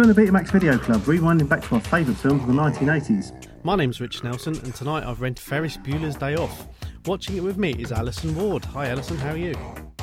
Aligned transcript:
You've 0.00 0.16
joined 0.16 0.16
the 0.16 0.32
Betamax 0.32 0.50
Video 0.50 0.78
Club, 0.78 1.02
rewinding 1.02 1.46
back 1.46 1.62
to 1.64 1.74
our 1.74 1.80
favourite 1.82 2.16
films 2.16 2.40
of 2.40 2.48
the 2.48 2.54
1980s. 2.54 3.46
My 3.64 3.76
name's 3.76 4.00
Rich 4.00 4.24
Nelson, 4.24 4.58
and 4.64 4.74
tonight 4.74 5.04
I've 5.04 5.20
rented 5.20 5.44
Ferris 5.44 5.76
Bueller's 5.76 6.16
Day 6.16 6.36
Off. 6.36 6.68
Watching 7.04 7.36
it 7.36 7.42
with 7.42 7.58
me 7.58 7.72
is 7.72 7.92
Alison 7.92 8.34
Ward. 8.34 8.64
Hi, 8.64 8.88
Alison, 8.88 9.18
how 9.18 9.32
are 9.32 9.36
you? 9.36 9.54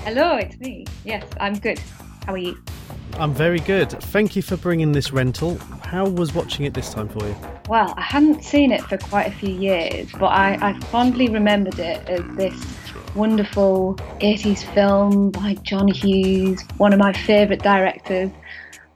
Hello, 0.02 0.36
it's 0.36 0.56
me. 0.60 0.86
Yes, 1.04 1.26
I'm 1.40 1.58
good. 1.58 1.80
How 2.28 2.34
are 2.34 2.38
you? 2.38 2.64
I'm 3.14 3.34
very 3.34 3.60
good. 3.60 3.90
Thank 3.90 4.36
you 4.36 4.44
for 4.44 4.56
bringing 4.56 4.92
this 4.92 5.12
rental. 5.12 5.58
How 5.82 6.08
was 6.08 6.32
watching 6.32 6.68
it 6.68 6.76
this 6.76 6.94
time 6.94 7.10
for 7.10 7.26
you? 7.26 7.36
Well, 7.68 7.92
I 7.98 8.02
hadn't 8.04 8.44
seen 8.44 8.72
it 8.72 8.82
for 8.84 9.00
quite 9.00 9.26
a 9.26 9.32
few 9.32 9.50
years, 9.50 10.12
but 10.12 10.28
I, 10.28 10.60
I 10.62 10.80
fondly 10.92 11.28
remembered 11.28 11.80
it 11.80 12.08
as 12.08 12.22
this 12.36 12.54
wonderful 13.16 13.96
80s 14.22 14.64
film 14.76 15.32
by 15.32 15.56
John 15.64 15.88
Hughes, 15.88 16.62
one 16.78 16.94
of 16.94 17.00
my 17.00 17.14
favourite 17.14 17.64
directors. 17.64 18.30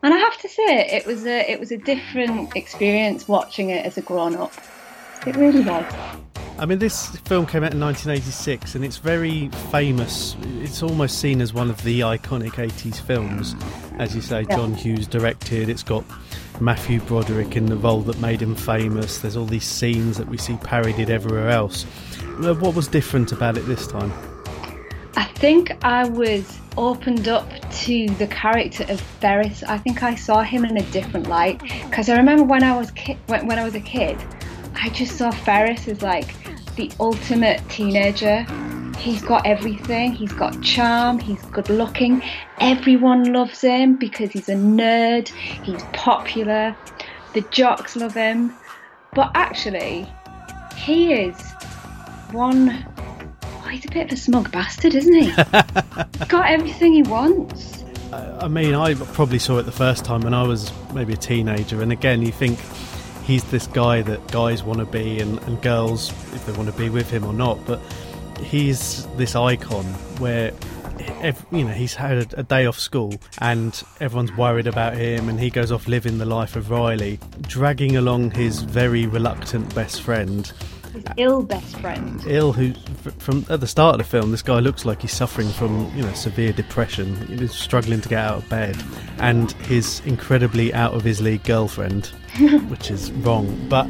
And 0.04 0.14
I 0.14 0.18
have 0.18 0.38
to 0.40 0.50
say, 0.50 0.88
it 0.88 1.06
was 1.06 1.26
a 1.26 1.50
it 1.52 1.60
was 1.60 1.72
a 1.72 1.78
different 1.78 2.56
experience 2.56 3.28
watching 3.28 3.70
it 3.70 3.86
as 3.86 3.98
a 3.98 4.02
grown 4.02 4.36
up. 4.36 4.54
It 5.28 5.36
really 5.36 5.62
was. 5.62 5.86
I 6.58 6.66
mean, 6.66 6.80
this 6.80 7.16
film 7.20 7.46
came 7.48 7.64
out 7.64 7.74
in 7.74 7.80
1986 7.80 8.76
and 8.76 8.86
it's 8.86 8.98
very 8.98 9.48
famous. 9.72 10.36
It's 10.60 10.84
almost 10.84 11.20
seen 11.20 11.42
as 11.42 11.54
one 11.54 11.70
of 11.70 11.82
the 11.84 12.02
iconic 12.02 12.52
80s 12.52 13.00
films. 13.02 13.56
As 13.98 14.16
you 14.16 14.22
say, 14.22 14.46
Yeah. 14.48 14.58
John 14.58 14.74
Hughes 14.76 15.08
directed. 15.08 15.70
It's 15.70 15.82
got 15.84 16.04
Matthew 16.60 17.00
Broderick 17.02 17.56
in 17.56 17.66
the 17.66 17.78
role 17.78 18.02
that 18.02 18.20
made 18.20 18.42
him 18.42 18.56
famous. 18.56 19.20
There's 19.20 19.36
all 19.38 19.46
these 19.46 19.66
scenes 19.66 20.18
that 20.18 20.28
we 20.28 20.38
see 20.38 20.56
parodied 20.58 21.10
everywhere 21.10 21.50
else. 21.50 21.84
What 22.40 22.76
was 22.76 22.88
different 22.88 23.32
about 23.32 23.58
it 23.58 23.62
this 23.62 23.88
time? 23.88 24.12
I 25.16 25.26
think 25.36 25.72
I 25.84 26.08
was 26.08 26.60
opened 26.78 27.28
up 27.28 27.50
to 27.72 28.08
the 28.16 28.28
character 28.28 28.86
of 28.90 29.00
Ferris. 29.00 29.64
I 29.64 29.78
think 29.78 30.04
I 30.04 30.16
saw 30.16 30.42
him 30.42 30.66
in 30.66 30.78
a 30.78 30.84
different 30.92 31.28
light 31.28 31.62
because 31.62 32.10
I 32.10 32.18
remember 32.18 32.44
when 32.44 32.64
I 32.64 32.78
was 32.78 32.92
ki- 32.92 33.18
when, 33.28 33.48
when 33.48 33.60
I 33.60 33.64
was 33.64 33.76
a 33.76 33.80
kid, 33.80 34.18
I 34.76 34.90
just 34.90 35.18
saw 35.18 35.32
Ferris 35.32 35.88
as 35.88 36.02
like 36.02 36.36
the 36.76 36.92
ultimate 37.00 37.68
teenager. 37.70 38.46
He's 38.98 39.22
got 39.22 39.46
everything. 39.46 40.12
He's 40.12 40.34
got 40.34 40.62
charm. 40.62 41.20
He's 41.20 41.42
good 41.46 41.70
looking. 41.70 42.24
Everyone 42.60 43.34
loves 43.34 43.62
him 43.62 43.96
because 43.98 44.32
he's 44.32 44.50
a 44.50 44.56
nerd. 44.56 45.28
He's 45.28 45.82
popular. 45.94 46.76
The 47.34 47.42
jocks 47.50 47.96
love 47.96 48.14
him. 48.14 48.54
But 49.14 49.32
actually, 49.34 50.08
he 50.76 51.14
is 51.14 51.36
one 52.32 52.86
Oh, 53.64 53.68
he's 53.68 53.86
a 53.86 53.90
bit 53.90 54.08
of 54.08 54.12
a 54.14 54.18
smug 54.18 54.52
bastard, 54.52 54.96
isn't 54.96 55.14
he? 55.14 55.32
got 56.28 56.50
everything 56.50 56.94
he 56.94 57.04
wants. 57.04 57.84
I 58.14 58.48
mean, 58.48 58.76
I 58.76 58.94
probably 58.94 59.40
saw 59.40 59.58
it 59.60 59.64
the 59.64 59.72
first 59.72 60.04
time 60.04 60.22
when 60.22 60.34
I 60.34 60.44
was 60.44 60.72
maybe 60.94 61.14
a 61.14 61.18
teenager, 61.18 61.82
and 61.82 61.92
again, 61.92 62.22
you 62.22 62.32
think 62.32 62.60
he's 63.24 63.44
this 63.46 63.68
guy 63.68 64.02
that 64.02 64.32
guys 64.32 64.64
want 64.64 64.80
to 64.80 64.86
be, 64.86 65.20
and, 65.20 65.40
and 65.44 65.62
girls, 65.62 66.10
if 66.34 66.46
they 66.46 66.52
want 66.54 66.70
to 66.70 66.78
be 66.78 66.90
with 66.90 67.10
him 67.10 67.24
or 67.24 67.34
not, 67.34 67.58
but 67.66 67.80
he's 68.40 69.06
this 69.18 69.36
icon 69.36 69.86
where. 70.20 70.52
ev 71.22 71.46
you 71.52 71.64
know, 71.64 71.74
he's 71.74 71.96
had 71.96 72.34
a 72.38 72.44
day 72.44 72.66
off 72.66 72.78
school 72.78 73.14
and 73.40 73.84
everyone's 74.00 74.32
worried 74.38 74.68
about 74.68 74.96
him, 74.96 75.30
and 75.30 75.40
he 75.40 75.50
goes 75.50 75.72
off 75.72 75.88
living 75.88 76.18
the 76.18 76.26
life 76.26 76.56
of 76.56 76.70
Riley, 76.70 77.20
dragging 77.42 77.96
along 77.96 78.32
his 78.32 78.62
very 78.62 79.08
reluctant 79.08 79.74
best 79.74 80.02
friend, 80.02 80.52
His 80.94 81.04
ill 81.18 81.42
best 81.44 81.78
friend. 81.80 82.22
ill 82.28 82.52
who 82.54 82.74
from 83.20 83.46
at 83.50 83.60
the 83.62 83.68
start 83.68 83.96
of 83.96 84.00
the 84.00 84.04
film 84.04 84.32
this 84.32 84.42
guy 84.42 84.60
looks 84.60 84.84
like 84.86 85.02
he's 85.02 85.14
suffering 85.14 85.50
from 85.50 85.90
you 85.96 86.04
know 86.04 86.14
severe 86.14 86.52
depression 86.54 87.16
he's 87.28 87.54
struggling 87.54 88.02
to 88.02 88.10
get 88.10 88.20
out 88.20 88.38
of 88.40 88.50
bed 88.50 88.76
and 89.20 89.52
his 89.64 90.02
incredibly 90.06 90.74
out 90.74 90.94
of 90.94 91.04
his 91.04 91.22
league 91.22 91.44
girlfriend 91.44 92.08
which 92.70 92.92
is 92.92 93.12
wrong 93.24 93.58
but 93.70 93.88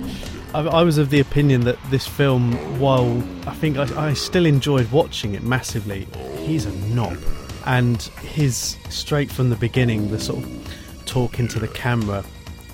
I, 0.54 0.62
I 0.62 0.84
was 0.84 0.98
of 0.98 1.10
the 1.10 1.20
opinion 1.20 1.62
that 1.62 1.78
this 1.90 2.08
film 2.08 2.54
while 2.80 3.18
i 3.48 3.54
think 3.56 3.78
I, 3.78 4.10
I 4.10 4.14
still 4.14 4.46
enjoyed 4.46 4.90
watching 4.92 5.34
it 5.34 5.44
massively 5.44 6.08
he's 6.38 6.66
a 6.66 6.72
knob 6.94 7.18
and 7.66 8.02
his 8.36 8.78
straight 8.90 9.32
from 9.32 9.50
the 9.50 9.56
beginning 9.56 10.12
the 10.12 10.20
sort 10.20 10.44
of 10.44 11.04
talking 11.06 11.48
to 11.50 11.60
the 11.60 11.68
camera 11.70 12.24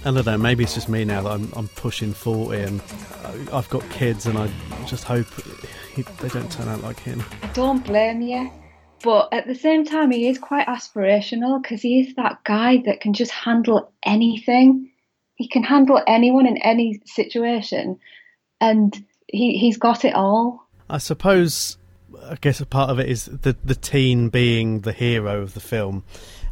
I 0.06 0.12
don't 0.12 0.26
know. 0.26 0.38
Maybe 0.38 0.64
it's 0.64 0.76
just 0.76 0.88
me 0.88 1.04
now 1.04 1.24
that 1.24 1.32
I'm, 1.32 1.52
I'm 1.54 1.68
pushing 1.70 2.14
forty 2.14 2.62
and 2.62 2.80
I- 2.80 3.17
I've 3.54 3.70
got 3.70 3.88
kids, 3.90 4.26
and 4.26 4.38
I 4.38 4.50
just 4.86 5.04
hope 5.04 5.28
he, 5.96 6.02
they 6.02 6.30
don't 6.30 6.52
turn 6.52 6.68
out 6.68 6.82
like 6.82 7.00
him. 7.00 7.24
I 7.42 7.48
don't 7.48 7.84
blame 7.84 8.22
you. 8.22 8.52
But 9.04 9.30
at 9.32 9.46
the 9.46 9.56
same 9.56 9.86
time, 9.86 10.12
he 10.12 10.28
is 10.28 10.40
quite 10.40 10.68
aspirational 10.68 11.62
because 11.62 11.82
he 11.82 12.00
is 12.02 12.16
that 12.16 12.44
guy 12.44 12.82
that 12.86 13.00
can 13.00 13.14
just 13.14 13.32
handle 13.32 13.92
anything. 14.04 14.92
He 15.36 15.48
can 15.48 15.64
handle 15.64 16.02
anyone 16.08 16.48
in 16.48 16.58
any 16.58 17.00
situation. 17.06 18.00
And 18.60 19.06
he, 19.28 19.58
he's 19.60 19.78
got 19.78 20.04
it 20.04 20.16
all. 20.16 20.68
I 20.90 20.98
suppose. 20.98 21.78
I 22.24 22.36
guess 22.42 22.60
a 22.60 22.66
part 22.66 22.90
of 22.90 23.00
it 23.00 23.10
is 23.10 23.26
the 23.26 23.56
the 23.64 23.76
teen 23.76 24.30
being 24.30 24.80
the 24.82 24.94
hero 24.94 25.42
of 25.42 25.54
the 25.54 25.60
film. 25.60 26.04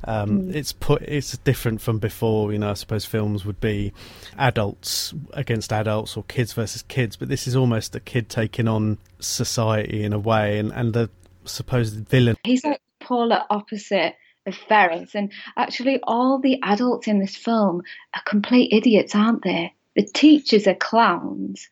Um, 0.06 0.52
It's 0.54 0.72
put. 0.72 1.02
It's 1.02 1.38
different 1.38 1.82
from 1.82 2.00
before. 2.00 2.54
You 2.54 2.60
know, 2.60 2.70
I 2.70 2.74
suppose 2.74 3.06
films 3.06 3.44
would 3.46 3.60
be 3.60 3.92
adults 4.38 5.14
against 5.34 5.74
adults 5.74 6.16
or 6.16 6.24
kids 6.24 6.54
versus 6.54 6.84
kids, 6.84 7.18
but 7.18 7.28
this 7.28 7.48
is 7.48 7.56
almost 7.56 7.96
a 7.96 8.00
kid 8.00 8.30
taking 8.30 8.68
on 8.68 9.00
society 9.20 10.04
in 10.04 10.14
a 10.14 10.20
way, 10.20 10.60
and 10.60 10.72
and 10.72 10.94
the 10.94 11.10
supposed 11.46 12.08
villain 12.08 12.36
He's 12.44 12.64
like 12.64 12.82
the 13.00 13.06
polar 13.06 13.44
opposite 13.50 14.16
of 14.46 14.56
Ferris. 14.56 15.16
And 15.16 15.32
actually, 15.58 16.00
all 16.04 16.40
the 16.40 16.60
adults 16.64 17.08
in 17.08 17.20
this 17.20 17.36
film 17.36 17.82
are 18.14 18.22
complete 18.26 18.72
idiots, 18.72 19.16
aren't 19.16 19.44
they? 19.44 19.74
The 19.96 20.04
teachers 20.06 20.68
are 20.68 20.76
clowns, 20.76 21.70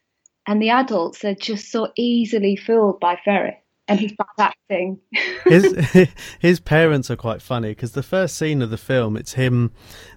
and 0.47 0.61
the 0.61 0.71
adults 0.71 1.23
are 1.23 1.35
just 1.35 1.71
so 1.71 1.91
easily 1.95 2.55
fooled 2.55 2.99
by 2.99 3.17
Ferris 3.23 3.62
and 3.87 3.99
his 3.99 4.13
bad 4.13 4.27
acting. 4.69 4.99
his 5.45 6.07
his 6.39 6.59
parents 6.59 7.11
are 7.11 7.15
quite 7.15 7.41
funny 7.41 7.69
because 7.69 7.91
the 7.91 8.03
first 8.03 8.35
scene 8.35 8.61
of 8.61 8.69
the 8.69 8.77
film 8.77 9.17
it's 9.17 9.33
him 9.33 9.71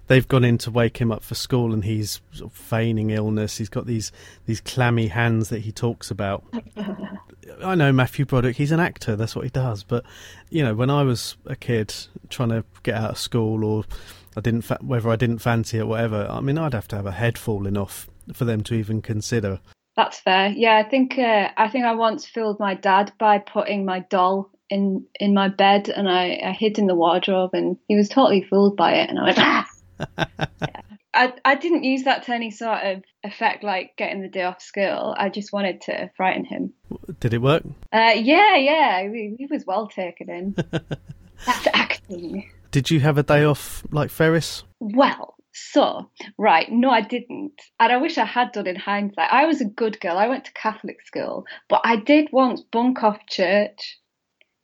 they've 0.07 0.27
gone 0.27 0.43
in 0.43 0.57
to 0.59 0.71
wake 0.71 0.97
him 0.97 1.11
up 1.11 1.23
for 1.23 1.35
school 1.35 1.73
and 1.73 1.83
he's 1.83 2.21
sort 2.31 2.51
of 2.51 2.57
feigning 2.57 3.09
illness. 3.09 3.57
He's 3.57 3.69
got 3.69 3.85
these 3.85 4.11
these 4.45 4.61
clammy 4.61 5.07
hands 5.07 5.49
that 5.49 5.59
he 5.59 5.71
talks 5.71 6.09
about. 6.11 6.43
I 7.63 7.75
know 7.75 7.91
matthew 7.91 8.25
broderick 8.25 8.57
he's 8.57 8.71
an 8.71 8.79
actor 8.79 9.15
that's 9.15 9.35
what 9.35 9.45
he 9.45 9.49
does 9.49 9.83
but 9.83 10.03
you 10.49 10.63
know 10.63 10.75
when 10.75 10.89
i 10.89 11.01
was 11.03 11.37
a 11.45 11.55
kid 11.55 11.93
trying 12.29 12.49
to 12.49 12.65
get 12.83 12.95
out 12.95 13.11
of 13.11 13.17
school 13.17 13.63
or 13.63 13.85
i 14.35 14.41
didn't 14.41 14.63
fa- 14.63 14.79
whether 14.81 15.09
i 15.09 15.15
didn't 15.15 15.39
fancy 15.39 15.77
it 15.77 15.81
or 15.81 15.85
whatever 15.85 16.27
i 16.29 16.41
mean 16.41 16.57
i'd 16.57 16.73
have 16.73 16.89
to 16.89 16.95
have 16.97 17.05
a 17.05 17.11
head 17.11 17.37
falling 17.37 17.77
off 17.77 18.09
for 18.33 18.43
them 18.43 18.61
to 18.63 18.73
even 18.73 19.01
consider 19.01 19.61
That's 19.97 20.19
fair. 20.19 20.49
Yeah, 20.49 20.77
I 20.77 20.87
think 20.87 21.17
uh, 21.17 21.49
I 21.57 21.67
think 21.69 21.83
I 21.85 21.93
once 21.95 22.25
fooled 22.27 22.59
my 22.59 22.75
dad 22.75 23.11
by 23.19 23.39
putting 23.39 23.83
my 23.83 23.99
doll 24.01 24.51
in 24.69 25.05
in 25.19 25.33
my 25.33 25.49
bed, 25.49 25.89
and 25.89 26.07
I, 26.07 26.39
I 26.45 26.51
hid 26.51 26.77
in 26.77 26.85
the 26.87 26.95
wardrobe, 26.95 27.49
and 27.53 27.77
he 27.87 27.95
was 27.95 28.07
totally 28.07 28.43
fooled 28.43 28.77
by 28.77 28.93
it, 28.93 29.09
and 29.09 29.19
I 29.19 29.23
went. 29.23 29.37
Ah! 29.39 29.67
Yeah. 29.99 30.81
I 31.13 31.33
I 31.43 31.55
didn't 31.55 31.83
use 31.83 32.03
that 32.03 32.23
to 32.25 32.33
any 32.33 32.51
sort 32.51 32.83
of 32.83 33.03
effect, 33.23 33.63
like 33.63 33.95
getting 33.97 34.21
the 34.21 34.27
day 34.27 34.43
off 34.43 34.61
school. 34.61 35.15
I 35.17 35.29
just 35.29 35.51
wanted 35.51 35.81
to 35.81 36.11
frighten 36.15 36.45
him. 36.45 36.73
did 37.19 37.33
it 37.33 37.39
work 37.41 37.63
Uh, 37.91 38.13
yeah, 38.15 38.55
yeah, 38.55 39.01
he, 39.11 39.35
he 39.39 39.47
was 39.49 39.65
well 39.65 39.87
taken 39.87 40.29
in. 40.29 40.55
That's 41.45 41.67
acting. 41.73 42.49
did 42.71 42.91
you 42.91 42.99
have 42.99 43.17
a 43.17 43.23
day 43.23 43.43
off 43.45 43.83
like 43.91 44.09
ferris 44.11 44.63
Well, 44.79 45.35
so, 45.57 46.09
right, 46.37 46.71
no, 46.71 46.89
I 46.89 47.01
didn't. 47.01 47.61
And 47.79 47.91
I 47.91 47.97
wish 47.97 48.17
I 48.17 48.25
had 48.25 48.51
done 48.51 48.67
in 48.67 48.75
hindsight. 48.75 49.31
I 49.31 49.45
was 49.45 49.61
a 49.61 49.65
good 49.65 49.99
girl. 49.99 50.17
I 50.17 50.27
went 50.27 50.45
to 50.45 50.53
Catholic 50.53 51.01
school, 51.05 51.45
but 51.67 51.81
I 51.83 51.95
did 51.95 52.29
once 52.31 52.61
bunk 52.61 53.03
off 53.03 53.25
church. 53.27 53.99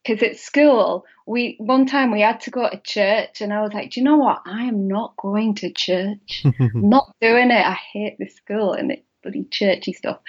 Because 0.03 0.21
at 0.21 0.37
school, 0.37 1.05
we 1.25 1.55
one 1.59 1.85
time 1.85 2.11
we 2.11 2.21
had 2.21 2.41
to 2.41 2.51
go 2.51 2.69
to 2.69 2.81
church, 2.81 3.39
and 3.39 3.53
I 3.53 3.61
was 3.61 3.71
like, 3.73 3.91
Do 3.91 4.01
you 4.01 4.03
know 4.03 4.17
what? 4.17 4.41
I 4.45 4.63
am 4.65 4.87
not 4.87 5.15
going 5.15 5.55
to 5.55 5.71
church. 5.71 6.43
Not 6.73 7.15
doing 7.21 7.51
it. 7.51 7.65
I 7.65 7.77
hate 7.93 8.17
this 8.19 8.35
school 8.35 8.73
and 8.73 8.89
the 8.89 9.01
bloody 9.23 9.45
churchy 9.49 9.93
stuff. 9.93 10.19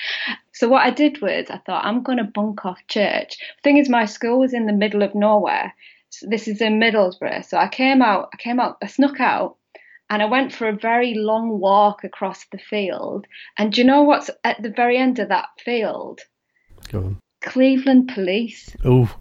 So 0.52 0.68
what 0.68 0.86
I 0.86 0.90
did 0.90 1.20
was 1.20 1.46
I 1.50 1.58
thought 1.58 1.84
I'm 1.84 2.04
going 2.04 2.18
to 2.18 2.24
bunk 2.24 2.64
off 2.64 2.78
church. 2.86 3.36
Thing 3.64 3.78
is, 3.78 3.88
my 3.88 4.04
school 4.06 4.38
was 4.38 4.54
in 4.54 4.66
the 4.66 4.72
middle 4.72 5.02
of 5.02 5.14
nowhere. 5.16 5.74
So 6.10 6.28
this 6.28 6.46
is 6.46 6.60
in 6.60 6.78
Middlesbrough. 6.78 7.44
So 7.44 7.58
I 7.58 7.66
came 7.66 8.00
out. 8.00 8.30
I 8.32 8.36
came 8.36 8.60
out. 8.60 8.76
I 8.80 8.86
snuck 8.86 9.18
out, 9.18 9.56
and 10.10 10.22
I 10.22 10.26
went 10.26 10.52
for 10.52 10.68
a 10.68 10.76
very 10.76 11.14
long 11.14 11.58
walk 11.58 12.04
across 12.04 12.44
the 12.52 12.58
field. 12.58 13.26
And 13.58 13.72
do 13.72 13.80
you 13.80 13.86
know 13.86 14.02
what's 14.02 14.30
at 14.44 14.62
the 14.62 14.70
very 14.70 14.96
end 14.96 15.18
of 15.18 15.28
that 15.28 15.48
field? 15.64 16.20
go 16.90 16.98
on 16.98 17.18
Cleveland 17.42 18.10
Police. 18.14 18.74
oh 18.84 19.14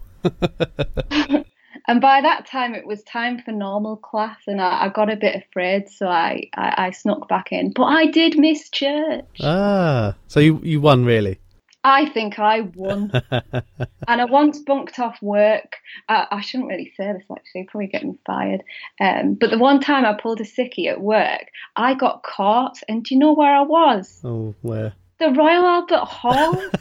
And 1.86 2.00
by 2.00 2.22
that 2.22 2.46
time, 2.46 2.74
it 2.74 2.86
was 2.86 3.02
time 3.02 3.42
for 3.42 3.52
normal 3.52 3.96
class, 3.96 4.38
and 4.46 4.60
I, 4.60 4.84
I 4.84 4.88
got 4.88 5.12
a 5.12 5.16
bit 5.16 5.44
afraid, 5.44 5.90
so 5.90 6.06
I, 6.08 6.48
I, 6.54 6.86
I 6.86 6.90
snuck 6.92 7.28
back 7.28 7.52
in. 7.52 7.72
But 7.72 7.84
I 7.84 8.06
did 8.06 8.38
miss 8.38 8.70
church. 8.70 9.24
Ah, 9.42 10.14
so 10.26 10.40
you 10.40 10.60
you 10.62 10.80
won 10.80 11.04
really? 11.04 11.38
I 11.84 12.08
think 12.08 12.38
I 12.38 12.62
won. 12.62 13.12
and 13.30 14.20
I 14.20 14.24
once 14.24 14.58
bunked 14.60 14.98
off 14.98 15.20
work. 15.20 15.76
I, 16.08 16.26
I 16.30 16.40
shouldn't 16.40 16.70
really 16.70 16.92
say 16.96 17.12
this 17.12 17.26
actually, 17.30 17.68
probably 17.70 17.88
get 17.88 18.04
me 18.04 18.18
fired. 18.26 18.62
Um, 19.00 19.34
but 19.34 19.50
the 19.50 19.58
one 19.58 19.80
time 19.80 20.06
I 20.06 20.14
pulled 20.14 20.40
a 20.40 20.44
sickie 20.44 20.88
at 20.88 21.02
work, 21.02 21.44
I 21.76 21.94
got 21.94 22.22
caught. 22.22 22.78
And 22.88 23.04
do 23.04 23.14
you 23.14 23.20
know 23.20 23.34
where 23.34 23.54
I 23.54 23.62
was? 23.62 24.20
oh, 24.24 24.54
where? 24.62 24.94
The 25.18 25.30
Royal 25.30 25.64
Albert 25.64 26.06
Hall. 26.06 26.62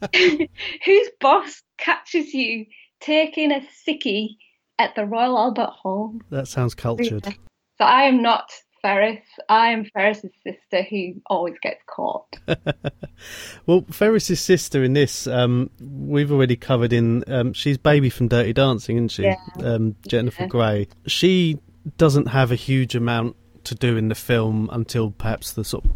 Whose 0.84 1.10
boss 1.20 1.62
catches 1.76 2.32
you 2.32 2.66
taking 3.00 3.50
a 3.50 3.66
sickie 3.86 4.36
at 4.78 4.94
the 4.94 5.04
Royal 5.04 5.36
Albert 5.36 5.70
Hall? 5.70 6.14
That 6.30 6.46
sounds 6.46 6.74
cultured. 6.74 7.24
So 7.24 7.84
I 7.84 8.04
am 8.04 8.22
not 8.22 8.52
Ferris. 8.82 9.20
I 9.48 9.68
am 9.68 9.84
Ferris's 9.84 10.30
sister 10.44 10.82
who 10.88 11.14
always 11.26 11.56
gets 11.62 11.80
caught. 11.86 12.36
Well, 13.66 13.84
Ferris's 13.90 14.40
sister 14.40 14.84
in 14.84 14.92
this, 14.92 15.26
um, 15.26 15.70
we've 15.80 16.30
already 16.30 16.54
covered 16.54 16.92
in. 16.92 17.24
Um, 17.26 17.52
she's 17.52 17.76
Baby 17.76 18.10
from 18.10 18.28
Dirty 18.28 18.52
Dancing, 18.52 18.96
isn't 18.96 19.08
she? 19.08 19.24
Yeah. 19.24 19.36
Um, 19.60 19.96
Jennifer 20.06 20.42
Yeah. 20.44 20.48
Grey. 20.48 20.88
She 21.06 21.58
doesn't 21.96 22.26
have 22.26 22.52
a 22.52 22.54
huge 22.54 22.94
amount 22.94 23.34
to 23.64 23.74
do 23.74 23.96
in 23.96 24.08
the 24.08 24.14
film 24.14 24.70
until 24.72 25.10
perhaps 25.10 25.52
the 25.52 25.64
sort 25.64 25.84
of 25.84 25.90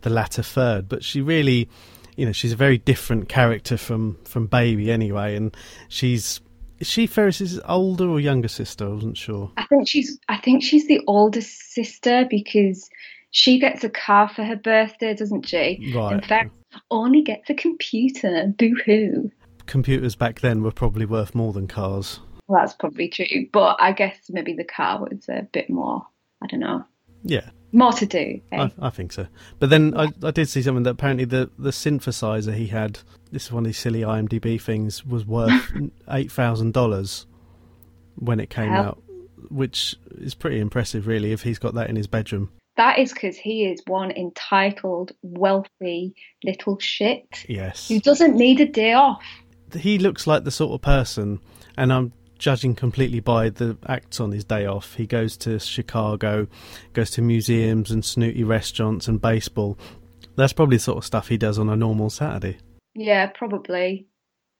the 0.00 0.10
latter 0.10 0.42
third, 0.42 0.88
but 0.88 1.04
she 1.04 1.20
really, 1.20 1.68
you 2.16 2.26
know, 2.26 2.32
she's 2.32 2.52
a 2.52 2.56
very 2.56 2.76
different 2.78 3.28
character 3.28 3.76
from 3.76 4.18
from 4.24 4.46
Baby 4.48 4.90
anyway, 4.90 5.36
and 5.36 5.56
she's. 5.88 6.40
Is 6.80 6.88
she 6.88 7.06
Ferris's 7.06 7.60
older 7.66 8.08
or 8.08 8.20
younger 8.20 8.48
sister? 8.48 8.86
I 8.86 8.92
wasn't 8.92 9.16
sure. 9.16 9.52
I 9.56 9.64
think 9.66 9.88
she's 9.88 10.18
I 10.28 10.38
think 10.38 10.62
she's 10.62 10.86
the 10.86 11.00
oldest 11.06 11.72
sister 11.72 12.26
because 12.28 12.90
she 13.30 13.58
gets 13.58 13.84
a 13.84 13.88
car 13.88 14.28
for 14.28 14.44
her 14.44 14.56
birthday, 14.56 15.14
doesn't 15.14 15.46
she? 15.46 15.92
Right. 15.94 16.14
And 16.14 16.24
Ferris 16.24 16.52
only 16.90 17.22
gets 17.22 17.50
a 17.50 17.54
computer. 17.54 18.52
Boo 18.58 18.76
hoo. 18.84 19.30
Computers 19.66 20.14
back 20.14 20.40
then 20.40 20.62
were 20.62 20.72
probably 20.72 21.06
worth 21.06 21.34
more 21.34 21.52
than 21.52 21.66
cars. 21.66 22.20
Well, 22.46 22.60
that's 22.60 22.74
probably 22.74 23.08
true, 23.08 23.48
but 23.52 23.76
I 23.80 23.92
guess 23.92 24.16
maybe 24.28 24.52
the 24.52 24.64
car 24.64 25.00
was 25.00 25.28
a 25.28 25.48
bit 25.50 25.70
more. 25.70 26.06
I 26.42 26.46
don't 26.46 26.60
know, 26.60 26.84
Yeah, 27.22 27.48
more 27.74 27.92
to 27.92 28.06
do. 28.06 28.40
eh? 28.52 28.68
I, 28.80 28.86
I 28.86 28.90
think 28.90 29.12
so. 29.12 29.26
But 29.58 29.68
then 29.70 29.94
I, 29.96 30.08
I 30.22 30.30
did 30.30 30.48
see 30.48 30.62
something 30.62 30.84
that 30.84 30.90
apparently 30.90 31.24
the, 31.26 31.50
the 31.58 31.70
synthesizer 31.70 32.54
he 32.54 32.68
had, 32.68 33.00
this 33.32 33.46
is 33.46 33.52
one 33.52 33.64
of 33.64 33.66
these 33.66 33.78
silly 33.78 34.00
IMDb 34.00 34.60
things, 34.60 35.04
was 35.04 35.26
worth 35.26 35.72
$8,000 36.08 37.26
when 38.16 38.40
it 38.40 38.50
came 38.50 38.70
Wow. 38.72 38.82
out, 38.82 39.02
which 39.50 39.96
is 40.18 40.34
pretty 40.34 40.60
impressive, 40.60 41.06
really, 41.06 41.32
if 41.32 41.42
he's 41.42 41.58
got 41.58 41.74
that 41.74 41.90
in 41.90 41.96
his 41.96 42.06
bedroom. 42.06 42.50
That 42.76 42.98
is 42.98 43.12
because 43.12 43.36
he 43.36 43.66
is 43.66 43.80
one 43.86 44.10
entitled, 44.10 45.12
wealthy 45.22 46.14
little 46.42 46.78
shit 46.80 47.44
Yes. 47.48 47.88
who 47.88 48.00
doesn't 48.00 48.34
need 48.36 48.60
a 48.60 48.66
day 48.66 48.94
off. 48.94 49.22
He 49.76 49.98
looks 49.98 50.26
like 50.26 50.44
the 50.44 50.50
sort 50.50 50.72
of 50.72 50.82
person, 50.82 51.40
and 51.76 51.92
I'm 51.92 52.12
judging 52.38 52.74
completely 52.74 53.20
by 53.20 53.48
the 53.50 53.76
acts 53.86 54.20
on 54.20 54.32
his 54.32 54.44
day 54.44 54.66
off. 54.66 54.94
He 54.94 55.06
goes 55.06 55.36
to 55.38 55.58
Chicago, 55.58 56.46
goes 56.92 57.10
to 57.12 57.22
museums 57.22 57.90
and 57.90 58.04
snooty 58.04 58.44
restaurants 58.44 59.08
and 59.08 59.20
baseball. 59.20 59.78
That's 60.36 60.52
probably 60.52 60.78
the 60.78 60.82
sort 60.82 60.98
of 60.98 61.04
stuff 61.04 61.28
he 61.28 61.36
does 61.36 61.58
on 61.58 61.68
a 61.68 61.76
normal 61.76 62.10
Saturday. 62.10 62.58
Yeah, 62.94 63.26
probably. 63.26 64.06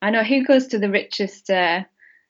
I 0.03 0.11
know 0.11 0.23
who 0.23 0.45
goes 0.45 0.69
to 0.69 0.79
the 0.79 0.91
richest, 0.91 1.51
uh, 1.51 1.85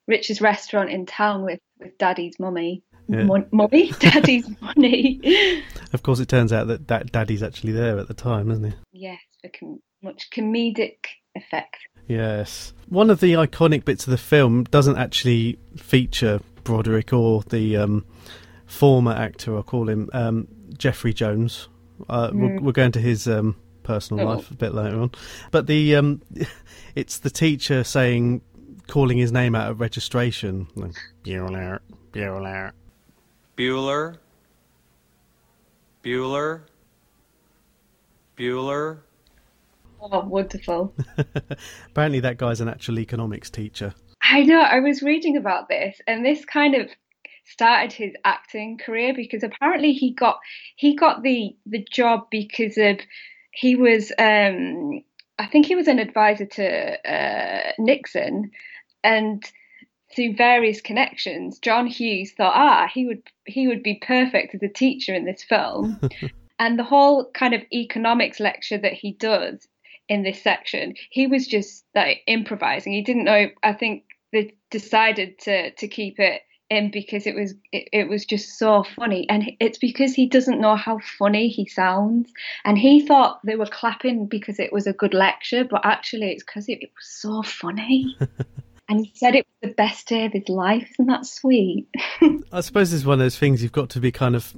richest 0.06 0.40
restaurant 0.40 0.90
in 0.90 1.06
town 1.06 1.44
with 1.44 1.60
with 1.80 1.98
Daddy's 1.98 2.38
mummy. 2.38 2.82
Yeah. 3.08 3.24
Mon- 3.24 3.48
mummy, 3.52 3.90
Daddy's 3.98 4.48
money. 4.60 5.62
Of 5.92 6.02
course, 6.02 6.20
it 6.20 6.28
turns 6.28 6.52
out 6.52 6.68
that, 6.68 6.88
that 6.88 7.12
daddy's 7.12 7.42
actually 7.42 7.72
there 7.72 7.98
at 7.98 8.08
the 8.08 8.14
time, 8.14 8.50
isn't 8.50 8.64
he? 8.64 8.72
yes, 8.92 9.18
for 9.42 9.50
com- 9.58 9.82
much 10.02 10.30
comedic 10.30 10.96
effect. 11.34 11.76
Yes. 12.08 12.72
One 12.88 13.08
of 13.10 13.20
the 13.20 13.32
iconic 13.34 13.84
bits 13.84 14.06
of 14.06 14.10
the 14.10 14.18
film 14.18 14.64
doesn't 14.64 14.96
actually 14.98 15.58
feature 15.76 16.40
Broderick 16.64 17.12
or 17.12 17.42
the 17.42 17.76
um, 17.76 18.04
former 18.66 19.12
actor, 19.12 19.56
I'll 19.56 19.62
call 19.62 19.88
him, 19.88 20.10
um, 20.12 20.48
Jeffrey 20.76 21.12
Jones. 21.14 21.68
Uh, 22.08 22.30
we're, 22.32 22.60
we're 22.60 22.72
going 22.72 22.92
to 22.92 23.00
his 23.00 23.26
um, 23.28 23.56
personal 23.84 24.26
Oh. 24.28 24.34
life 24.34 24.50
a 24.50 24.54
bit 24.54 24.74
later 24.74 25.00
on. 25.00 25.12
But 25.50 25.66
the 25.66 25.96
um, 25.96 26.20
it's 26.94 27.18
the 27.18 27.30
teacher 27.30 27.84
saying, 27.84 28.42
calling 28.86 29.16
his 29.18 29.32
name 29.32 29.54
out 29.54 29.70
at 29.70 29.78
registration. 29.78 30.66
Like, 30.74 30.92
Bueller, 31.24 31.78
Bueller. 32.12 32.72
Bueller. 33.56 34.18
Bueller. 36.02 36.60
Bueller. 38.36 38.98
Oh, 40.12 40.20
wonderful. 40.20 40.94
Apparently, 41.86 42.20
that 42.20 42.36
guy's 42.36 42.60
an 42.60 42.68
actual 42.68 42.98
economics 42.98 43.48
teacher. 43.48 43.94
I 44.22 44.42
know. 44.42 44.60
I 44.60 44.80
was 44.80 45.02
reading 45.02 45.36
about 45.36 45.68
this, 45.68 45.98
and 46.06 46.24
this 46.24 46.44
kind 46.44 46.74
of 46.74 46.90
started 47.46 47.92
his 47.92 48.12
acting 48.24 48.78
career 48.78 49.12
because 49.14 49.42
apparently 49.42 49.92
he 49.92 50.12
got 50.12 50.38
he 50.76 50.94
got 50.96 51.22
the 51.22 51.54
the 51.66 51.86
job 51.90 52.26
because 52.30 52.78
of 52.78 52.98
he 53.52 53.76
was 53.76 54.12
um 54.18 55.02
I 55.38 55.46
think 55.46 55.66
he 55.66 55.74
was 55.74 55.88
an 55.88 55.98
advisor 55.98 56.46
to 56.46 57.10
uh, 57.10 57.72
Nixon, 57.78 58.50
and 59.02 59.42
through 60.14 60.36
various 60.36 60.80
connections, 60.80 61.58
John 61.58 61.86
Hughes 61.86 62.32
thought, 62.32 62.54
ah, 62.54 62.88
he 62.92 63.06
would 63.06 63.22
he 63.46 63.66
would 63.68 63.82
be 63.82 64.00
perfect 64.00 64.54
as 64.54 64.62
a 64.62 64.68
teacher 64.68 65.14
in 65.14 65.24
this 65.24 65.42
film. 65.42 65.98
and 66.58 66.78
the 66.78 66.84
whole 66.84 67.30
kind 67.32 67.54
of 67.54 67.62
economics 67.72 68.38
lecture 68.38 68.78
that 68.78 68.92
he 68.92 69.12
does 69.12 69.66
in 70.08 70.22
this 70.22 70.42
section, 70.42 70.94
he 71.10 71.26
was 71.26 71.46
just 71.46 71.84
like 71.94 72.20
improvising. 72.26 72.92
He 72.92 73.02
didn't 73.02 73.24
know. 73.24 73.48
I 73.62 73.72
think 73.72 74.04
they 74.32 74.54
decided 74.70 75.38
to 75.40 75.70
to 75.72 75.88
keep 75.88 76.18
it 76.18 76.42
in 76.70 76.90
because 76.90 77.26
it 77.26 77.34
was 77.34 77.54
it, 77.72 77.88
it 77.92 78.08
was 78.08 78.24
just 78.24 78.58
so 78.58 78.84
funny, 78.96 79.28
and 79.28 79.50
it's 79.60 79.78
because 79.78 80.14
he 80.14 80.26
doesn't 80.26 80.60
know 80.60 80.76
how 80.76 80.98
funny 81.18 81.48
he 81.48 81.66
sounds, 81.66 82.32
and 82.64 82.78
he 82.78 83.06
thought 83.06 83.40
they 83.44 83.56
were 83.56 83.66
clapping 83.66 84.26
because 84.26 84.58
it 84.58 84.72
was 84.72 84.86
a 84.86 84.92
good 84.92 85.14
lecture, 85.14 85.64
but 85.64 85.80
actually 85.84 86.30
it's 86.30 86.44
because 86.44 86.68
it, 86.68 86.78
it 86.82 86.90
was 86.94 87.06
so 87.06 87.42
funny. 87.42 88.16
And 88.88 89.06
he 89.06 89.12
said 89.14 89.34
it 89.34 89.46
was 89.46 89.70
the 89.70 89.74
best 89.74 90.08
day 90.08 90.26
of 90.26 90.32
his 90.32 90.48
life. 90.48 90.90
Isn't 90.92 91.06
that 91.06 91.24
sweet? 91.24 91.88
I 92.52 92.60
suppose 92.60 92.92
it's 92.92 93.06
one 93.06 93.14
of 93.14 93.18
those 93.20 93.38
things 93.38 93.62
you've 93.62 93.72
got 93.72 93.88
to 93.90 94.00
be 94.00 94.12
kind 94.12 94.36
of, 94.36 94.54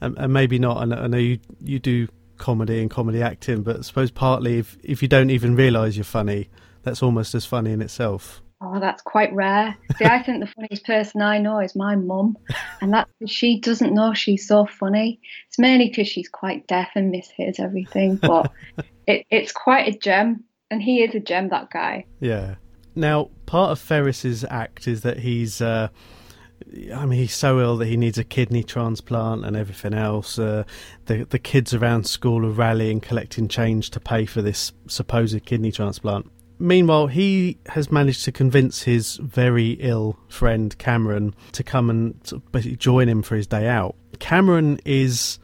um, 0.00 0.14
and 0.16 0.32
maybe 0.32 0.60
not. 0.60 0.86
Know, 0.88 0.96
I 0.96 1.06
know 1.08 1.18
you 1.18 1.40
you 1.60 1.80
do 1.80 2.06
comedy 2.36 2.80
and 2.80 2.90
comedy 2.90 3.22
acting, 3.22 3.62
but 3.62 3.78
I 3.78 3.80
suppose 3.82 4.10
partly 4.10 4.58
if 4.58 4.76
if 4.82 5.02
you 5.02 5.08
don't 5.08 5.30
even 5.30 5.56
realise 5.56 5.96
you're 5.96 6.04
funny, 6.04 6.48
that's 6.82 7.02
almost 7.02 7.34
as 7.34 7.44
funny 7.44 7.72
in 7.72 7.80
itself. 7.80 8.42
Oh, 8.60 8.80
that's 8.80 9.02
quite 9.02 9.32
rare. 9.34 9.76
See, 9.98 10.04
I 10.04 10.22
think 10.22 10.40
the 10.40 10.46
funniest 10.46 10.86
person 10.86 11.20
I 11.20 11.38
know 11.38 11.58
is 11.58 11.76
my 11.76 11.96
mum, 11.96 12.38
and 12.80 12.94
that 12.94 13.08
she 13.26 13.60
doesn't 13.60 13.92
know 13.92 14.14
she's 14.14 14.48
so 14.48 14.64
funny. 14.64 15.20
It's 15.48 15.58
mainly 15.58 15.88
because 15.88 16.08
she's 16.08 16.28
quite 16.28 16.66
deaf 16.66 16.90
and 16.94 17.12
mishears 17.12 17.60
everything, 17.60 18.16
but 18.22 18.50
it, 19.06 19.26
it's 19.30 19.52
quite 19.52 19.88
a 19.88 19.98
gem, 19.98 20.44
and 20.70 20.80
he 20.82 21.02
is 21.02 21.14
a 21.14 21.20
gem, 21.20 21.50
that 21.50 21.70
guy. 21.70 22.06
Yeah. 22.20 22.54
Now, 22.94 23.30
part 23.44 23.72
of 23.72 23.80
Ferris's 23.80 24.44
act 24.44 24.86
is 24.86 25.02
that 25.02 25.18
he's, 25.18 25.60
uh, 25.60 25.88
I 26.94 27.06
mean, 27.06 27.18
he's 27.18 27.34
so 27.34 27.60
ill 27.60 27.76
that 27.76 27.86
he 27.86 27.96
needs 27.96 28.18
a 28.18 28.24
kidney 28.24 28.64
transplant 28.64 29.44
and 29.44 29.56
everything 29.56 29.94
else. 29.94 30.38
Uh, 30.38 30.64
the 31.06 31.24
the 31.24 31.38
kids 31.38 31.72
around 31.72 32.06
school 32.06 32.44
are 32.44 32.50
rallying, 32.50 33.00
collecting 33.00 33.48
change 33.48 33.90
to 33.90 34.00
pay 34.00 34.26
for 34.26 34.42
this 34.42 34.72
supposed 34.88 35.44
kidney 35.44 35.70
transplant. 35.70 36.30
Meanwhile, 36.58 37.08
he 37.08 37.58
has 37.66 37.90
managed 37.90 38.24
to 38.24 38.32
convince 38.32 38.82
his 38.82 39.16
very 39.16 39.72
ill 39.80 40.16
friend 40.28 40.76
Cameron 40.78 41.34
to 41.52 41.62
come 41.64 41.90
and 41.90 42.14
basically 42.52 42.76
join 42.76 43.08
him 43.08 43.22
for 43.22 43.36
his 43.36 43.46
day 43.46 43.66
out. 43.66 43.96
Cameron 44.20 44.78
is 44.84 45.38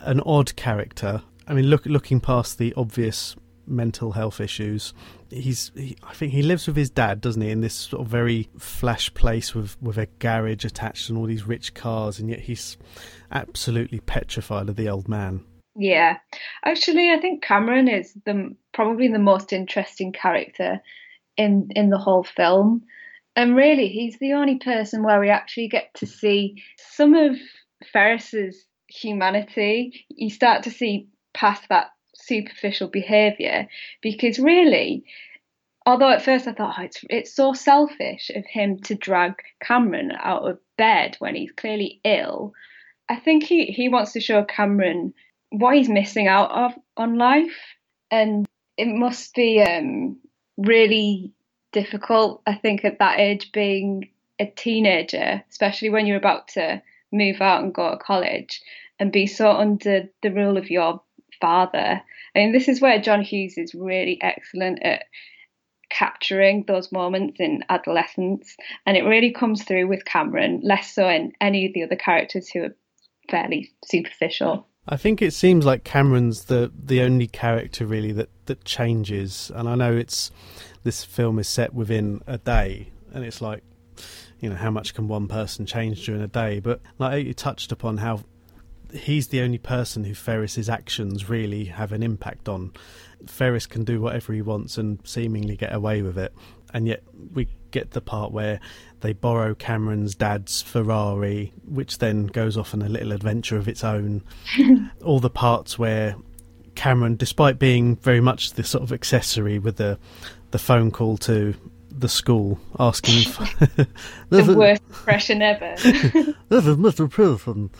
an 0.00 0.20
odd 0.20 0.54
character. 0.56 1.22
I 1.48 1.54
mean, 1.54 1.66
look, 1.66 1.84
looking 1.86 2.20
past 2.20 2.58
the 2.58 2.72
obvious 2.76 3.36
mental 3.66 4.12
health 4.12 4.40
issues, 4.40 4.94
he's. 5.30 5.72
He, 5.74 5.96
I 6.02 6.14
think 6.14 6.32
he 6.32 6.42
lives 6.42 6.66
with 6.66 6.76
his 6.76 6.90
dad, 6.90 7.20
doesn't 7.20 7.42
he? 7.42 7.50
In 7.50 7.60
this 7.60 7.74
sort 7.74 8.02
of 8.02 8.08
very 8.08 8.48
flash 8.58 9.12
place 9.14 9.54
with 9.54 9.80
with 9.82 9.98
a 9.98 10.06
garage 10.18 10.64
attached 10.64 11.08
and 11.08 11.18
all 11.18 11.26
these 11.26 11.46
rich 11.46 11.74
cars, 11.74 12.18
and 12.18 12.30
yet 12.30 12.40
he's 12.40 12.76
absolutely 13.30 14.00
petrified 14.00 14.68
of 14.68 14.76
the 14.76 14.88
old 14.88 15.08
man. 15.08 15.44
Yeah, 15.74 16.16
actually, 16.64 17.10
I 17.10 17.18
think 17.20 17.42
Cameron 17.42 17.88
is 17.88 18.14
the 18.24 18.54
probably 18.72 19.08
the 19.08 19.18
most 19.18 19.52
interesting 19.52 20.12
character 20.12 20.80
in 21.36 21.68
in 21.76 21.90
the 21.90 21.98
whole 21.98 22.24
film, 22.24 22.82
and 23.34 23.54
really, 23.54 23.88
he's 23.88 24.18
the 24.18 24.32
only 24.32 24.58
person 24.58 25.02
where 25.02 25.20
we 25.20 25.28
actually 25.28 25.68
get 25.68 25.92
to 25.96 26.06
see 26.06 26.62
some 26.78 27.14
of 27.14 27.36
Ferris's 27.92 28.64
humanity. 28.88 30.06
You 30.08 30.30
start 30.30 30.62
to 30.62 30.70
see 30.70 31.08
past 31.34 31.68
that 31.68 31.88
superficial 32.18 32.88
behaviour 32.88 33.68
because 34.00 34.38
really, 34.38 35.04
although 35.84 36.10
at 36.10 36.22
first 36.22 36.46
I 36.46 36.52
thought 36.52 36.76
oh, 36.78 36.82
it's 36.82 37.04
it's 37.10 37.34
so 37.34 37.52
selfish 37.52 38.30
of 38.34 38.44
him 38.46 38.80
to 38.80 38.94
drag 38.94 39.34
Cameron 39.62 40.12
out 40.18 40.48
of 40.48 40.58
bed 40.76 41.16
when 41.18 41.34
he's 41.34 41.52
clearly 41.52 42.00
ill. 42.04 42.52
I 43.08 43.16
think 43.16 43.44
he, 43.44 43.66
he 43.66 43.88
wants 43.88 44.12
to 44.12 44.20
show 44.20 44.44
Cameron 44.44 45.14
what 45.50 45.76
he's 45.76 45.88
missing 45.88 46.26
out 46.26 46.50
of 46.50 46.72
on 46.96 47.16
life 47.16 47.56
and 48.10 48.46
it 48.76 48.88
must 48.88 49.34
be 49.34 49.62
um, 49.62 50.18
really 50.56 51.32
difficult, 51.72 52.42
I 52.46 52.54
think, 52.54 52.84
at 52.84 52.98
that 52.98 53.20
age, 53.20 53.52
being 53.52 54.10
a 54.38 54.46
teenager, 54.46 55.42
especially 55.50 55.90
when 55.90 56.06
you're 56.06 56.16
about 56.16 56.48
to 56.48 56.82
move 57.12 57.40
out 57.40 57.62
and 57.62 57.74
go 57.74 57.90
to 57.90 57.96
college 57.96 58.60
and 58.98 59.12
be 59.12 59.26
so 59.26 59.50
under 59.50 60.08
the 60.22 60.30
rule 60.30 60.56
of 60.56 60.70
your 60.70 61.00
father. 61.40 62.02
I 62.34 62.38
mean, 62.38 62.52
this 62.52 62.68
is 62.68 62.80
where 62.80 63.00
John 63.00 63.22
Hughes 63.22 63.56
is 63.56 63.74
really 63.74 64.18
excellent 64.20 64.82
at 64.82 65.04
capturing 65.90 66.64
those 66.66 66.90
moments 66.90 67.38
in 67.38 67.62
adolescence, 67.68 68.56
and 68.84 68.96
it 68.96 69.04
really 69.04 69.32
comes 69.32 69.62
through 69.62 69.86
with 69.86 70.04
Cameron, 70.04 70.60
less 70.62 70.92
so 70.92 71.08
in 71.08 71.32
any 71.40 71.66
of 71.66 71.74
the 71.74 71.84
other 71.84 71.96
characters 71.96 72.48
who 72.48 72.64
are 72.64 72.76
fairly 73.30 73.70
superficial. 73.84 74.66
I 74.88 74.96
think 74.96 75.20
it 75.20 75.32
seems 75.32 75.64
like 75.64 75.84
Cameron's 75.84 76.44
the 76.44 76.70
the 76.76 77.02
only 77.02 77.26
character 77.26 77.86
really 77.86 78.12
that 78.12 78.28
that 78.46 78.64
changes, 78.64 79.50
and 79.54 79.68
I 79.68 79.74
know 79.74 79.96
it's 79.96 80.30
this 80.84 81.04
film 81.04 81.38
is 81.38 81.48
set 81.48 81.74
within 81.74 82.20
a 82.26 82.38
day, 82.38 82.90
and 83.12 83.24
it's 83.24 83.40
like 83.40 83.62
you 84.40 84.48
know 84.48 84.56
how 84.56 84.70
much 84.70 84.94
can 84.94 85.08
one 85.08 85.26
person 85.26 85.66
change 85.66 86.04
during 86.04 86.22
a 86.22 86.28
day, 86.28 86.60
but 86.60 86.80
like 86.98 87.26
you 87.26 87.34
touched 87.34 87.72
upon 87.72 87.96
how 87.96 88.20
he's 88.96 89.28
the 89.28 89.40
only 89.40 89.58
person 89.58 90.04
who 90.04 90.14
Ferris's 90.14 90.68
actions 90.68 91.28
really 91.28 91.66
have 91.66 91.92
an 91.92 92.02
impact 92.02 92.48
on. 92.48 92.72
Ferris 93.26 93.66
can 93.66 93.84
do 93.84 94.00
whatever 94.00 94.32
he 94.32 94.42
wants 94.42 94.78
and 94.78 94.98
seemingly 95.04 95.56
get 95.56 95.74
away 95.74 96.02
with 96.02 96.18
it, 96.18 96.32
and 96.72 96.86
yet 96.86 97.02
we 97.32 97.48
get 97.70 97.90
the 97.90 98.00
part 98.00 98.32
where 98.32 98.60
they 99.00 99.12
borrow 99.12 99.54
Cameron's 99.54 100.14
dad's 100.14 100.62
Ferrari, 100.62 101.52
which 101.66 101.98
then 101.98 102.26
goes 102.26 102.56
off 102.56 102.74
on 102.74 102.82
a 102.82 102.88
little 102.88 103.12
adventure 103.12 103.56
of 103.56 103.68
its 103.68 103.84
own. 103.84 104.22
All 105.04 105.20
the 105.20 105.30
parts 105.30 105.78
where 105.78 106.16
Cameron, 106.74 107.16
despite 107.16 107.58
being 107.58 107.96
very 107.96 108.20
much 108.20 108.52
the 108.52 108.64
sort 108.64 108.84
of 108.84 108.92
accessory 108.92 109.58
with 109.58 109.76
the 109.76 109.98
the 110.52 110.58
phone 110.58 110.90
call 110.90 111.16
to 111.18 111.54
the 111.90 112.08
school 112.08 112.58
asking 112.78 113.30
for 113.32 113.44
the 114.28 114.54
worst 114.56 114.82
impression 114.88 115.42
ever. 115.42 115.74
this 115.76 116.66
is 116.66 116.76
Mr. 116.76 117.10
Pearson. 117.10 117.70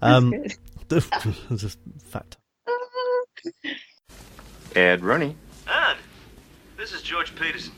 Um, 0.00 0.34
just 1.56 1.78
fact. 2.04 2.36
Ed 4.76 5.02
Rooney. 5.02 5.36
Ed, 5.66 5.96
this 6.76 6.92
is 6.92 7.00
George 7.00 7.34
Peterson. 7.36 7.72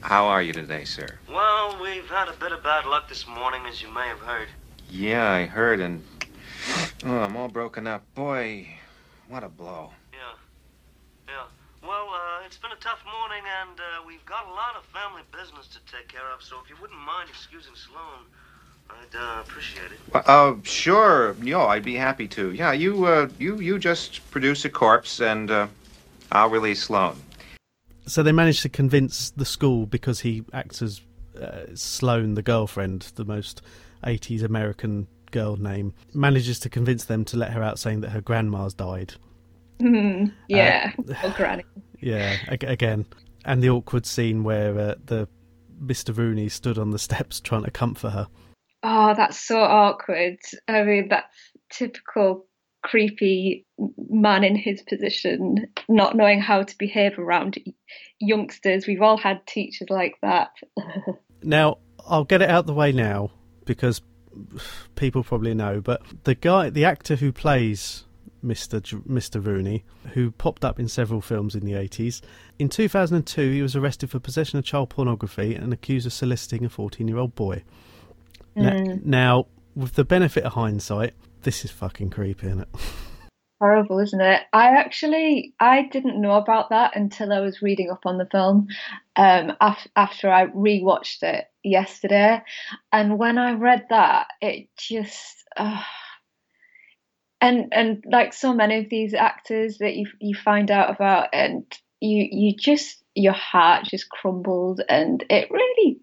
How 0.00 0.26
are 0.26 0.42
you 0.42 0.52
today, 0.52 0.84
sir? 0.84 1.18
Well, 1.28 1.80
we've 1.82 2.08
had 2.08 2.28
a 2.28 2.32
bit 2.34 2.52
of 2.52 2.62
bad 2.62 2.86
luck 2.86 3.08
this 3.08 3.26
morning, 3.26 3.62
as 3.68 3.82
you 3.82 3.92
may 3.92 4.06
have 4.06 4.20
heard. 4.20 4.48
Yeah, 4.88 5.30
I 5.30 5.46
heard, 5.46 5.80
and 5.80 6.04
oh, 7.04 7.18
I'm 7.18 7.36
all 7.36 7.48
broken 7.48 7.86
up. 7.88 8.02
Boy, 8.14 8.68
what 9.28 9.42
a 9.42 9.48
blow. 9.48 9.90
Yeah, 10.12 10.38
yeah. 11.28 11.44
Well, 11.88 12.08
uh, 12.10 12.46
it's 12.46 12.58
been 12.58 12.72
a 12.72 12.80
tough 12.80 13.02
morning, 13.18 13.42
and 13.62 13.80
uh, 13.80 14.06
we've 14.06 14.24
got 14.26 14.46
a 14.46 14.50
lot 14.50 14.76
of 14.76 14.84
family 14.86 15.22
business 15.32 15.66
to 15.68 15.78
take 15.90 16.08
care 16.08 16.30
of. 16.32 16.42
So 16.42 16.56
if 16.62 16.70
you 16.70 16.76
wouldn't 16.80 17.00
mind 17.00 17.30
excusing 17.30 17.74
Sloane, 17.74 18.26
I'd 18.90 19.16
uh, 19.16 19.40
appreciate 19.40 19.92
it. 19.92 19.98
Uh, 20.14 20.22
uh, 20.26 20.56
sure. 20.62 21.36
Yo, 21.42 21.66
I'd 21.66 21.84
be 21.84 21.94
happy 21.94 22.28
to. 22.28 22.52
Yeah, 22.52 22.72
you, 22.72 23.04
uh, 23.04 23.28
you, 23.38 23.58
you 23.60 23.78
just 23.78 24.28
produce 24.30 24.64
a 24.64 24.70
corpse, 24.70 25.20
and 25.20 25.50
uh, 25.50 25.66
I'll 26.30 26.50
release 26.50 26.84
Sloane. 26.84 27.16
So 28.06 28.22
they 28.22 28.32
managed 28.32 28.62
to 28.62 28.68
convince 28.68 29.30
the 29.30 29.44
school 29.44 29.86
because 29.86 30.20
he 30.20 30.44
acts 30.52 30.82
as 30.82 31.00
uh, 31.40 31.66
Sloane, 31.74 32.34
the 32.34 32.42
girlfriend, 32.42 33.12
the 33.14 33.24
most 33.24 33.62
80s 34.04 34.42
American 34.42 35.06
girl 35.30 35.56
name, 35.56 35.94
manages 36.12 36.58
to 36.60 36.68
convince 36.68 37.04
them 37.04 37.24
to 37.26 37.36
let 37.36 37.52
her 37.52 37.62
out 37.62 37.78
saying 37.78 38.00
that 38.00 38.10
her 38.10 38.20
grandma's 38.20 38.74
died. 38.74 39.14
Mm, 39.80 40.32
yeah, 40.48 40.92
uh, 41.22 41.32
granny. 41.34 41.64
Yeah, 42.00 42.36
again. 42.48 43.06
And 43.44 43.62
the 43.62 43.70
awkward 43.70 44.06
scene 44.06 44.44
where 44.44 44.78
uh, 44.78 44.94
the 45.06 45.28
Mr. 45.84 46.16
Rooney 46.16 46.48
stood 46.48 46.78
on 46.78 46.90
the 46.90 46.98
steps 46.98 47.40
trying 47.40 47.64
to 47.64 47.70
comfort 47.70 48.10
her. 48.10 48.28
Oh, 48.82 49.14
that's 49.14 49.38
so 49.38 49.60
awkward. 49.60 50.38
I 50.68 50.82
mean, 50.82 51.08
that's 51.08 51.34
typical 51.70 52.46
creepy 52.82 53.64
man 54.08 54.44
in 54.44 54.56
his 54.56 54.82
position, 54.82 55.68
not 55.88 56.16
knowing 56.16 56.40
how 56.40 56.64
to 56.64 56.78
behave 56.78 57.18
around 57.18 57.58
youngsters. 58.18 58.86
We've 58.86 59.02
all 59.02 59.16
had 59.16 59.46
teachers 59.46 59.88
like 59.88 60.14
that. 60.22 60.50
now, 61.42 61.78
I'll 62.06 62.24
get 62.24 62.42
it 62.42 62.50
out 62.50 62.66
the 62.66 62.74
way 62.74 62.92
now 62.92 63.30
because 63.64 64.02
people 64.96 65.22
probably 65.22 65.54
know, 65.54 65.80
but 65.80 66.02
the 66.24 66.34
guy, 66.34 66.70
the 66.70 66.84
actor 66.84 67.16
who 67.16 67.30
plays 67.32 68.04
Mr. 68.44 68.80
Mr. 69.06 69.44
Rooney, 69.44 69.84
who 70.14 70.32
popped 70.32 70.64
up 70.64 70.80
in 70.80 70.88
several 70.88 71.20
films 71.20 71.54
in 71.54 71.64
the 71.64 71.72
80s. 71.72 72.20
In 72.58 72.68
2002, 72.68 73.50
he 73.52 73.62
was 73.62 73.76
arrested 73.76 74.10
for 74.10 74.18
possession 74.18 74.58
of 74.58 74.64
child 74.64 74.90
pornography 74.90 75.54
and 75.54 75.72
accused 75.72 76.06
of 76.06 76.12
soliciting 76.12 76.64
a 76.64 76.68
14 76.68 77.06
year 77.06 77.18
old 77.18 77.34
boy. 77.34 77.62
Mm. 78.56 79.04
Now, 79.04 79.46
with 79.74 79.94
the 79.94 80.04
benefit 80.04 80.44
of 80.44 80.52
hindsight, 80.52 81.14
this 81.42 81.64
is 81.64 81.70
fucking 81.70 82.10
creepy, 82.10 82.48
isn't 82.48 82.60
it? 82.60 82.68
Horrible, 83.60 84.00
isn't 84.00 84.20
it? 84.20 84.42
I 84.52 84.70
actually 84.70 85.54
I 85.60 85.82
didn't 85.82 86.20
know 86.20 86.32
about 86.32 86.70
that 86.70 86.96
until 86.96 87.32
I 87.32 87.38
was 87.38 87.62
reading 87.62 87.90
up 87.90 88.06
on 88.06 88.18
the 88.18 88.26
film. 88.26 88.66
Um, 89.14 89.52
af- 89.60 89.86
after 89.94 90.28
I 90.28 90.46
rewatched 90.46 91.22
it 91.22 91.44
yesterday, 91.62 92.42
and 92.92 93.18
when 93.18 93.38
I 93.38 93.52
read 93.52 93.86
that, 93.90 94.26
it 94.40 94.68
just. 94.76 95.44
Uh, 95.56 95.80
and 97.40 97.72
and 97.72 98.04
like 98.10 98.32
so 98.32 98.52
many 98.52 98.78
of 98.78 98.88
these 98.88 99.14
actors 99.14 99.78
that 99.78 99.94
you 99.94 100.06
you 100.20 100.34
find 100.34 100.70
out 100.70 100.90
about, 100.90 101.28
and 101.32 101.64
you 102.00 102.26
you 102.30 102.56
just 102.56 103.02
your 103.14 103.32
heart 103.32 103.84
just 103.84 104.08
crumbled, 104.08 104.80
and 104.88 105.24
it 105.30 105.50
really 105.50 106.00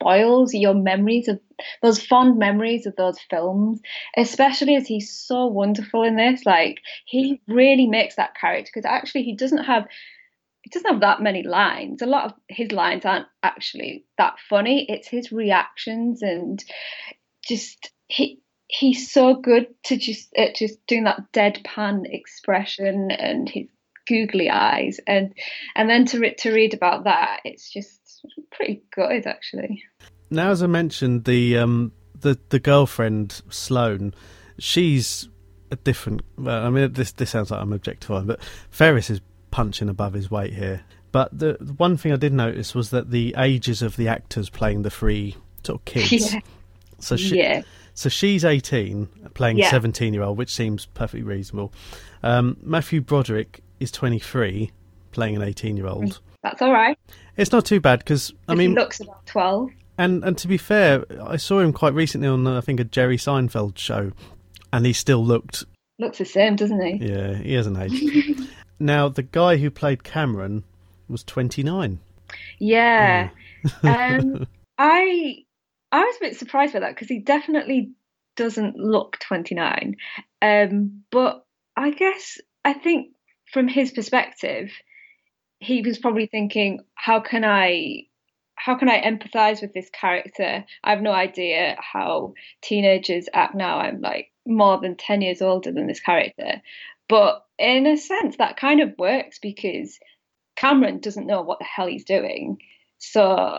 spoils 0.00 0.54
your 0.54 0.74
memories 0.74 1.28
of 1.28 1.40
those 1.82 2.02
fond 2.02 2.38
memories 2.38 2.86
of 2.86 2.94
those 2.96 3.18
films, 3.30 3.80
especially 4.16 4.76
as 4.76 4.86
he's 4.86 5.12
so 5.12 5.46
wonderful 5.46 6.02
in 6.02 6.16
this. 6.16 6.44
Like 6.46 6.78
he 7.04 7.40
really 7.48 7.86
makes 7.86 8.16
that 8.16 8.36
character 8.36 8.70
because 8.72 8.88
actually 8.88 9.24
he 9.24 9.34
doesn't 9.34 9.64
have 9.64 9.86
he 10.62 10.70
doesn't 10.70 10.90
have 10.90 11.00
that 11.00 11.22
many 11.22 11.42
lines. 11.42 12.02
A 12.02 12.06
lot 12.06 12.26
of 12.26 12.32
his 12.48 12.72
lines 12.72 13.04
aren't 13.04 13.26
actually 13.42 14.04
that 14.18 14.34
funny. 14.48 14.86
It's 14.88 15.08
his 15.08 15.32
reactions 15.32 16.22
and 16.22 16.62
just 17.46 17.90
he 18.06 18.40
he's 18.68 19.10
so 19.10 19.34
good 19.34 19.66
to 19.84 19.96
just 19.96 20.32
at 20.36 20.54
just 20.54 20.84
doing 20.86 21.04
that 21.04 21.32
deadpan 21.32 22.02
expression 22.04 23.10
and 23.10 23.48
his 23.48 23.66
googly 24.06 24.48
eyes 24.48 25.00
and 25.06 25.34
and 25.74 25.88
then 25.90 26.06
to 26.06 26.34
to 26.34 26.52
read 26.52 26.72
about 26.72 27.04
that 27.04 27.40
it's 27.44 27.70
just 27.70 27.97
pretty 28.50 28.82
good 28.90 29.26
actually. 29.26 29.82
Now, 30.30 30.50
as 30.50 30.62
I 30.62 30.66
mentioned, 30.66 31.24
the 31.24 31.58
um, 31.58 31.92
the 32.20 32.38
the 32.50 32.58
girlfriend 32.58 33.40
Sloane, 33.50 34.14
she's 34.58 35.28
a 35.70 35.76
different. 35.76 36.22
Well, 36.36 36.66
I 36.66 36.70
mean, 36.70 36.92
this 36.92 37.12
this 37.12 37.30
sounds 37.30 37.50
like 37.50 37.60
I'm 37.60 37.72
objectifying, 37.72 38.26
but 38.26 38.42
Ferris 38.70 39.10
is 39.10 39.20
punching 39.50 39.88
above 39.88 40.12
his 40.12 40.30
weight 40.30 40.52
here. 40.52 40.82
But 41.10 41.36
the, 41.38 41.54
one 41.78 41.96
thing 41.96 42.12
I 42.12 42.16
did 42.16 42.32
notice 42.34 42.74
was 42.74 42.90
that 42.90 43.10
the 43.10 43.34
ages 43.38 43.80
of 43.80 43.96
the 43.96 44.08
actors 44.08 44.50
playing 44.50 44.82
the 44.82 44.90
three 44.90 45.36
sort 45.64 45.80
of 45.80 45.84
kids. 45.84 46.34
Yeah. 46.34 46.40
So 47.00 47.16
she, 47.16 47.36
yeah. 47.36 47.62
So 47.94 48.08
she's 48.08 48.44
18, 48.44 49.06
playing 49.34 49.60
a 49.60 49.68
17 49.68 50.12
year 50.12 50.24
old, 50.24 50.36
which 50.36 50.52
seems 50.52 50.86
perfectly 50.86 51.22
reasonable. 51.22 51.72
Um, 52.24 52.56
Matthew 52.60 53.00
Broderick 53.00 53.60
is 53.78 53.92
23, 53.92 54.72
playing 55.12 55.36
an 55.36 55.42
18 55.42 55.76
year 55.76 55.86
old. 55.86 56.20
That's 56.42 56.62
all 56.62 56.72
right. 56.72 56.98
It's 57.36 57.52
not 57.52 57.64
too 57.64 57.80
bad 57.80 58.00
because 58.00 58.32
I 58.48 58.54
mean, 58.54 58.70
he 58.70 58.76
looks 58.76 59.00
about 59.00 59.26
twelve. 59.26 59.70
And 59.96 60.22
and 60.24 60.38
to 60.38 60.48
be 60.48 60.56
fair, 60.56 61.04
I 61.22 61.36
saw 61.36 61.60
him 61.60 61.72
quite 61.72 61.94
recently 61.94 62.28
on 62.28 62.46
I 62.46 62.60
think 62.60 62.80
a 62.80 62.84
Jerry 62.84 63.16
Seinfeld 63.16 63.78
show, 63.78 64.12
and 64.72 64.86
he 64.86 64.92
still 64.92 65.24
looked 65.24 65.64
looks 65.98 66.18
the 66.18 66.24
same, 66.24 66.56
doesn't 66.56 66.80
he? 66.80 67.06
Yeah, 67.06 67.34
he 67.34 67.54
hasn't 67.54 67.78
aged. 67.78 68.48
now 68.78 69.08
the 69.08 69.24
guy 69.24 69.56
who 69.56 69.70
played 69.70 70.04
Cameron 70.04 70.64
was 71.08 71.24
twenty 71.24 71.62
nine. 71.62 71.98
Yeah, 72.60 73.30
um, 73.82 74.46
I 74.78 75.44
I 75.90 76.04
was 76.04 76.16
a 76.16 76.24
bit 76.24 76.38
surprised 76.38 76.74
by 76.74 76.80
that 76.80 76.94
because 76.94 77.08
he 77.08 77.18
definitely 77.18 77.90
doesn't 78.36 78.76
look 78.76 79.18
twenty 79.18 79.56
nine. 79.56 79.96
Um, 80.40 81.02
but 81.10 81.44
I 81.76 81.90
guess 81.90 82.38
I 82.64 82.74
think 82.74 83.08
from 83.52 83.66
his 83.66 83.90
perspective, 83.90 84.70
he 85.60 85.82
was 85.82 85.98
probably 85.98 86.26
thinking, 86.26 86.80
how 86.94 87.20
can 87.20 87.44
I 87.44 88.04
how 88.54 88.74
can 88.76 88.88
I 88.88 89.00
empathize 89.00 89.62
with 89.62 89.72
this 89.72 89.88
character? 89.90 90.64
I 90.82 90.90
have 90.90 91.00
no 91.00 91.12
idea 91.12 91.76
how 91.78 92.34
teenagers 92.60 93.28
act 93.32 93.54
now. 93.54 93.78
I'm 93.78 94.00
like 94.00 94.32
more 94.46 94.80
than 94.80 94.96
10 94.96 95.22
years 95.22 95.40
older 95.40 95.70
than 95.70 95.86
this 95.86 96.00
character. 96.00 96.60
But 97.08 97.44
in 97.58 97.86
a 97.86 97.96
sense, 97.96 98.36
that 98.36 98.56
kind 98.56 98.80
of 98.80 98.98
works 98.98 99.38
because 99.38 99.98
Cameron 100.56 100.98
doesn't 100.98 101.26
know 101.26 101.42
what 101.42 101.60
the 101.60 101.64
hell 101.64 101.86
he's 101.86 102.04
doing. 102.04 102.58
So 102.98 103.58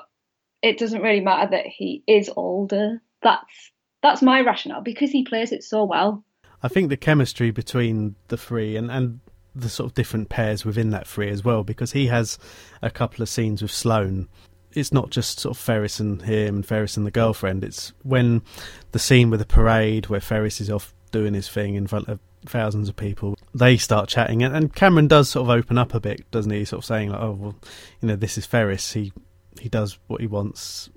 it 0.62 0.78
doesn't 0.78 1.02
really 1.02 1.22
matter 1.22 1.52
that 1.52 1.66
he 1.66 2.04
is 2.06 2.30
older. 2.36 3.02
That's 3.24 3.72
that's 4.02 4.22
my 4.22 4.42
rationale 4.42 4.82
because 4.82 5.12
he 5.12 5.24
plays 5.24 5.52
it 5.52 5.64
so 5.64 5.86
well. 5.86 6.24
I 6.62 6.68
think 6.68 6.90
the 6.90 6.98
chemistry 6.98 7.52
between 7.52 8.16
the 8.28 8.38
three 8.38 8.76
and, 8.76 8.92
and 8.92 9.22
the 9.56 9.70
sort 9.70 9.90
of 9.90 9.96
different 9.96 10.30
pairs 10.30 10.66
within 10.66 10.92
that 10.92 11.08
three 11.08 11.30
as 11.30 11.44
well, 11.44 11.64
because 11.64 11.92
he 11.92 12.08
has 12.08 12.38
a 12.82 12.90
couple 12.90 13.22
of 13.22 13.30
scenes 13.30 13.62
with 13.62 13.72
Sloane. 13.72 14.28
It's 14.74 14.94
not 14.94 15.10
just 15.10 15.40
sort 15.40 15.56
of 15.56 15.62
Ferris 15.62 16.00
and 16.00 16.22
him 16.22 16.58
and 16.58 16.66
Ferris 16.66 16.96
and 16.96 17.06
the 17.06 17.12
girlfriend. 17.12 17.64
It's 17.64 17.92
when 18.04 18.44
the 18.92 19.00
scene 19.00 19.30
with 19.30 19.40
the 19.40 19.46
parade 19.46 20.08
where 20.08 20.22
Ferris 20.22 20.62
is 20.62 20.70
off 20.70 20.94
doing 21.12 21.34
his 21.34 21.50
thing 21.50 21.76
in 21.76 21.88
front 21.88 22.08
of 22.08 22.20
thousands 22.46 22.88
of 22.88 22.96
people. 22.96 23.36
They 23.54 23.78
start 23.78 24.10
chatting, 24.10 24.44
and, 24.44 24.74
Cameron 24.76 25.08
does 25.08 25.30
sort 25.30 25.46
of 25.46 25.50
open 25.50 25.78
up 25.78 25.94
a 25.94 26.00
bit, 26.00 26.30
doesn't 26.32 26.52
he? 26.52 26.66
Sort 26.66 26.84
of 26.84 26.86
saying 26.86 27.10
like, 27.10 27.22
"Oh, 27.22 27.32
well, 27.32 27.56
you 28.02 28.08
know, 28.08 28.16
this 28.16 28.38
is 28.38 28.46
Ferris. 28.46 28.94
He 28.94 29.12
he 29.60 29.70
does 29.70 29.98
what 30.08 30.22
he 30.22 30.28
wants." 30.28 30.90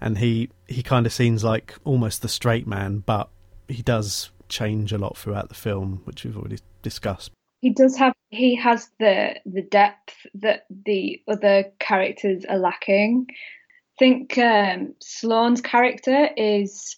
and 0.00 0.18
he 0.18 0.50
he 0.66 0.82
kind 0.82 1.06
of 1.06 1.12
seems 1.12 1.44
like 1.44 1.74
almost 1.84 2.22
the 2.22 2.28
straight 2.28 2.66
man, 2.66 2.98
but 2.98 3.28
he 3.68 3.82
does 3.82 4.30
change 4.48 4.92
a 4.92 4.98
lot 4.98 5.16
throughout 5.16 5.48
the 5.48 5.54
film, 5.54 6.02
which 6.04 6.24
we've 6.24 6.36
already 6.36 6.58
discussed. 6.82 7.30
He 7.60 7.70
does 7.70 7.96
have 7.96 8.12
he 8.30 8.56
has 8.56 8.90
the 8.98 9.36
the 9.46 9.62
depth 9.62 10.14
that 10.34 10.66
the 10.70 11.22
other 11.28 11.72
characters 11.78 12.44
are 12.48 12.58
lacking. 12.58 13.26
I 13.30 13.98
think 13.98 14.36
um, 14.38 14.94
Sloane's 15.00 15.62
character 15.62 16.28
is, 16.36 16.96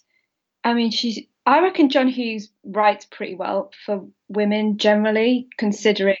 I 0.63 0.73
mean, 0.73 0.91
she's. 0.91 1.19
I 1.45 1.61
reckon 1.61 1.89
John 1.89 2.07
Hughes 2.07 2.49
writes 2.63 3.07
pretty 3.09 3.35
well 3.35 3.71
for 3.85 4.05
women 4.27 4.77
generally, 4.77 5.47
considering 5.57 6.17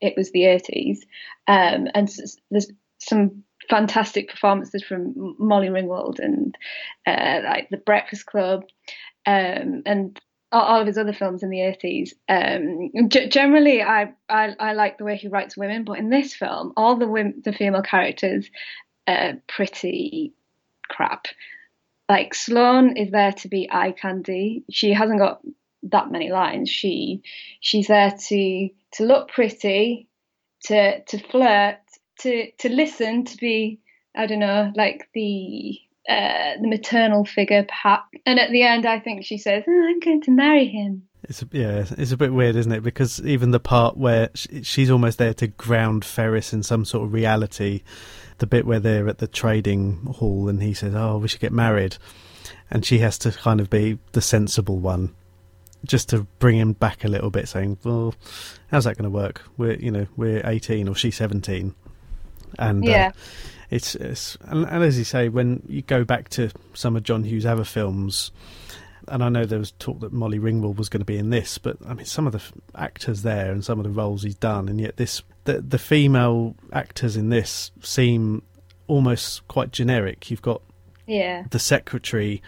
it 0.00 0.14
was 0.16 0.32
the 0.32 0.46
eighties, 0.46 1.04
um, 1.46 1.88
and 1.94 2.10
there's 2.50 2.72
some 2.98 3.44
fantastic 3.68 4.28
performances 4.28 4.82
from 4.82 5.36
Molly 5.38 5.68
Ringwald 5.68 6.18
and 6.18 6.56
uh, 7.06 7.40
like 7.44 7.68
The 7.70 7.76
Breakfast 7.76 8.26
Club 8.26 8.64
um, 9.26 9.82
and 9.86 10.18
all, 10.52 10.80
of 10.80 10.86
his 10.86 10.98
other 10.98 11.12
films 11.12 11.42
in 11.42 11.50
the 11.50 11.58
80s. 11.58 12.12
Um, 12.28 13.08
g- 13.08 13.28
generally, 13.28 13.82
I, 13.82 14.12
I, 14.28 14.54
I 14.58 14.72
like 14.74 14.98
the 14.98 15.04
way 15.04 15.16
he 15.16 15.28
writes 15.28 15.56
women, 15.56 15.84
but 15.84 15.98
in 15.98 16.10
this 16.10 16.34
film, 16.34 16.72
all 16.76 16.96
the 16.96 17.08
women, 17.08 17.42
the 17.44 17.52
female 17.52 17.82
characters 17.82 18.50
are 19.06 19.34
pretty 19.48 20.34
crap. 20.88 21.26
Like 22.08 22.34
Sloane 22.34 22.96
is 22.96 23.10
there 23.10 23.32
to 23.32 23.48
be 23.48 23.68
eye 23.70 23.92
candy. 23.92 24.64
She 24.70 24.92
hasn't 24.92 25.18
got 25.18 25.40
that 25.84 26.10
many 26.10 26.30
lines. 26.30 26.68
She 26.68 27.22
she's 27.60 27.88
there 27.88 28.10
to 28.28 28.68
to 28.92 29.04
look 29.04 29.28
pretty, 29.28 30.08
to 30.64 31.02
to 31.02 31.18
flirt, 31.18 31.78
to 32.20 32.50
to 32.58 32.68
listen, 32.68 33.24
to 33.24 33.36
be 33.38 33.80
I 34.14 34.26
don't 34.26 34.40
know, 34.40 34.72
like 34.76 35.08
the 35.14 35.78
uh, 36.08 36.54
the 36.60 36.68
maternal 36.68 37.24
figure, 37.24 37.64
perhaps. 37.64 38.08
And 38.26 38.38
at 38.38 38.50
the 38.50 38.62
end, 38.62 38.86
I 38.86 38.98
think 38.98 39.24
she 39.24 39.38
says, 39.38 39.64
oh, 39.66 39.86
"I'm 39.88 40.00
going 40.00 40.22
to 40.22 40.30
marry 40.30 40.66
him." 40.66 41.04
It's 41.24 41.42
a, 41.42 41.48
yeah, 41.52 41.84
it's 41.96 42.10
a 42.10 42.16
bit 42.16 42.32
weird, 42.32 42.56
isn't 42.56 42.72
it? 42.72 42.82
Because 42.82 43.24
even 43.24 43.52
the 43.52 43.60
part 43.60 43.96
where 43.96 44.30
she's 44.62 44.90
almost 44.90 45.18
there 45.18 45.34
to 45.34 45.46
ground 45.46 46.04
Ferris 46.04 46.52
in 46.52 46.64
some 46.64 46.84
sort 46.84 47.04
of 47.04 47.12
reality, 47.12 47.82
the 48.38 48.46
bit 48.46 48.66
where 48.66 48.80
they're 48.80 49.08
at 49.08 49.18
the 49.18 49.28
trading 49.28 50.04
hall 50.16 50.48
and 50.48 50.62
he 50.62 50.74
says, 50.74 50.94
"Oh, 50.94 51.18
we 51.18 51.28
should 51.28 51.40
get 51.40 51.52
married," 51.52 51.96
and 52.70 52.84
she 52.84 52.98
has 52.98 53.18
to 53.18 53.30
kind 53.30 53.60
of 53.60 53.70
be 53.70 53.98
the 54.12 54.20
sensible 54.20 54.78
one, 54.78 55.14
just 55.84 56.08
to 56.08 56.26
bring 56.40 56.58
him 56.58 56.72
back 56.72 57.04
a 57.04 57.08
little 57.08 57.30
bit, 57.30 57.48
saying, 57.48 57.78
"Well, 57.84 58.14
how's 58.72 58.84
that 58.84 58.96
going 58.96 59.10
to 59.10 59.16
work? 59.16 59.42
We're 59.56 59.74
you 59.74 59.92
know 59.92 60.06
we're 60.16 60.42
18 60.44 60.88
or 60.88 60.96
she's 60.96 61.16
17." 61.16 61.76
and 62.58 62.84
uh, 62.84 62.90
yeah. 62.90 63.08
Uh, 63.08 63.12
it's, 63.72 63.94
it's 63.94 64.36
and, 64.42 64.66
and, 64.66 64.84
as 64.84 64.98
you 64.98 65.04
say, 65.04 65.30
when 65.30 65.62
you 65.66 65.80
go 65.80 66.04
back 66.04 66.28
to 66.30 66.50
some 66.74 66.94
of 66.94 67.04
John 67.04 67.24
Hughes' 67.24 67.46
other 67.46 67.64
films, 67.64 68.30
and 69.08 69.24
I 69.24 69.30
know 69.30 69.46
there 69.46 69.58
was 69.58 69.72
talk 69.72 70.00
that 70.00 70.12
Molly 70.12 70.38
Ringwald 70.38 70.76
was 70.76 70.90
going 70.90 71.00
to 71.00 71.06
be 71.06 71.16
in 71.16 71.30
this, 71.30 71.56
but 71.56 71.78
I 71.86 71.94
mean, 71.94 72.04
some 72.04 72.26
of 72.26 72.34
the 72.34 72.42
actors 72.74 73.22
there 73.22 73.50
and 73.50 73.64
some 73.64 73.78
of 73.78 73.84
the 73.84 73.90
roles 73.90 74.24
he's 74.24 74.34
done, 74.34 74.68
and 74.68 74.78
yet 74.78 74.98
this 74.98 75.22
the 75.44 75.62
the 75.62 75.78
female 75.78 76.54
actors 76.70 77.16
in 77.16 77.30
this 77.30 77.70
seem 77.80 78.42
almost 78.88 79.48
quite 79.48 79.72
generic. 79.72 80.30
You've 80.30 80.42
got 80.42 80.60
yeah 81.06 81.44
the 81.50 81.58
secretary, 81.58 82.42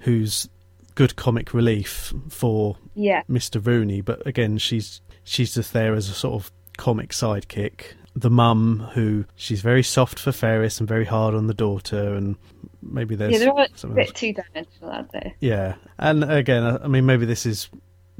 who's 0.00 0.46
good 0.94 1.16
comic 1.16 1.54
relief 1.54 2.12
for 2.28 2.76
yeah. 2.94 3.22
Mr. 3.30 3.64
Rooney, 3.64 4.02
but 4.02 4.26
again, 4.26 4.58
she's 4.58 5.00
she's 5.24 5.54
just 5.54 5.72
there 5.72 5.94
as 5.94 6.10
a 6.10 6.14
sort 6.14 6.34
of 6.34 6.52
comic 6.76 7.12
sidekick 7.12 7.94
the 8.16 8.30
mum 8.30 8.78
who 8.94 9.26
she's 9.36 9.60
very 9.60 9.82
soft 9.82 10.18
for 10.18 10.32
Ferris 10.32 10.80
and 10.80 10.88
very 10.88 11.04
hard 11.04 11.34
on 11.34 11.46
the 11.46 11.54
daughter, 11.54 12.14
and 12.14 12.36
maybe 12.82 13.14
there's 13.14 13.34
yeah, 13.34 13.38
they're 13.38 13.50
a 13.50 13.94
bit 13.94 14.14
too 14.14 14.32
dimensional, 14.32 14.90
aren't 14.90 15.12
they? 15.12 15.34
Yeah, 15.40 15.74
and 15.98 16.24
again, 16.24 16.64
I 16.64 16.88
mean, 16.88 17.04
maybe 17.04 17.26
this 17.26 17.44
is 17.44 17.68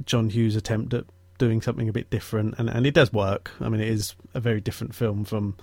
John 0.05 0.29
Hughes' 0.29 0.55
attempt 0.55 0.93
at 0.93 1.07
doing 1.39 1.63
something 1.63 1.89
a 1.89 1.95
bit 1.95 2.11
different, 2.11 2.57
and 2.59 2.69
and 2.69 2.87
it 2.87 2.93
does 2.93 3.11
work. 3.11 3.51
I 3.59 3.71
mean, 3.71 3.81
it 3.81 3.89
is 3.89 4.15
a 4.35 4.41
very 4.41 4.61
different 4.61 4.95
film 4.95 5.25
from 5.25 5.57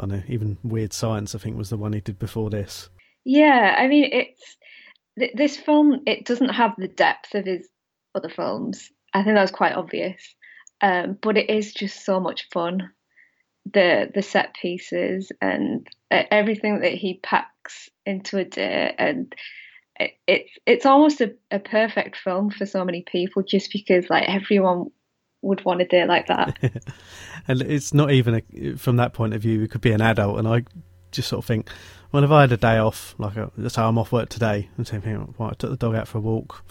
I 0.00 0.06
don't 0.06 0.16
know 0.16 0.22
even 0.28 0.56
Weird 0.64 0.94
Science. 0.94 1.34
I 1.34 1.38
think 1.38 1.58
was 1.58 1.68
the 1.68 1.76
one 1.76 1.92
he 1.92 2.00
did 2.00 2.18
before 2.18 2.48
this. 2.48 2.88
Yeah, 3.24 3.76
I 3.78 3.86
mean, 3.86 4.08
it's 4.10 4.56
this 5.34 5.58
film. 5.58 6.00
It 6.06 6.24
doesn't 6.24 6.48
have 6.48 6.72
the 6.78 6.88
depth 6.88 7.34
of 7.34 7.44
his 7.44 7.68
other 8.14 8.30
films. 8.30 8.90
I 9.12 9.22
think 9.22 9.36
that's 9.36 9.52
quite 9.52 9.74
obvious. 9.74 10.34
Um, 10.80 11.18
but 11.20 11.36
it 11.36 11.50
is 11.50 11.74
just 11.74 12.04
so 12.04 12.20
much 12.20 12.48
fun 12.50 12.92
the 13.72 14.10
the 14.14 14.22
set 14.22 14.54
pieces 14.54 15.32
and 15.40 15.86
everything 16.10 16.80
that 16.80 16.94
he 16.94 17.20
packs 17.22 17.88
into 18.06 18.38
a 18.38 18.44
day 18.44 18.94
and 18.98 19.34
it, 19.98 20.12
it's 20.26 20.50
it's 20.66 20.86
almost 20.86 21.20
a, 21.20 21.34
a 21.50 21.58
perfect 21.58 22.16
film 22.16 22.50
for 22.50 22.66
so 22.66 22.84
many 22.84 23.02
people 23.02 23.42
just 23.42 23.72
because 23.72 24.08
like 24.08 24.28
everyone 24.28 24.90
would 25.42 25.64
want 25.64 25.80
a 25.80 25.84
day 25.84 26.04
like 26.04 26.26
that. 26.26 26.56
And 27.50 27.62
it's 27.62 27.94
not 27.94 28.10
even 28.10 28.42
a, 28.52 28.76
from 28.76 28.96
that 28.96 29.14
point 29.14 29.32
of 29.32 29.40
view 29.40 29.62
it 29.62 29.70
could 29.70 29.80
be 29.80 29.92
an 29.92 30.02
adult. 30.02 30.38
And 30.38 30.46
i 30.46 30.64
just 31.10 31.28
sort 31.28 31.38
of 31.38 31.46
think 31.46 31.70
well 32.12 32.22
if 32.22 32.30
i 32.30 32.42
had 32.42 32.52
a 32.52 32.56
day 32.58 32.76
off 32.76 33.14
like 33.16 33.34
a, 33.36 33.44
uh, 33.44 33.70
how 33.74 33.88
i'm 33.88 33.96
off 33.96 34.12
work 34.12 34.28
today 34.28 34.68
and 34.76 34.86
same 34.86 35.00
thing 35.00 35.34
well, 35.38 35.48
i 35.48 35.54
took 35.54 35.70
the 35.70 35.76
dog 35.78 35.94
out 35.94 36.06
for 36.06 36.18
a 36.18 36.20
walk 36.20 36.62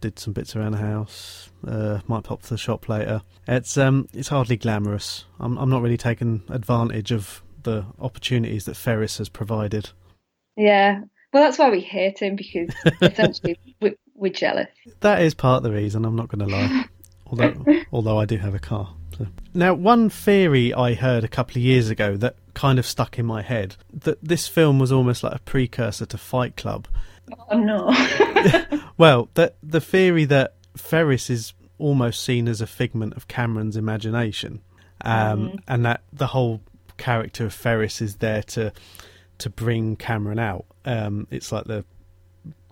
did 0.00 0.18
some 0.18 0.32
bits 0.32 0.56
around 0.56 0.72
the 0.72 0.78
house. 0.78 1.50
Uh, 1.66 2.00
might 2.06 2.24
pop 2.24 2.42
to 2.42 2.50
the 2.50 2.58
shop 2.58 2.88
later. 2.88 3.22
It's 3.46 3.76
um, 3.76 4.08
it's 4.12 4.28
hardly 4.28 4.56
glamorous. 4.56 5.24
I'm 5.38 5.58
I'm 5.58 5.70
not 5.70 5.82
really 5.82 5.96
taking 5.96 6.42
advantage 6.48 7.12
of 7.12 7.42
the 7.62 7.84
opportunities 8.00 8.64
that 8.64 8.76
Ferris 8.76 9.18
has 9.18 9.28
provided. 9.28 9.90
Yeah, 10.56 11.02
well, 11.32 11.44
that's 11.44 11.58
why 11.58 11.70
we 11.70 11.80
hate 11.80 12.18
him 12.18 12.36
because 12.36 12.74
essentially 13.02 13.58
we're, 13.80 13.94
we're 14.14 14.32
jealous. 14.32 14.68
That 15.00 15.22
is 15.22 15.34
part 15.34 15.58
of 15.58 15.62
the 15.62 15.72
reason. 15.72 16.04
I'm 16.04 16.16
not 16.16 16.28
going 16.28 16.48
to 16.48 16.54
lie. 16.54 16.84
although 17.26 17.64
although 17.92 18.18
I 18.18 18.24
do 18.24 18.36
have 18.38 18.54
a 18.54 18.58
car. 18.58 18.94
So. 19.16 19.26
Now, 19.54 19.74
one 19.74 20.10
theory 20.10 20.74
I 20.74 20.94
heard 20.94 21.24
a 21.24 21.28
couple 21.28 21.52
of 21.52 21.62
years 21.62 21.90
ago 21.90 22.16
that 22.16 22.36
kind 22.54 22.78
of 22.78 22.86
stuck 22.86 23.18
in 23.18 23.26
my 23.26 23.42
head 23.42 23.76
that 23.92 24.22
this 24.22 24.48
film 24.48 24.78
was 24.78 24.90
almost 24.90 25.22
like 25.22 25.34
a 25.34 25.40
precursor 25.40 26.06
to 26.06 26.18
Fight 26.18 26.56
Club 26.56 26.88
Oh 27.50 27.58
no. 27.58 27.92
well, 28.96 29.28
the 29.34 29.52
the 29.62 29.80
theory 29.80 30.24
that 30.26 30.54
Ferris 30.76 31.30
is 31.30 31.52
almost 31.78 32.22
seen 32.22 32.48
as 32.48 32.60
a 32.60 32.66
figment 32.66 33.14
of 33.14 33.28
Cameron's 33.28 33.76
imagination, 33.76 34.60
um, 35.02 35.40
mm. 35.50 35.58
and 35.66 35.84
that 35.84 36.02
the 36.12 36.28
whole 36.28 36.60
character 36.96 37.46
of 37.46 37.54
Ferris 37.54 38.00
is 38.00 38.16
there 38.16 38.42
to 38.42 38.72
to 39.38 39.50
bring 39.50 39.96
Cameron 39.96 40.38
out. 40.38 40.66
Um, 40.84 41.26
it's 41.30 41.50
like 41.50 41.64
the 41.64 41.84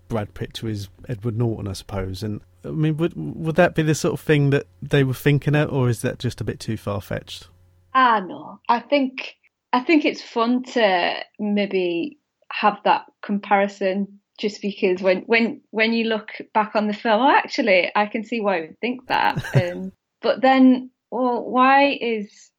Brad 0.09 0.35
Pitt 0.35 0.55
to 0.55 0.67
his 0.67 0.89
Edward 1.09 1.37
Norton, 1.37 1.69
I 1.69 1.73
suppose. 1.73 2.23
And 2.23 2.41
I 2.65 2.69
mean, 2.69 2.97
would 2.99 3.15
would 3.17 3.57
that 3.57 3.75
be 3.75 3.83
the 3.83 3.95
sort 3.95 4.15
of 4.15 4.21
thing 4.21 4.51
that 4.51 4.67
they 4.83 5.05
were 5.05 5.15
thinking 5.15 5.55
of, 5.55 5.73
or 5.73 5.89
is 5.89 6.03
that 6.03 6.19
just 6.19 6.41
a 6.41 6.45
bit 6.45 6.61
too 6.61 6.77
far 6.77 7.01
fetched? 7.01 7.49
Ah, 7.95 8.21
no. 8.21 8.61
I 8.69 8.81
think 8.81 9.37
I 9.73 9.81
think 9.81 10.05
it's 10.05 10.23
fun 10.23 10.63
to 10.75 11.15
maybe 11.39 12.19
have 12.51 12.79
that 12.85 13.07
comparison 13.23 14.18
just 14.39 14.63
because 14.63 15.03
when 15.03 15.23
when 15.23 15.61
when 15.71 15.93
you 15.93 16.05
look 16.05 16.31
back 16.55 16.75
on 16.75 16.87
the 16.87 16.95
film, 16.95 17.21
oh, 17.21 17.31
actually, 17.31 17.91
I 17.95 18.07
can 18.07 18.25
see 18.25 18.41
why 18.41 18.59
I 18.59 18.61
would 18.63 18.81
think 18.81 19.07
that. 19.09 19.45
Um, 19.59 19.93
but 20.21 20.41
then, 20.41 20.91
well, 21.11 21.45
why 21.45 21.97
is 22.01 22.51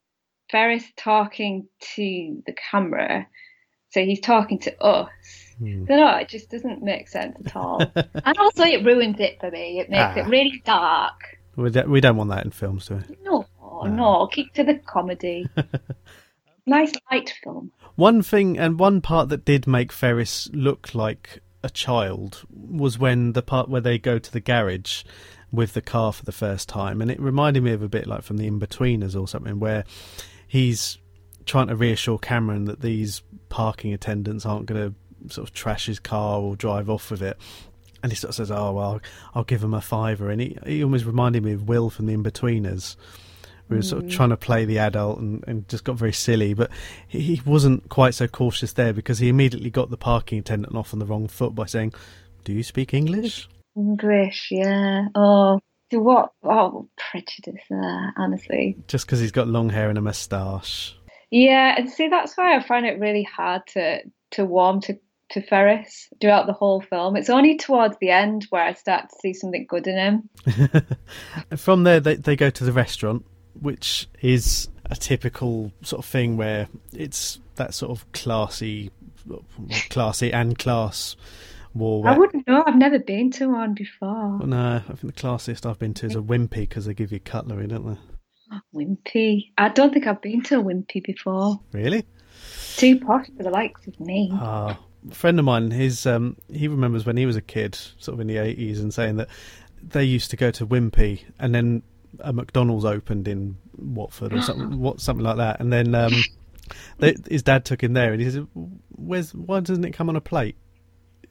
Ferris 0.51 0.85
talking 0.95 1.67
to 1.95 2.43
the 2.45 2.53
camera? 2.71 3.27
So 3.89 4.03
he's 4.03 4.19
talking 4.19 4.59
to 4.59 4.83
us. 4.83 5.09
Hmm. 5.57 5.85
No, 5.85 6.17
it 6.17 6.29
just 6.29 6.49
doesn't 6.49 6.83
make 6.83 7.07
sense 7.07 7.35
at 7.45 7.55
all. 7.55 7.81
and 7.95 8.37
also, 8.37 8.63
it 8.63 8.85
ruins 8.85 9.19
it 9.19 9.39
for 9.39 9.49
me. 9.49 9.79
It 9.79 9.89
makes 9.89 10.15
ah. 10.15 10.19
it 10.19 10.27
really 10.27 10.61
dark. 10.63 11.39
We 11.55 11.69
don't, 11.69 11.89
we 11.89 12.01
don't 12.01 12.15
want 12.15 12.29
that 12.29 12.45
in 12.45 12.51
films, 12.51 12.87
do 12.87 12.95
we? 12.95 13.17
No, 13.23 13.45
no, 13.61 13.83
no. 13.83 14.27
Keep 14.27 14.53
to 14.53 14.63
the 14.63 14.75
comedy. 14.75 15.47
nice 16.65 16.93
light 17.11 17.33
film. 17.43 17.71
One 17.95 18.21
thing 18.21 18.57
and 18.57 18.79
one 18.79 19.01
part 19.01 19.29
that 19.29 19.43
did 19.43 19.67
make 19.67 19.91
Ferris 19.91 20.49
look 20.53 20.93
like 20.95 21.41
a 21.63 21.69
child 21.69 22.43
was 22.49 22.97
when 22.97 23.33
the 23.33 23.41
part 23.41 23.69
where 23.69 23.81
they 23.81 23.97
go 23.97 24.19
to 24.19 24.31
the 24.31 24.39
garage 24.39 25.03
with 25.51 25.73
the 25.73 25.81
car 25.81 26.13
for 26.13 26.23
the 26.25 26.31
first 26.31 26.69
time, 26.69 27.01
and 27.01 27.09
it 27.09 27.19
reminded 27.19 27.63
me 27.63 27.71
of 27.71 27.81
a 27.81 27.89
bit 27.89 28.07
like 28.07 28.21
from 28.21 28.37
the 28.37 28.49
Inbetweeners 28.49 29.19
or 29.19 29.27
something, 29.27 29.59
where 29.59 29.83
he's 30.47 30.97
trying 31.45 31.67
to 31.67 31.75
reassure 31.75 32.19
Cameron 32.19 32.65
that 32.65 32.81
these 32.81 33.23
parking 33.49 33.93
attendants 33.93 34.45
aren't 34.45 34.67
going 34.67 34.93
to 34.93 35.33
sort 35.33 35.47
of 35.47 35.53
trash 35.53 35.87
his 35.87 35.99
car 35.99 36.39
or 36.39 36.55
drive 36.55 36.89
off 36.89 37.11
with 37.11 37.21
it. 37.21 37.37
And 38.01 38.11
he 38.11 38.15
sort 38.15 38.29
of 38.29 38.35
says, 38.35 38.51
"Oh 38.51 38.71
well, 38.71 39.01
I'll 39.35 39.43
give 39.43 39.63
him 39.63 39.73
a 39.73 39.81
fiver," 39.81 40.29
and 40.29 40.39
he, 40.39 40.57
he 40.65 40.83
almost 40.83 41.05
reminded 41.05 41.43
me 41.43 41.51
of 41.51 41.67
Will 41.67 41.89
from 41.89 42.05
the 42.05 42.15
Inbetweeners, 42.15 42.95
We 43.69 43.77
were 43.77 43.83
sort 43.83 44.03
of 44.03 44.09
hmm. 44.09 44.15
trying 44.15 44.29
to 44.29 44.37
play 44.37 44.65
the 44.65 44.79
adult 44.79 45.19
and, 45.19 45.43
and 45.47 45.67
just 45.69 45.83
got 45.83 45.95
very 45.95 46.13
silly, 46.13 46.53
but 46.53 46.71
he, 47.07 47.35
he 47.35 47.41
wasn't 47.45 47.87
quite 47.89 48.15
so 48.15 48.27
cautious 48.27 48.73
there 48.73 48.93
because 48.93 49.19
he 49.19 49.29
immediately 49.29 49.69
got 49.69 49.91
the 49.91 49.97
parking 49.97 50.39
attendant 50.39 50.75
off 50.75 50.93
on 50.93 50.99
the 50.99 51.05
wrong 51.05 51.27
foot 51.27 51.53
by 51.53 51.65
saying, 51.65 51.93
"Do 52.43 52.53
you 52.53 52.63
speak 52.63 52.93
English?" 52.93 53.47
English, 53.75 54.49
yeah. 54.51 55.05
Oh, 55.15 55.59
to 55.91 55.99
what? 55.99 56.31
Oh, 56.43 56.89
prejudice 56.97 57.63
there, 57.69 58.13
honestly. 58.17 58.77
Just 58.87 59.05
because 59.05 59.19
he's 59.19 59.31
got 59.31 59.47
long 59.47 59.69
hair 59.69 59.89
and 59.89 59.97
a 59.97 60.01
moustache. 60.01 60.95
Yeah, 61.31 61.75
and 61.77 61.89
see, 61.89 62.07
that's 62.07 62.35
why 62.35 62.55
I 62.55 62.63
find 62.63 62.85
it 62.85 62.99
really 62.99 63.23
hard 63.23 63.61
to 63.73 64.01
to 64.31 64.45
warm 64.45 64.81
to 64.81 64.99
to 65.31 65.41
Ferris 65.41 66.09
throughout 66.19 66.47
the 66.47 66.53
whole 66.53 66.81
film. 66.81 67.15
It's 67.15 67.29
only 67.29 67.57
towards 67.57 67.97
the 68.01 68.09
end 68.09 68.47
where 68.49 68.63
I 68.63 68.73
start 68.73 69.09
to 69.09 69.15
see 69.21 69.33
something 69.33 69.67
good 69.69 69.85
in 69.85 69.97
him. 69.97 70.29
From 71.57 71.83
there, 71.83 71.99
they 71.99 72.15
they 72.15 72.35
go 72.35 72.49
to 72.49 72.63
the 72.63 72.73
restaurant, 72.73 73.25
which 73.59 74.07
is 74.21 74.69
a 74.85 74.95
typical 74.95 75.71
sort 75.81 76.03
of 76.03 76.09
thing 76.09 76.37
where 76.37 76.67
it's 76.93 77.39
that 77.55 77.73
sort 77.73 77.91
of 77.91 78.11
classy, 78.11 78.91
classy 79.89 80.33
and 80.33 80.57
class 80.57 81.15
war. 81.73 82.07
I 82.07 82.17
wouldn't 82.17 82.47
know. 82.47 82.63
I've 82.65 82.77
never 82.77 82.99
been 82.99 83.31
to 83.31 83.47
one 83.47 83.73
before. 83.73 84.37
Well, 84.37 84.47
no, 84.47 84.75
I 84.77 84.93
think 84.93 85.15
the 85.15 85.21
classiest 85.21 85.65
I've 85.65 85.79
been 85.79 85.93
to 85.95 86.05
is 86.05 86.15
a 86.15 86.21
Wimpy 86.21 86.61
because 86.61 86.85
they 86.85 86.93
give 86.93 87.11
you 87.11 87.19
cutlery, 87.19 87.67
don't 87.67 87.87
they? 87.87 87.97
Wimpy. 88.73 89.51
I 89.57 89.69
don't 89.69 89.93
think 89.93 90.07
I've 90.07 90.21
been 90.21 90.41
to 90.43 90.59
a 90.59 90.63
Wimpy 90.63 91.03
before. 91.03 91.59
Really? 91.71 92.05
Too 92.77 92.99
posh 92.99 93.27
for 93.35 93.43
the 93.43 93.49
likes 93.49 93.85
of 93.87 93.99
me. 93.99 94.31
Ah, 94.33 94.79
a 95.09 95.13
friend 95.13 95.37
of 95.37 95.45
mine, 95.45 95.71
his 95.71 96.05
um, 96.05 96.37
he 96.51 96.67
remembers 96.67 97.05
when 97.05 97.17
he 97.17 97.25
was 97.25 97.35
a 97.35 97.41
kid, 97.41 97.75
sort 97.75 98.13
of 98.15 98.19
in 98.21 98.27
the 98.27 98.37
eighties, 98.37 98.79
and 98.79 98.93
saying 98.93 99.17
that 99.17 99.27
they 99.81 100.03
used 100.03 100.31
to 100.31 100.37
go 100.37 100.51
to 100.51 100.65
Wimpy, 100.65 101.23
and 101.37 101.53
then 101.53 101.83
a 102.19 102.33
McDonald's 102.33 102.85
opened 102.85 103.27
in 103.27 103.57
Watford 103.77 104.33
or 104.33 104.41
something, 104.41 104.79
what 104.81 104.99
something 105.01 105.23
like 105.23 105.37
that, 105.37 105.59
and 105.59 105.71
then 105.71 105.93
um, 105.95 106.13
they, 106.97 107.15
his 107.29 107.43
dad 107.43 107.65
took 107.65 107.81
him 107.83 107.93
there, 107.93 108.11
and 108.13 108.21
he 108.21 108.29
said, 108.29 108.47
"Where's 108.95 109.33
why 109.33 109.59
doesn't 109.59 109.83
it 109.85 109.91
come 109.91 110.09
on 110.09 110.15
a 110.15 110.21
plate?" 110.21 110.55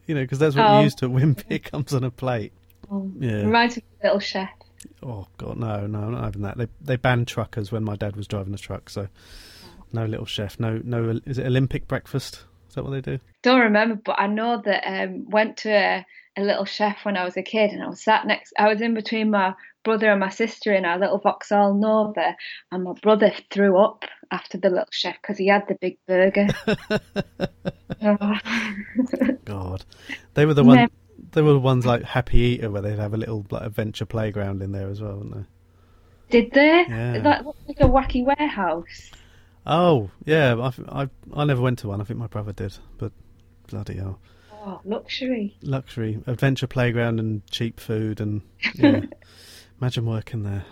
You 0.06 0.14
know, 0.14 0.22
because 0.22 0.38
that's 0.38 0.56
what 0.56 0.64
Oh. 0.66 0.78
you 0.78 0.84
used 0.84 0.98
to 0.98 1.08
Wimpy. 1.08 1.44
It 1.50 1.64
comes 1.70 1.92
on 1.92 2.02
a 2.04 2.10
plate. 2.10 2.52
Oh, 2.90 3.10
Yeah. 3.18 3.42
Reminds 3.42 3.76
me 3.76 3.82
of 3.98 4.04
Little 4.04 4.20
Chef. 4.20 4.48
Oh 5.02 5.26
God, 5.36 5.58
no, 5.58 5.86
no, 5.86 5.98
I'm 6.00 6.12
not 6.12 6.24
having 6.24 6.42
that. 6.42 6.56
They 6.56 6.68
they 6.80 6.96
banned 6.96 7.28
truckers 7.28 7.70
when 7.72 7.84
my 7.84 7.96
dad 7.96 8.16
was 8.16 8.26
driving 8.28 8.54
a 8.54 8.58
truck, 8.58 8.88
so 8.88 9.08
no 9.92 10.04
little 10.06 10.26
chef, 10.26 10.58
no 10.60 10.80
no. 10.84 11.20
Is 11.26 11.38
it 11.38 11.46
Olympic 11.46 11.88
breakfast? 11.88 12.44
Is 12.68 12.74
that 12.74 12.84
what 12.84 12.90
they 12.90 13.00
do? 13.00 13.18
Don't 13.42 13.60
remember, 13.60 13.96
but 14.04 14.20
I 14.20 14.26
know 14.28 14.62
that 14.64 14.84
um 14.86 15.28
went 15.28 15.56
to 15.58 15.70
a, 15.70 16.06
a 16.36 16.42
Little 16.42 16.64
Chef 16.64 17.04
when 17.04 17.16
I 17.16 17.24
was 17.24 17.36
a 17.36 17.42
kid, 17.42 17.70
and 17.70 17.82
I 17.82 17.88
was 17.88 18.02
sat 18.02 18.26
next. 18.26 18.52
I 18.58 18.68
was 18.68 18.80
in 18.80 18.94
between 18.94 19.30
my 19.30 19.54
brother 19.88 20.10
and 20.10 20.20
my 20.20 20.28
sister 20.28 20.72
in 20.74 20.84
our 20.84 20.98
little 20.98 21.16
Vauxhall 21.18 21.72
Nova, 21.72 22.36
and 22.70 22.84
my 22.84 22.92
brother 23.02 23.32
threw 23.50 23.78
up 23.78 24.04
after 24.30 24.58
the 24.58 24.68
Little 24.68 24.84
Chef 24.90 25.16
because 25.22 25.38
he 25.38 25.48
had 25.48 25.66
the 25.68 25.76
big 25.80 25.96
burger. 26.06 26.46
Oh. 28.00 28.38
God, 29.44 29.84
they 30.34 30.46
were 30.46 30.54
the 30.54 30.62
one. 30.62 30.88
They 31.32 31.42
were 31.42 31.54
the 31.54 31.58
ones 31.58 31.84
like 31.84 32.04
Happy 32.04 32.38
Eater, 32.38 32.70
where 32.70 32.80
they'd 32.80 32.98
have 32.98 33.12
a 33.12 33.16
little 33.16 33.44
like 33.50 33.62
adventure 33.62 34.04
playground 34.04 34.62
in 34.62 34.70
there 34.70 34.88
as 34.88 35.00
well, 35.00 35.16
wouldn't 35.16 35.34
they? 35.34 36.40
Did 36.42 36.52
they? 36.52 36.84
Yeah. 36.88 37.18
That 37.18 37.44
looked 37.44 37.66
like 37.66 37.80
a 37.80 37.88
wacky 37.88 38.24
warehouse. 38.24 39.10
Oh 39.66 40.10
yeah, 40.24 40.54
I, 40.88 41.02
I 41.02 41.08
I 41.34 41.44
never 41.44 41.60
went 41.60 41.80
to 41.80 41.88
one. 41.88 42.00
I 42.00 42.04
think 42.04 42.20
my 42.20 42.28
brother 42.28 42.52
did, 42.52 42.76
but 42.98 43.10
bloody 43.66 43.96
hell, 43.96 44.20
Oh, 44.52 44.80
luxury. 44.84 45.56
luxury 45.62 46.22
adventure 46.28 46.68
playground 46.68 47.18
and 47.18 47.44
cheap 47.50 47.80
food 47.80 48.20
and 48.20 48.42
yeah. 48.76 49.00
Imagine 49.80 50.06
working 50.06 50.42
there. 50.42 50.64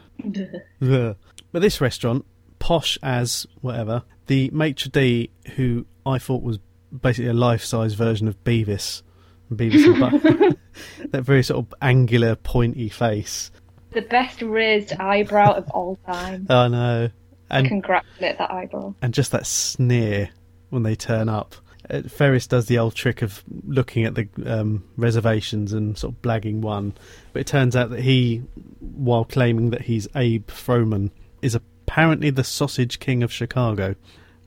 But 1.53 1.63
this 1.63 1.81
restaurant, 1.81 2.27
posh 2.59 2.99
as 3.03 3.47
whatever, 3.61 4.03
the 4.27 4.51
maitre 4.53 4.91
d' 4.91 5.31
who 5.55 5.87
I 6.05 6.19
thought 6.19 6.43
was 6.43 6.59
basically 7.01 7.31
a 7.31 7.35
life-size 7.35 7.95
version 7.95 8.29
of 8.29 8.43
Beavis, 8.45 9.03
Beavis 9.51 9.85
and 9.87 10.01
Butt, 10.01 10.57
that 11.13 11.23
very 11.23 11.43
sort 11.43 11.65
of 11.65 11.73
angular, 11.81 12.35
pointy 12.37 12.89
face. 12.91 13.51
The 13.93 14.03
best 14.03 14.43
raised 14.43 14.93
eyebrow 14.95 15.53
of 15.55 15.71
all 15.71 15.97
time. 16.07 16.47
I 16.51 16.69
know, 16.69 17.09
and 17.49 17.69
Congratulate 17.69 18.37
that 18.39 18.51
eyebrow. 18.51 18.95
and 19.01 19.15
just 19.15 19.33
that 19.33 19.47
sneer 19.47 20.31
when 20.71 20.83
they 20.83 20.97
turn 20.97 21.29
up. 21.31 21.55
Uh, 21.89 22.03
Ferris 22.03 22.47
does 22.47 22.67
the 22.67 22.79
old 22.79 22.95
trick 22.95 23.23
of 23.23 23.45
looking 23.67 24.05
at 24.05 24.15
the 24.15 24.29
um, 24.47 24.85
reservations 24.97 25.73
and 25.73 25.97
sort 25.97 26.15
of 26.15 26.23
blagging 26.23 26.61
one, 26.61 26.95
but 27.33 27.41
it 27.41 27.47
turns 27.47 27.77
out 27.77 27.91
that 27.91 28.01
he, 28.01 28.39
while 28.81 29.25
claiming 29.25 29.71
that 29.71 29.83
he's 29.83 30.09
Abe 30.17 30.47
Froman, 30.49 31.11
is 31.43 31.55
apparently 31.55 32.31
the 32.31 32.43
Sausage 32.45 32.99
King 32.99 33.23
of 33.23 33.33
Chicago. 33.33 33.95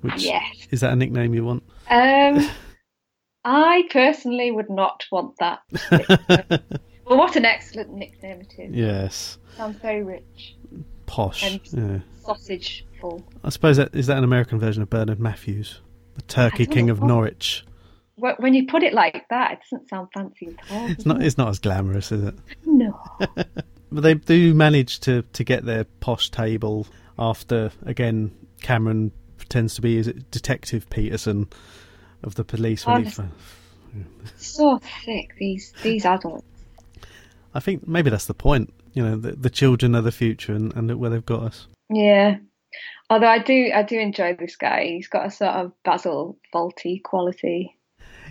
Which 0.02 0.23
Yes. 0.23 0.67
is 0.71 0.80
that 0.82 0.93
a 0.93 0.95
nickname 0.95 1.34
you 1.34 1.43
want? 1.45 1.63
Um, 1.89 2.49
I 3.45 3.84
personally 3.89 4.52
would 4.52 4.69
not 4.69 5.06
want 5.12 5.36
that. 5.39 5.60
well, 7.06 7.17
what 7.17 7.36
an 7.36 7.45
excellent 7.45 7.93
nickname 7.93 8.41
it 8.41 8.54
is. 8.58 8.75
Yes, 8.75 9.38
Sounds 9.58 9.78
very 9.82 10.04
rich. 10.04 10.56
posh. 11.06 11.43
And- 11.43 11.60
yeah. 11.71 11.99
Sausage 12.25 12.86
full. 13.02 13.25
I 13.43 13.49
suppose 13.49 13.78
that 13.78 13.95
is 13.95 14.08
that 14.08 14.17
an 14.17 14.23
American 14.23 14.60
version 14.60 14.84
of 14.84 14.89
Bernard 14.89 15.19
Matthews, 15.19 15.82
the 16.19 16.34
Turkey 16.34 16.65
King 16.65 16.89
of 16.89 17.01
know. 17.01 17.08
Norwich. 17.08 17.65
When 18.15 18.53
you 18.53 18.67
put 18.67 18.84
it 18.84 18.93
like 18.93 19.25
that, 19.29 19.53
it 19.53 19.60
doesn't 19.69 19.89
sound 19.89 20.10
fancy 20.13 20.47
at 20.47 20.71
all. 20.71 20.91
It's 20.91 21.05
not. 21.05 21.23
It's 21.23 21.38
not 21.38 21.49
as 21.49 21.60
glamorous, 21.60 22.12
is 22.12 22.23
it? 22.23 22.36
No. 22.65 22.99
But 23.91 24.01
they 24.01 24.13
do 24.13 24.53
manage 24.53 24.99
to, 24.99 25.23
to 25.34 25.43
get 25.43 25.65
their 25.65 25.84
posh 25.84 26.29
table 26.29 26.86
after, 27.17 27.71
again, 27.88 28.32
Cameron 28.62 29.12
pretends 29.38 29.75
to 29.75 29.82
be 29.82 29.97
is 29.97 30.08
it 30.08 30.29
Detective 30.29 30.88
Peterson 30.91 31.47
of 32.21 32.36
the 32.36 32.43
police. 32.43 32.86
When 32.86 32.97
he, 32.97 33.01
Honestly. 33.05 33.25
so 34.38 34.79
thick, 35.05 35.34
these 35.39 35.73
these 35.82 36.05
adults. 36.05 36.45
I 37.53 37.60
think 37.60 37.88
maybe 37.88 38.12
that's 38.12 38.27
the 38.27 38.36
point. 38.36 38.71
You 38.93 39.03
know, 39.03 39.15
the, 39.15 39.32
the 39.32 39.49
children 39.49 39.95
are 39.95 40.01
the 40.01 40.12
future 40.12 40.53
and, 40.53 40.71
and 40.75 40.88
look 40.88 40.99
where 40.99 41.10
they've 41.10 41.25
got 41.25 41.43
us. 41.43 41.67
Yeah. 41.89 42.38
Although 43.09 43.27
I 43.27 43.39
do 43.39 43.71
I 43.73 43.83
do 43.83 43.99
enjoy 43.99 44.35
this 44.35 44.55
guy. 44.55 44.85
He's 44.85 45.07
got 45.07 45.27
a 45.27 45.31
sort 45.31 45.55
of 45.55 45.71
Basil 45.83 46.37
Fawlty 46.53 47.01
quality. 47.01 47.75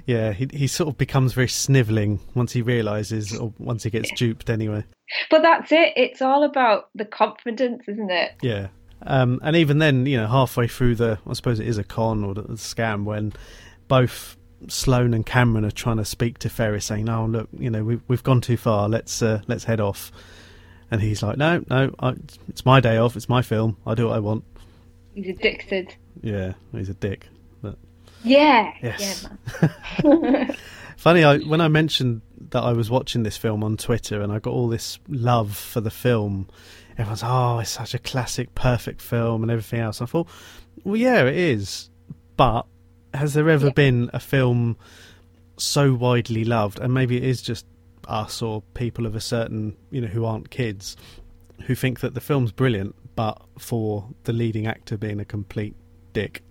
Yeah, 0.06 0.32
he, 0.32 0.48
he 0.52 0.66
sort 0.68 0.88
of 0.88 0.96
becomes 0.96 1.32
very 1.32 1.48
snivelling 1.48 2.20
once 2.34 2.52
he 2.52 2.62
realises, 2.62 3.36
or 3.36 3.52
once 3.58 3.82
he 3.82 3.90
gets 3.90 4.10
duped 4.12 4.48
anyway. 4.48 4.84
But 5.30 5.42
that's 5.42 5.72
it. 5.72 5.92
It's 5.96 6.22
all 6.22 6.44
about 6.44 6.88
the 6.94 7.04
confidence, 7.04 7.82
isn't 7.88 8.10
it? 8.10 8.32
Yeah. 8.40 8.68
Um, 9.02 9.40
and 9.42 9.56
even 9.56 9.78
then, 9.78 10.06
you 10.06 10.16
know, 10.16 10.26
halfway 10.26 10.66
through 10.66 10.96
the, 10.96 11.18
I 11.26 11.32
suppose 11.34 11.60
it 11.60 11.68
is 11.68 11.78
a 11.78 11.84
con 11.84 12.24
or 12.24 12.34
the, 12.34 12.42
the 12.42 12.54
scam 12.54 13.04
when 13.04 13.32
both 13.86 14.36
Sloane 14.66 15.14
and 15.14 15.24
Cameron 15.24 15.64
are 15.64 15.70
trying 15.70 15.98
to 15.98 16.04
speak 16.04 16.38
to 16.38 16.48
Ferris, 16.48 16.86
saying, 16.86 17.08
"Oh, 17.08 17.26
look, 17.26 17.48
you 17.56 17.70
know, 17.70 17.84
we've 17.84 18.02
we've 18.08 18.22
gone 18.22 18.40
too 18.40 18.56
far. 18.56 18.88
Let's 18.88 19.22
uh, 19.22 19.42
let's 19.46 19.64
head 19.64 19.80
off." 19.80 20.10
And 20.90 21.00
he's 21.00 21.22
like, 21.22 21.36
"No, 21.36 21.64
no, 21.68 21.94
I, 21.98 22.14
it's 22.48 22.64
my 22.64 22.80
day 22.80 22.96
off. 22.96 23.16
It's 23.16 23.28
my 23.28 23.42
film. 23.42 23.76
I 23.86 23.94
do 23.94 24.06
what 24.06 24.16
I 24.16 24.20
want." 24.20 24.44
He's 25.24 25.37
addicted. 25.37 25.94
Yeah, 26.22 26.52
he's 26.72 26.88
a 26.88 26.94
dick. 26.94 27.28
But 27.62 27.76
Yeah. 28.22 28.72
Yes. 28.83 29.26
Yeah, 30.04 30.54
funny, 30.96 31.24
I 31.24 31.38
when 31.38 31.61
I 31.61 31.68
mentioned 31.68 32.22
that 32.50 32.62
I 32.62 32.72
was 32.72 32.88
watching 32.90 33.22
this 33.24 33.37
film 33.37 33.62
on 33.64 33.76
Twitter 33.76 34.20
and 34.20 34.33
I 34.33 34.38
got 34.38 34.52
all 34.52 34.68
this 34.68 34.98
love 35.09 35.57
for 35.57 35.81
the 35.81 35.90
film, 35.90 36.48
everyone's, 36.96 37.22
"Oh, 37.24 37.59
it's 37.59 37.70
such 37.70 37.94
a 37.94 37.98
classic, 37.98 38.54
perfect 38.54 39.00
film," 39.02 39.42
and 39.42 39.50
everything 39.50 39.81
else. 39.81 40.00
I 40.00 40.07
thought, 40.07 40.28
well, 40.85 40.96
yeah, 40.96 41.24
it 41.24 41.37
is, 41.37 41.90
but 42.37 42.64
has 43.14 43.35
there 43.35 43.48
ever 43.50 43.66
Yeah. 43.66 43.72
been 43.72 44.11
a 44.12 44.20
film 44.20 44.76
so 45.57 45.94
widely 45.94 46.44
loved, 46.44 46.78
and 46.78 46.94
maybe 46.94 47.16
it 47.16 47.24
is 47.24 47.42
just 47.42 47.66
us 48.07 48.40
or 48.40 48.62
people 48.74 49.04
of 49.04 49.14
a 49.16 49.20
certain, 49.20 49.76
you 49.90 50.00
know, 50.00 50.07
who 50.07 50.24
aren't 50.24 50.50
kids, 50.50 50.96
who 51.66 51.74
think 51.74 52.00
that 52.00 52.14
the 52.14 52.20
film's 52.20 52.52
brilliant, 52.52 52.94
but 53.18 53.42
for 53.59 54.09
the 54.22 54.33
leading 54.33 54.68
actor 54.68 54.96
being 54.96 55.18
a 55.18 55.24
complete 55.24 55.74
dick. 56.12 56.44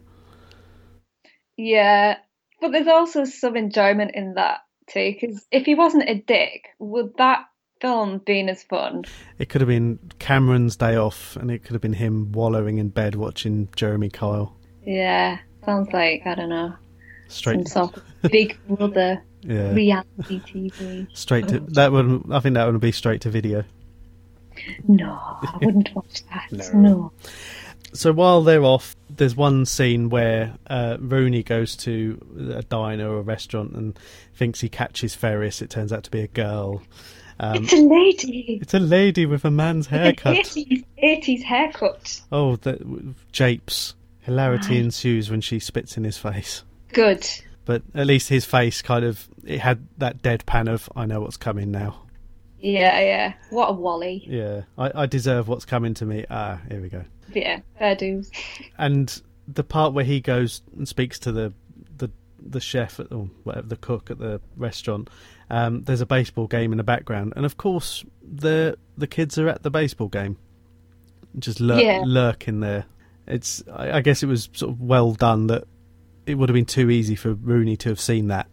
Yeah, 1.55 2.17
but 2.59 2.73
there's 2.73 2.89
also 2.89 3.23
some 3.23 3.55
enjoyment 3.55 4.11
in 4.15 4.33
that 4.33 4.59
too. 4.87 5.15
Because 5.17 5.47
if 5.49 5.65
he 5.65 5.75
wasn't 5.75 6.09
a 6.09 6.15
dick, 6.15 6.67
would 6.77 7.15
that 7.19 7.45
film 7.79 8.17
been 8.17 8.49
as 8.49 8.63
fun? 8.63 9.05
It 9.39 9.47
could 9.47 9.61
have 9.61 9.69
been 9.69 9.97
Cameron's 10.19 10.75
day 10.75 10.97
off, 10.97 11.37
and 11.37 11.49
it 11.49 11.63
could 11.63 11.71
have 11.71 11.81
been 11.81 11.93
him 11.93 12.33
wallowing 12.33 12.79
in 12.79 12.89
bed 12.89 13.15
watching 13.15 13.69
Jeremy 13.77 14.09
Kyle. 14.09 14.53
Yeah, 14.85 15.37
sounds 15.65 15.93
like 15.93 16.23
I 16.25 16.35
don't 16.35 16.49
know 16.49 16.73
Straight, 17.29 17.65
some 17.69 17.93
sort 17.93 18.03
of 18.23 18.29
Big 18.29 18.57
Brother 18.67 19.23
yeah, 19.41 19.71
reality 19.71 20.41
TV. 20.41 21.07
straight 21.15 21.47
to 21.47 21.61
that 21.61 21.93
would. 21.93 22.23
I 22.29 22.41
think 22.41 22.55
that 22.55 22.69
would 22.69 22.81
be 22.81 22.91
straight 22.91 23.21
to 23.21 23.29
video. 23.29 23.63
No, 24.87 25.11
I 25.11 25.57
wouldn't 25.61 25.93
watch 25.95 26.23
that. 26.33 26.73
No. 26.73 27.11
So 27.93 28.11
while 28.11 28.43
they're 28.43 28.63
off, 28.63 28.95
there's 29.09 29.35
one 29.35 29.65
scene 29.65 30.09
where 30.09 30.53
uh, 30.69 30.97
Rooney 30.99 31.41
goes 31.43 31.75
to 31.77 32.19
a 32.55 32.61
diner 32.63 33.09
or 33.09 33.19
a 33.19 33.21
restaurant 33.23 33.71
and 33.73 33.97
thinks 34.35 34.59
he 34.59 34.69
catches 34.69 35.15
Ferris. 35.15 35.61
It 35.61 35.69
turns 35.69 35.93
out 35.93 36.03
to 36.03 36.11
be 36.11 36.19
a 36.21 36.27
girl, 36.27 36.81
Um, 37.39 37.63
it's 37.63 37.73
a 37.73 37.77
lady. 37.77 38.59
it's 38.61 38.73
a 38.73 38.79
lady 38.79 39.25
with 39.25 39.45
a 39.45 39.51
man's 39.51 39.87
haircut. 39.87 40.35
80s, 40.35 40.83
80s 41.01 41.43
haircut. 41.43 42.21
Oh, 42.31 42.57
the, 42.57 43.13
japes. 43.31 43.93
Hilarity 44.21 44.77
ensues 44.79 45.31
when 45.31 45.39
she 45.39 45.57
spits 45.59 45.95
in 45.95 46.03
his 46.03 46.17
face. 46.17 46.63
Good. 46.91 47.25
But 47.63 47.83
at 47.95 48.05
least 48.07 48.27
his 48.27 48.43
face 48.43 48.81
kind 48.81 49.05
of 49.05 49.27
it 49.45 49.59
had 49.59 49.87
that 49.99 50.21
deadpan 50.21 50.67
of 50.67 50.89
I 50.95 51.05
know 51.05 51.21
what's 51.21 51.37
coming 51.37 51.71
now. 51.71 52.01
Yeah, 52.67 52.99
yeah. 52.99 53.33
What 53.49 53.69
a 53.69 53.73
wally. 53.73 54.25
Yeah, 54.27 54.63
I, 54.77 55.03
I 55.03 55.05
deserve 55.05 55.47
what's 55.47 55.63
coming 55.65 55.93
to 55.95 56.05
me. 56.05 56.25
Ah, 56.29 56.59
here 56.69 56.81
we 56.81 56.89
go. 56.89 57.05
Yeah, 57.33 57.61
fair 57.79 57.95
dues. 57.95 58.29
And 58.77 59.21
the 59.47 59.63
part 59.63 59.93
where 59.93 60.03
he 60.03 60.19
goes 60.19 60.61
and 60.75 60.85
speaks 60.87 61.17
to 61.19 61.31
the 61.31 61.53
the 61.97 62.09
the 62.45 62.59
chef 62.59 62.99
at, 62.99 63.11
or 63.13 63.29
whatever 63.43 63.67
the 63.67 63.77
cook 63.77 64.11
at 64.11 64.19
the 64.19 64.41
restaurant, 64.57 65.09
um, 65.49 65.83
there's 65.83 66.01
a 66.01 66.05
baseball 66.05 66.47
game 66.47 66.73
in 66.73 66.77
the 66.77 66.83
background, 66.83 67.33
and 67.37 67.45
of 67.45 67.55
course 67.55 68.03
the 68.21 68.77
the 68.97 69.07
kids 69.07 69.37
are 69.37 69.47
at 69.47 69.63
the 69.63 69.71
baseball 69.71 70.09
game, 70.09 70.37
just 71.39 71.61
lurk, 71.61 71.81
Yeah. 71.81 72.01
lurking 72.05 72.59
there. 72.59 72.85
It's 73.27 73.63
I, 73.73 73.91
I 73.97 74.01
guess 74.01 74.23
it 74.23 74.27
was 74.27 74.49
sort 74.51 74.71
of 74.71 74.81
well 74.81 75.13
done 75.13 75.47
that 75.47 75.63
it 76.25 76.35
would 76.35 76.49
have 76.49 76.53
been 76.53 76.65
too 76.65 76.89
easy 76.89 77.15
for 77.15 77.33
Rooney 77.33 77.77
to 77.77 77.89
have 77.89 78.01
seen 78.01 78.27
that. 78.27 78.47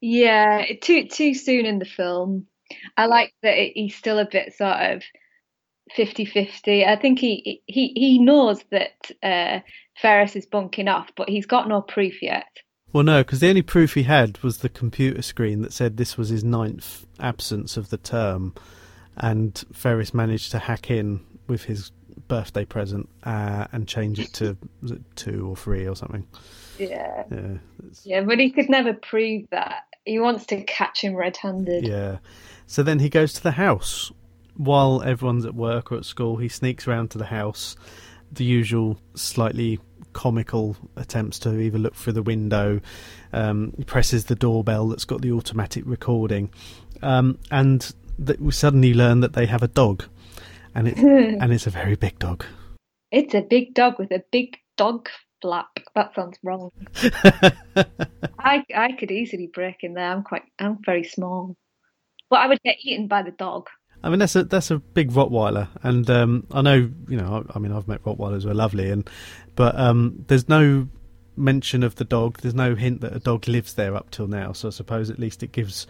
Yeah, 0.00 0.64
too 0.80 1.08
too 1.08 1.34
soon 1.34 1.66
in 1.66 1.78
the 1.78 1.84
film. 1.84 2.46
I 2.96 3.06
like 3.06 3.32
that 3.42 3.56
it, 3.58 3.72
he's 3.74 3.94
still 3.96 4.18
a 4.18 4.24
bit 4.30 4.52
sort 4.54 4.76
of 4.76 5.02
50-50. 5.96 6.86
I 6.86 6.96
think 6.96 7.18
he 7.18 7.62
he 7.66 7.92
he 7.96 8.18
knows 8.18 8.62
that 8.70 9.10
uh, 9.22 9.60
Ferris 10.00 10.36
is 10.36 10.46
bunking 10.46 10.88
off, 10.88 11.10
but 11.16 11.28
he's 11.28 11.46
got 11.46 11.68
no 11.68 11.80
proof 11.82 12.22
yet. 12.22 12.46
Well, 12.92 13.04
no, 13.04 13.22
because 13.22 13.40
the 13.40 13.48
only 13.48 13.62
proof 13.62 13.94
he 13.94 14.02
had 14.04 14.38
was 14.42 14.58
the 14.58 14.68
computer 14.68 15.22
screen 15.22 15.62
that 15.62 15.72
said 15.72 15.96
this 15.96 16.16
was 16.16 16.28
his 16.28 16.42
ninth 16.44 17.06
absence 17.20 17.76
of 17.76 17.90
the 17.90 17.98
term, 17.98 18.54
and 19.16 19.62
Ferris 19.72 20.12
managed 20.14 20.50
to 20.52 20.58
hack 20.58 20.90
in 20.90 21.20
with 21.46 21.64
his 21.64 21.90
birthday 22.28 22.64
present 22.64 23.08
uh, 23.24 23.66
and 23.72 23.86
change 23.88 24.18
it 24.18 24.32
to 24.34 24.56
it 24.84 25.16
two 25.16 25.48
or 25.48 25.56
three 25.56 25.86
or 25.86 25.94
something. 25.96 26.26
Yeah, 26.78 27.24
Yeah, 27.30 27.36
it's- 27.80 28.02
yeah, 28.04 28.22
but 28.22 28.38
he 28.38 28.50
could 28.50 28.68
never 28.70 28.92
prove 28.92 29.44
that. 29.50 29.82
He 30.04 30.18
wants 30.18 30.46
to 30.46 30.62
catch 30.64 31.02
him 31.02 31.14
red-handed. 31.14 31.86
yeah. 31.86 32.18
So 32.70 32.84
then 32.84 33.00
he 33.00 33.08
goes 33.08 33.32
to 33.32 33.42
the 33.42 33.50
house 33.50 34.12
while 34.56 35.02
everyone's 35.02 35.44
at 35.44 35.56
work 35.56 35.90
or 35.90 35.96
at 35.96 36.04
school. 36.04 36.36
He 36.36 36.48
sneaks 36.48 36.86
around 36.86 37.10
to 37.10 37.18
the 37.18 37.24
house. 37.24 37.74
The 38.30 38.44
usual 38.44 38.96
slightly 39.16 39.80
comical 40.12 40.76
attempts 40.94 41.40
to 41.40 41.58
either 41.58 41.78
look 41.78 41.96
through 41.96 42.12
the 42.12 42.22
window. 42.22 42.80
Um, 43.32 43.74
he 43.76 43.82
presses 43.82 44.26
the 44.26 44.36
doorbell 44.36 44.86
that's 44.86 45.04
got 45.04 45.20
the 45.20 45.32
automatic 45.32 45.82
recording, 45.84 46.52
um, 47.02 47.40
and 47.50 47.92
th- 48.24 48.38
we 48.38 48.52
suddenly 48.52 48.94
learn 48.94 49.18
that 49.18 49.32
they 49.32 49.46
have 49.46 49.64
a 49.64 49.68
dog, 49.68 50.04
and 50.72 50.86
it's 50.86 51.00
and 51.42 51.52
it's 51.52 51.66
a 51.66 51.70
very 51.70 51.96
big 51.96 52.20
dog. 52.20 52.44
It's 53.10 53.34
a 53.34 53.40
big 53.40 53.74
dog 53.74 53.98
with 53.98 54.12
a 54.12 54.22
big 54.30 54.58
dog 54.76 55.08
flap. 55.42 55.70
That 55.96 56.14
sounds 56.14 56.38
wrong. 56.44 56.70
I 58.38 58.64
I 58.72 58.92
could 58.96 59.10
easily 59.10 59.48
break 59.48 59.82
in 59.82 59.94
there. 59.94 60.12
I'm 60.12 60.22
quite 60.22 60.44
I'm 60.60 60.78
very 60.84 61.02
small. 61.02 61.56
But 62.30 62.40
I 62.40 62.46
would 62.46 62.62
get 62.62 62.76
eaten 62.82 63.08
by 63.08 63.22
the 63.22 63.32
dog. 63.32 63.68
I 64.02 64.08
mean, 64.08 64.18
that's 64.18 64.36
a 64.36 64.44
that's 64.44 64.70
a 64.70 64.78
big 64.78 65.10
Rottweiler, 65.10 65.68
and 65.82 66.08
um, 66.08 66.46
I 66.52 66.62
know 66.62 66.90
you 67.08 67.16
know. 67.16 67.44
I, 67.50 67.56
I 67.56 67.58
mean, 67.58 67.72
I've 67.72 67.88
met 67.88 68.02
Rottweilers 68.04 68.44
who 68.44 68.50
are 68.50 68.54
lovely, 68.54 68.90
and 68.90 69.08
but 69.56 69.78
um, 69.78 70.24
there's 70.28 70.48
no 70.48 70.88
mention 71.36 71.82
of 71.82 71.96
the 71.96 72.04
dog. 72.04 72.38
There's 72.40 72.54
no 72.54 72.74
hint 72.74 73.00
that 73.00 73.14
a 73.14 73.18
dog 73.18 73.48
lives 73.48 73.74
there 73.74 73.94
up 73.94 74.10
till 74.10 74.26
now. 74.26 74.52
So 74.52 74.68
I 74.68 74.70
suppose 74.70 75.10
at 75.10 75.18
least 75.18 75.42
it 75.42 75.52
gives 75.52 75.86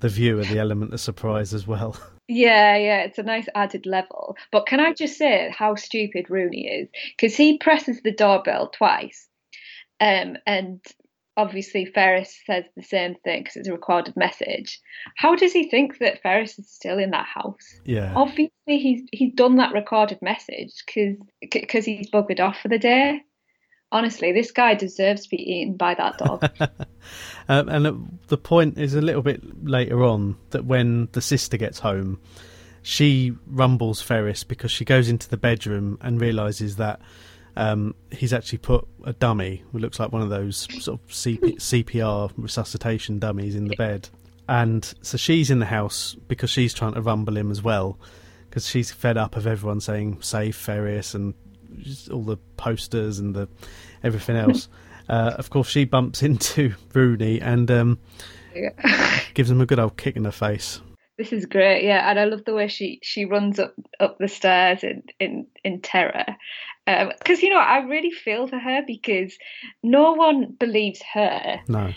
the 0.00 0.08
viewer 0.08 0.44
the 0.44 0.58
element 0.58 0.92
of 0.92 1.00
surprise 1.00 1.54
as 1.54 1.66
well. 1.66 1.96
Yeah, 2.26 2.78
yeah, 2.78 3.00
it's 3.00 3.18
a 3.18 3.22
nice 3.22 3.46
added 3.54 3.84
level. 3.84 4.38
But 4.50 4.66
can 4.66 4.80
I 4.80 4.94
just 4.94 5.18
say 5.18 5.52
how 5.54 5.74
stupid 5.74 6.30
Rooney 6.30 6.66
is? 6.66 6.88
Because 7.10 7.36
he 7.36 7.58
presses 7.58 8.00
the 8.02 8.12
doorbell 8.12 8.68
twice, 8.68 9.28
um, 10.00 10.38
and 10.46 10.80
obviously 11.36 11.84
Ferris 11.84 12.36
says 12.46 12.64
the 12.76 12.82
same 12.82 13.14
thing 13.24 13.42
because 13.42 13.56
it's 13.56 13.68
a 13.68 13.72
recorded 13.72 14.16
message. 14.16 14.80
How 15.16 15.34
does 15.34 15.52
he 15.52 15.68
think 15.68 15.98
that 15.98 16.22
Ferris 16.22 16.58
is 16.58 16.70
still 16.70 16.98
in 16.98 17.10
that 17.10 17.26
house? 17.26 17.80
Yeah, 17.84 18.12
Obviously, 18.14 18.50
he's 18.66 19.02
he's 19.12 19.34
done 19.34 19.56
that 19.56 19.72
recorded 19.72 20.18
message 20.22 20.72
because 20.86 21.16
because 21.50 21.84
he's 21.84 22.10
buggered 22.10 22.40
off 22.40 22.58
for 22.60 22.68
the 22.68 22.78
day. 22.78 23.22
Honestly, 23.92 24.32
this 24.32 24.50
guy 24.50 24.74
deserves 24.74 25.22
to 25.22 25.30
be 25.30 25.36
eaten 25.36 25.76
by 25.76 25.94
that 25.94 26.18
dog. 26.18 26.50
um, 27.48 27.68
and 27.68 27.86
uh, 27.86 27.94
the 28.26 28.36
point 28.36 28.76
is 28.76 28.94
a 28.94 29.00
little 29.00 29.22
bit 29.22 29.64
later 29.64 30.02
on 30.02 30.36
that 30.50 30.64
when 30.64 31.08
the 31.12 31.20
sister 31.20 31.56
gets 31.56 31.78
home, 31.78 32.18
she 32.82 33.32
rumbles 33.46 34.00
Ferris 34.00 34.42
because 34.42 34.72
she 34.72 34.84
goes 34.84 35.08
into 35.08 35.28
the 35.28 35.36
bedroom 35.36 35.96
and 36.00 36.20
realizes 36.20 36.74
that 36.76 37.00
um, 37.56 37.94
he's 38.10 38.32
actually 38.32 38.58
put 38.58 38.86
a 39.04 39.12
dummy, 39.12 39.62
who 39.72 39.78
looks 39.78 39.98
like 40.00 40.12
one 40.12 40.22
of 40.22 40.30
those 40.30 40.66
sort 40.82 41.00
of 41.00 41.06
CP- 41.08 41.56
CPR 41.56 42.32
resuscitation 42.36 43.18
dummies, 43.18 43.54
in 43.54 43.68
the 43.68 43.76
bed. 43.76 44.08
And 44.48 44.84
so 45.02 45.16
she's 45.16 45.50
in 45.50 45.58
the 45.58 45.66
house 45.66 46.16
because 46.28 46.50
she's 46.50 46.74
trying 46.74 46.94
to 46.94 47.00
rumble 47.02 47.36
him 47.36 47.50
as 47.50 47.62
well, 47.62 47.98
because 48.48 48.66
she's 48.68 48.90
fed 48.90 49.16
up 49.16 49.36
of 49.36 49.46
everyone 49.46 49.80
saying 49.80 50.20
"Save 50.20 50.56
Ferris" 50.56 51.14
and 51.14 51.34
all 52.10 52.22
the 52.22 52.36
posters 52.56 53.18
and 53.18 53.34
the 53.34 53.48
everything 54.02 54.36
else. 54.44 54.68
uh, 55.08 55.34
of 55.36 55.50
course, 55.50 55.68
she 55.68 55.84
bumps 55.84 56.22
into 56.22 56.74
Rooney 56.94 57.40
and 57.40 57.70
um, 57.70 57.98
gives 59.34 59.50
him 59.50 59.60
a 59.60 59.66
good 59.66 59.78
old 59.78 59.96
kick 59.96 60.16
in 60.16 60.24
the 60.24 60.32
face. 60.32 60.80
This 61.16 61.32
is 61.32 61.46
great, 61.46 61.84
yeah, 61.84 62.10
and 62.10 62.18
I 62.18 62.24
love 62.24 62.44
the 62.44 62.54
way 62.54 62.66
she 62.66 62.98
she 63.02 63.24
runs 63.24 63.60
up 63.60 63.72
up 64.00 64.18
the 64.18 64.28
stairs 64.28 64.82
in 64.82 65.04
in 65.20 65.46
in 65.62 65.80
terror, 65.80 66.24
Um, 66.86 67.12
because 67.18 67.42
you 67.42 67.50
know 67.50 67.58
I 67.58 67.78
really 67.78 68.10
feel 68.10 68.46
for 68.46 68.58
her 68.58 68.82
because 68.86 69.36
no 69.82 70.12
one 70.12 70.56
believes 70.58 71.00
her. 71.14 71.60
No, 71.68 71.92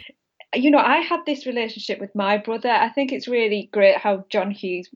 You 0.56 0.72
know, 0.72 0.80
I 0.80 0.98
had 0.98 1.22
this 1.26 1.46
relationship 1.46 2.00
with 2.00 2.16
my 2.16 2.38
brother. 2.38 2.70
I 2.70 2.90
think 2.90 3.12
it's 3.12 3.28
really 3.28 3.70
great 3.74 3.98
how 3.98 4.26
John 4.30 4.52
Hughes 4.52 4.90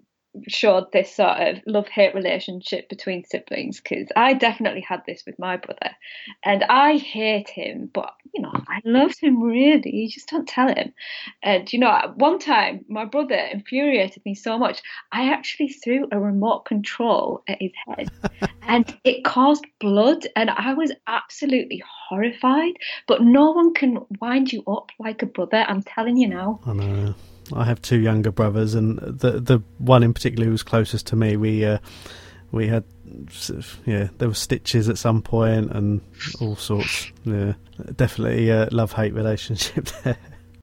showed 0.48 0.92
this 0.92 1.16
sort 1.16 1.38
of 1.40 1.60
love 1.66 1.88
hate 1.88 2.16
relationship 2.16 2.88
between 2.90 3.26
siblings 3.26 3.82
because 3.82 4.08
I 4.16 4.34
definitely 4.34 4.82
had 4.82 5.04
this 5.06 5.24
with 5.26 5.38
my 5.38 5.58
brother, 5.58 5.92
and 6.44 6.64
I 6.64 6.98
hate 6.98 7.50
him, 7.50 7.90
but 7.94 8.14
you 8.34 8.42
know 8.42 8.54
I 8.54 8.82
loved 8.86 9.20
him 9.20 9.42
really. 9.42 9.96
You 9.96 10.10
just 10.10 10.30
don't 10.30 10.48
tell 10.48 10.68
him. 10.74 10.94
And 11.44 11.72
you 11.72 11.80
know, 11.80 11.92
at 11.92 12.18
one 12.18 12.40
time 12.40 12.86
my 12.88 13.06
brother 13.06 13.36
infuriated 13.36 14.24
me 14.26 14.36
so 14.36 14.58
much, 14.58 14.82
I 15.12 15.32
actually 15.32 15.70
threw 15.70 16.08
a 16.12 16.20
remote 16.20 16.66
control 16.66 17.44
at 17.48 17.62
his 17.62 17.72
head, 17.88 18.10
and 18.64 18.98
it 19.04 19.24
caused 19.24 19.66
blood, 19.80 20.28
and 20.36 20.50
I 20.50 20.74
was 20.74 20.92
absolutely 21.08 21.84
horrified. 22.10 22.74
But 23.08 23.22
no 23.22 23.52
one 23.52 23.74
can 23.74 24.06
wind 24.20 24.54
you 24.54 24.64
up 24.68 24.92
like 25.00 25.22
a 25.22 25.26
brother. 25.26 25.66
I'm 25.68 25.84
telling 25.84 26.18
you 26.18 26.28
now. 26.28 26.60
I 26.66 26.74
know. 26.74 27.16
I 27.54 27.66
have 27.66 27.82
two 27.82 28.00
younger 28.00 28.32
brothers, 28.32 28.74
and 28.76 28.98
the 29.00 29.40
the 29.40 29.62
one 29.78 30.04
in 30.04 30.14
particular 30.14 30.46
who 30.46 30.52
was 30.52 30.64
closest 30.64 31.08
to 31.08 31.16
me, 31.16 31.38
we 31.38 31.66
uh, 31.66 31.80
we 32.52 32.68
had 32.68 32.84
yeah, 33.86 34.10
there 34.18 34.28
were 34.28 34.34
stitches 34.34 34.90
at 34.90 34.98
some 34.98 35.22
point 35.22 35.72
and 35.72 36.02
all 36.40 36.56
sorts. 36.56 37.12
Yeah, 37.24 37.54
definitely 37.96 38.50
a 38.50 38.68
love 38.72 38.94
hate 38.94 39.14
relationship 39.14 39.86
there. 40.04 40.18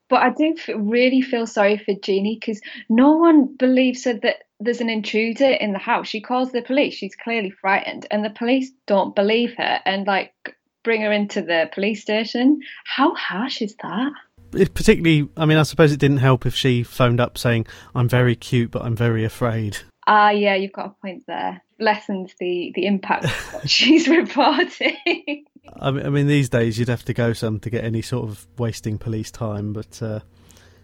But 0.09 0.23
I 0.23 0.31
do 0.31 0.55
really 0.77 1.21
feel 1.21 1.47
sorry 1.47 1.77
for 1.77 1.95
Jeanie 1.95 2.39
because 2.41 2.61
no 2.89 3.13
one 3.13 3.55
believes 3.57 4.05
her 4.05 4.15
that 4.15 4.45
there's 4.59 4.81
an 4.81 4.89
intruder 4.89 5.51
in 5.51 5.73
the 5.73 5.79
house. 5.79 6.09
She 6.09 6.21
calls 6.21 6.51
the 6.51 6.63
police. 6.63 6.95
She's 6.95 7.15
clearly 7.15 7.51
frightened, 7.51 8.07
and 8.11 8.25
the 8.25 8.31
police 8.31 8.71
don't 8.87 9.15
believe 9.15 9.55
her 9.59 9.81
and 9.85 10.07
like 10.07 10.33
bring 10.83 11.03
her 11.03 11.13
into 11.13 11.43
the 11.43 11.69
police 11.73 12.01
station. 12.03 12.61
How 12.85 13.15
harsh 13.15 13.61
is 13.61 13.75
that? 13.83 14.13
It 14.55 14.75
particularly, 14.75 15.29
I 15.37 15.45
mean, 15.47 15.59
I 15.59 15.63
suppose 15.63 15.93
it 15.93 16.01
didn't 16.01 16.19
help 16.19 16.47
if 16.47 16.55
she 16.55 16.83
phoned 16.83 17.21
up 17.21 17.37
saying, 17.39 17.67
"I'm 17.95 18.09
very 18.09 18.35
cute, 18.35 18.71
but 18.71 18.83
I'm 18.83 18.97
very 18.97 19.25
afraid." 19.25 19.79
Ah, 20.07 20.31
yeah, 20.31 20.55
you've 20.55 20.73
got 20.73 20.87
a 20.87 20.95
point 21.03 21.25
there. 21.27 21.63
Lessens 21.81 22.33
the 22.41 22.73
the 22.75 22.87
impact 22.87 23.27
she's 23.69 24.09
reporting. 24.09 24.97
I 25.81 25.91
mean, 25.91 26.07
I 26.07 26.09
mean, 26.09 26.27
these 26.27 26.49
days 26.49 26.79
you'd 26.79 26.89
have 26.89 27.05
to 27.05 27.13
go 27.15 27.33
some 27.35 27.61
to 27.61 27.69
get 27.71 27.85
any 27.85 28.01
sort 28.03 28.29
of 28.29 28.47
wasting 28.59 28.97
police 28.99 29.31
time, 29.31 29.75
but 29.75 30.01
uh, 30.03 30.21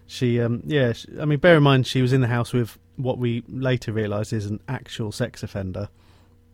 she, 0.05 0.39
um, 0.39 0.61
yeah, 0.65 0.93
she, 0.93 1.07
I 1.19 1.25
mean, 1.25 1.39
bear 1.39 1.57
in 1.57 1.63
mind 1.63 1.87
she 1.87 2.03
was 2.03 2.13
in 2.13 2.21
the 2.21 2.27
house 2.27 2.53
with 2.53 2.77
what 2.97 3.17
we 3.17 3.43
later 3.47 3.91
realise 3.91 4.31
is 4.31 4.45
an 4.45 4.59
actual 4.67 5.11
sex 5.11 5.41
offender. 5.41 5.89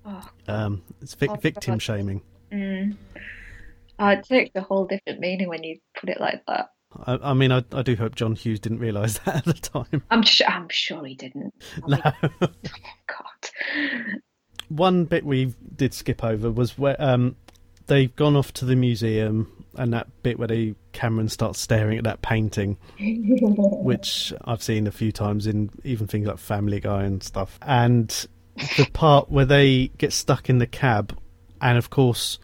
oh, 0.05 0.29
Um, 0.47 0.81
it's 1.01 1.13
vic- 1.13 1.29
Oh, 1.29 1.35
victim 1.35 1.73
God. 1.73 1.81
shaming. 1.81 2.21
mm. 2.53 2.95
Oh, 3.99 4.07
it 4.07 4.23
takes 4.23 4.55
a 4.55 4.61
whole 4.61 4.85
different 4.87 5.19
meaning 5.19 5.47
when 5.49 5.61
you 5.63 5.77
put 5.99 6.09
it 6.09 6.19
like 6.21 6.41
that. 6.47 6.69
I, 7.05 7.17
I 7.21 7.33
mean, 7.33 7.51
I, 7.51 7.63
I 7.71 7.81
do 7.81 7.95
hope 7.95 8.15
John 8.15 8.35
Hughes 8.35 8.59
didn't 8.59 8.79
realise 8.79 9.17
that 9.25 9.35
at 9.37 9.45
the 9.45 9.53
time. 9.53 10.03
I'm 10.11 10.23
sure. 10.23 10.47
I'm 10.47 10.67
sure 10.69 11.05
he 11.05 11.15
didn't. 11.15 11.53
Oh 11.83 11.87
No. 11.87 11.97
my 12.41 12.49
God. 13.07 14.19
One 14.69 15.05
bit 15.05 15.25
we 15.25 15.53
did 15.75 15.93
skip 15.93 16.23
over 16.23 16.49
was 16.51 16.77
where 16.77 16.95
um, 16.99 17.35
they've 17.87 18.15
gone 18.15 18.35
off 18.35 18.53
to 18.53 18.65
the 18.65 18.75
museum 18.75 19.65
and 19.75 19.93
that 19.93 20.07
bit 20.23 20.37
where 20.39 20.47
they 20.47 20.75
Cameron 20.93 21.29
starts 21.29 21.59
staring 21.59 21.97
at 21.97 22.03
that 22.05 22.21
painting, 22.21 22.77
which 22.99 24.33
I've 24.45 24.61
seen 24.63 24.87
a 24.87 24.91
few 24.91 25.11
times 25.11 25.47
in 25.47 25.69
even 25.83 26.07
things 26.07 26.27
like 26.27 26.37
Family 26.37 26.79
Guy 26.79 27.03
and 27.03 27.21
stuff. 27.23 27.57
And 27.61 28.09
the 28.77 28.87
part 28.91 29.29
where 29.31 29.45
they 29.45 29.87
get 29.97 30.13
stuck 30.13 30.49
in 30.49 30.57
the 30.57 30.67
cab, 30.67 31.17
and 31.61 31.77
of 31.77 31.89
course, 31.89 32.39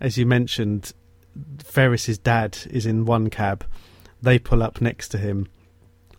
as 0.00 0.18
you 0.18 0.26
mentioned, 0.26 0.92
Ferris's 1.62 2.18
dad 2.18 2.58
is 2.70 2.86
in 2.86 3.04
one 3.04 3.30
cab. 3.30 3.64
They 4.22 4.38
pull 4.38 4.62
up 4.62 4.80
next 4.80 5.08
to 5.08 5.18
him, 5.18 5.48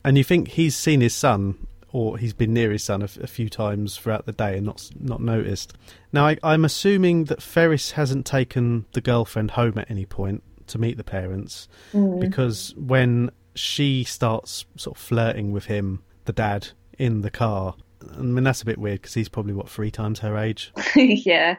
and 0.03 0.17
you 0.17 0.23
think 0.23 0.49
he's 0.49 0.75
seen 0.75 1.01
his 1.01 1.13
son 1.13 1.67
or 1.91 2.17
he's 2.17 2.33
been 2.33 2.53
near 2.53 2.71
his 2.71 2.83
son 2.83 3.01
a, 3.01 3.09
a 3.21 3.27
few 3.27 3.49
times 3.49 3.97
throughout 3.97 4.25
the 4.25 4.33
day 4.33 4.57
and 4.57 4.65
not 4.65 4.89
not 4.99 5.21
noticed. 5.21 5.73
Now, 6.11 6.27
I, 6.27 6.37
I'm 6.43 6.65
assuming 6.65 7.25
that 7.25 7.41
Ferris 7.41 7.91
hasn't 7.91 8.25
taken 8.25 8.85
the 8.91 9.01
girlfriend 9.01 9.51
home 9.51 9.77
at 9.77 9.89
any 9.89 10.05
point 10.05 10.43
to 10.67 10.77
meet 10.77 10.97
the 10.97 11.03
parents 11.03 11.69
mm. 11.93 12.19
because 12.19 12.73
when 12.75 13.31
she 13.53 14.03
starts 14.03 14.65
sort 14.75 14.97
of 14.97 15.01
flirting 15.01 15.51
with 15.51 15.65
him, 15.65 16.03
the 16.25 16.33
dad, 16.33 16.67
in 16.97 17.21
the 17.21 17.31
car. 17.31 17.75
I 18.13 18.21
mean, 18.21 18.43
that's 18.43 18.61
a 18.61 18.65
bit 18.65 18.77
weird 18.77 19.01
because 19.01 19.13
he's 19.13 19.29
probably 19.29 19.53
what 19.53 19.69
three 19.69 19.91
times 19.91 20.19
her 20.19 20.37
age. 20.37 20.73
yeah, 20.95 21.57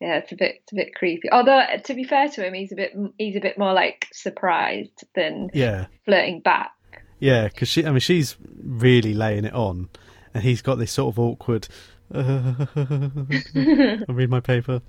yeah, 0.00 0.16
it's 0.18 0.32
a 0.32 0.36
bit 0.36 0.56
it's 0.62 0.72
a 0.72 0.76
bit 0.76 0.94
creepy. 0.94 1.30
Although 1.30 1.62
to 1.84 1.94
be 1.94 2.04
fair 2.04 2.28
to 2.28 2.46
him, 2.46 2.54
he's 2.54 2.72
a 2.72 2.76
bit 2.76 2.92
he's 3.18 3.36
a 3.36 3.40
bit 3.40 3.58
more 3.58 3.72
like 3.72 4.06
surprised 4.12 5.04
than 5.14 5.50
Yeah, 5.54 5.86
flirting 6.04 6.40
back. 6.40 6.72
yeah, 7.20 7.48
because 7.48 7.68
she, 7.68 7.84
I 7.86 7.90
mean, 7.90 8.00
she's 8.00 8.36
really 8.62 9.14
laying 9.14 9.44
it 9.44 9.54
on, 9.54 9.88
and 10.34 10.42
he's 10.42 10.62
got 10.62 10.76
this 10.76 10.92
sort 10.92 11.14
of 11.14 11.18
awkward. 11.18 11.68
I 12.14 14.04
read 14.08 14.30
my 14.30 14.40
paper. 14.40 14.82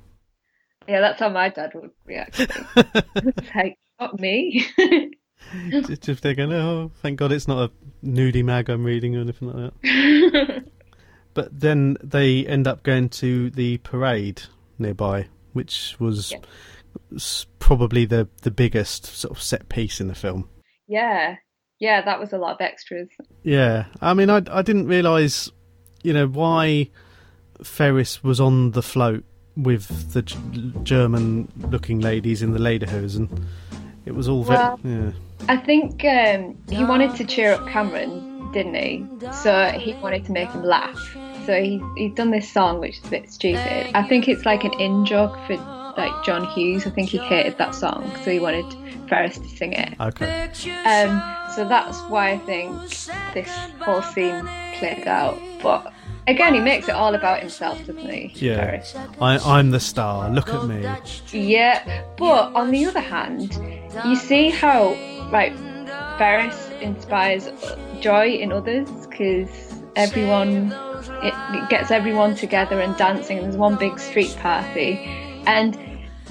Yeah, 0.88 1.02
that's 1.02 1.20
how 1.20 1.30
my 1.30 1.50
dad 1.50 1.72
would 1.76 1.92
react. 2.06 2.40
Like, 3.56 3.78
not 4.00 4.20
me. 4.20 4.66
just, 5.70 6.02
just 6.04 6.22
thinking, 6.22 6.54
oh, 6.54 6.92
thank 7.02 7.18
God 7.20 7.32
it's 7.32 7.48
not 7.48 7.70
a 7.72 8.06
nudie 8.06 8.44
mag 8.44 8.70
I'm 8.70 8.84
reading 8.84 9.16
or 9.18 9.22
anything 9.22 9.48
like 9.52 9.74
that. 9.82 10.64
but 11.34 11.60
then 11.60 11.98
they 12.04 12.46
end 12.46 12.68
up 12.68 12.84
going 12.84 13.10
to 13.10 13.50
the 13.50 13.80
parade 13.80 14.44
nearby, 14.80 15.28
which 15.54 15.96
was 16.00 16.32
Yeah. 16.32 16.40
probably 17.60 18.06
the 18.06 18.28
the 18.42 18.52
biggest 18.52 19.06
sort 19.06 19.36
of 19.36 19.42
set 19.42 19.70
piece 19.70 20.00
in 20.02 20.08
the 20.08 20.16
film. 20.16 20.50
yeah, 20.88 21.36
yeah, 21.80 22.02
that 22.04 22.20
was 22.20 22.34
a 22.34 22.38
lot 22.38 22.54
of 22.56 22.62
extras. 22.62 23.08
Yeah, 23.44 23.86
I 24.02 24.14
mean, 24.14 24.30
I 24.30 24.38
I 24.52 24.62
didn't 24.62 24.88
realise, 24.88 25.52
you 26.04 26.14
know, 26.14 26.28
why 26.28 26.90
Ferris 27.64 28.24
was 28.24 28.40
on 28.40 28.72
the 28.72 28.82
float 28.82 29.24
with 29.56 30.14
the 30.14 30.22
German-looking 30.84 32.00
ladies 32.00 32.42
in 32.42 32.52
the 32.54 32.60
Lederhosen. 32.60 33.30
It 34.06 34.14
was 34.16 34.28
all 34.30 34.44
very 34.44 34.58
Well- 34.60 34.80
yeah. 34.84 35.12
I 35.50 35.58
think 35.58 36.04
um, 36.06 36.58
he 36.70 36.84
wanted 36.84 37.16
to 37.18 37.24
cheer 37.26 37.54
up 37.54 37.68
Cameron, 37.68 38.52
didn't 38.54 38.74
he? 38.76 39.06
So 39.34 39.70
he 39.72 39.94
wanted 39.96 40.26
to 40.26 40.32
make 40.32 40.50
him 40.50 40.64
laugh. 40.64 41.16
So 41.48 41.64
he 41.64 41.82
he's 41.96 42.14
done 42.14 42.32
this 42.32 42.52
song, 42.52 42.82
which 42.82 42.98
is 42.98 43.06
a 43.06 43.10
bit 43.10 43.32
stupid. 43.32 43.90
I 43.96 44.04
think 44.04 44.28
it's 44.28 44.46
like 44.46 44.66
an 44.66 44.74
in 44.82 45.06
joke 45.06 45.34
for 45.48 45.56
like 45.96 46.12
John 46.26 46.44
Hughes. 46.44 46.86
I 46.86 46.90
think 46.90 47.08
he 47.08 47.20
hated 47.20 47.58
that 47.58 47.74
song, 47.74 48.12
so 48.26 48.32
he 48.32 48.40
wanted 48.40 48.66
Ferris 49.08 49.38
to 49.38 49.48
sing 49.48 49.72
it. 49.72 49.94
Okay. 49.98 50.52
Um, 50.84 51.24
so 51.56 51.66
that's 51.66 52.02
why 52.10 52.32
I 52.32 52.38
think 52.40 52.78
this 53.34 53.48
whole 53.80 54.02
scene 54.02 54.46
played 54.74 55.08
out. 55.08 55.40
But 55.64 55.94
again, 56.28 56.54
he 56.54 56.60
makes 56.60 56.90
it 56.90 56.96
all 56.96 57.16
about 57.16 57.40
himself, 57.40 57.78
doesn't 57.80 57.98
he? 57.98 58.34
Yeah. 58.36 58.58
Ferris? 58.58 58.96
I, 59.22 59.38
I'm 59.38 59.72
the 59.72 59.80
star. 59.80 60.30
Look 60.30 60.50
at 60.50 60.66
me. 60.66 60.86
Yeah, 61.32 62.04
but 62.18 62.54
on 62.56 62.72
the 62.72 62.86
other 62.88 63.00
hand, 63.00 63.58
you 64.04 64.18
see 64.18 64.50
how 64.50 64.98
like 65.32 65.56
Ferris 66.18 66.70
inspires 66.82 67.48
joy 68.02 68.32
in 68.32 68.52
others 68.52 68.90
because 69.08 69.48
everyone 69.96 70.74
it, 71.24 71.34
it 71.56 71.70
gets 71.70 71.92
everyone 71.92 72.36
together 72.36 72.80
and 72.80 72.96
dancing. 72.98 73.38
And 73.38 73.48
there's 73.48 73.58
one 73.58 73.76
big 73.76 74.00
street 74.00 74.36
party, 74.40 74.98
and 75.46 75.78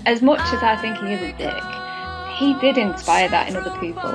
as 0.06 0.22
much 0.22 0.40
as 0.40 0.62
I 0.62 0.76
think 0.76 0.96
he 0.98 1.12
is 1.12 1.22
a 1.22 1.32
dick, 1.36 1.62
he 2.36 2.54
did 2.60 2.78
inspire 2.78 3.28
that 3.28 3.48
in 3.48 3.56
other 3.56 3.76
people. 3.80 4.12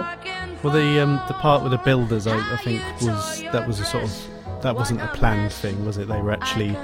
Well, 0.63 0.74
the 0.74 1.02
um, 1.02 1.19
the 1.28 1.34
part 1.36 1.63
with 1.63 1.71
the 1.71 1.80
builders, 1.80 2.28
I, 2.28 2.38
I 2.54 2.58
think, 2.58 2.82
was 3.02 3.41
that 3.52 3.67
was 3.67 3.80
a 3.80 3.86
sort 3.86 4.04
of 4.04 4.62
that 4.62 4.76
wasn't 4.76 5.02
a 5.02 5.08
planned 5.08 5.52
thing, 5.52 5.84
was 5.86 5.97
it? 5.97 6.08
They 6.08 6.21
were 6.21 6.32
actually 6.32 6.76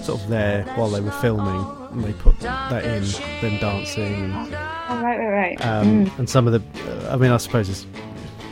sort 0.00 0.20
of 0.20 0.28
there 0.28 0.62
while 0.76 0.88
they 0.90 1.00
were 1.00 1.10
filming, 1.10 1.66
and 1.90 2.04
they 2.04 2.12
put 2.12 2.38
that 2.40 2.84
in, 2.84 3.02
them 3.40 3.58
dancing, 3.58 4.30
and, 4.30 4.54
Oh 4.88 5.02
right, 5.02 5.18
right, 5.18 5.28
right. 5.28 5.66
um, 5.66 6.08
and 6.18 6.30
some 6.30 6.46
of 6.46 6.52
the. 6.52 6.62
Uh, 7.08 7.14
I 7.14 7.16
mean, 7.16 7.32
I 7.32 7.36
suppose 7.38 7.68
it's, 7.68 7.84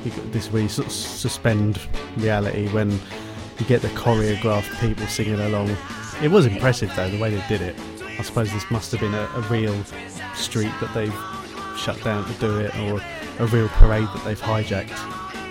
you 0.05 0.11
got 0.11 0.33
this 0.33 0.51
where 0.51 0.63
you 0.63 0.69
sort 0.69 0.87
of 0.89 0.93
suspend 0.93 1.79
reality 2.17 2.69
when 2.71 2.99
you 3.59 3.67
get 3.67 3.83
the 3.83 3.89
choreographed 3.89 4.81
people 4.81 5.07
singing 5.07 5.41
along. 5.41 5.77
It 6.23 6.31
was 6.31 6.47
impressive 6.47 6.95
though 6.97 7.09
the 7.09 7.19
way 7.19 7.31
they 7.31 7.47
did 7.49 7.61
it. 7.61 7.77
I 8.19 8.23
suppose 8.23 8.53
this 8.53 8.71
must 8.71 8.93
have 8.93 9.01
been 9.01 9.15
a, 9.15 9.25
a 9.35 9.41
real 9.43 9.75
street 10.35 10.73
that 10.81 10.93
they've 10.95 11.15
shut 11.77 12.03
down 12.05 12.25
to 12.25 12.33
do 12.35 12.59
it, 12.61 12.75
or 12.79 13.01
a 13.39 13.47
real 13.47 13.69
parade 13.69 14.07
that 14.15 14.23
they've 14.25 14.41
hijacked. 14.41 14.91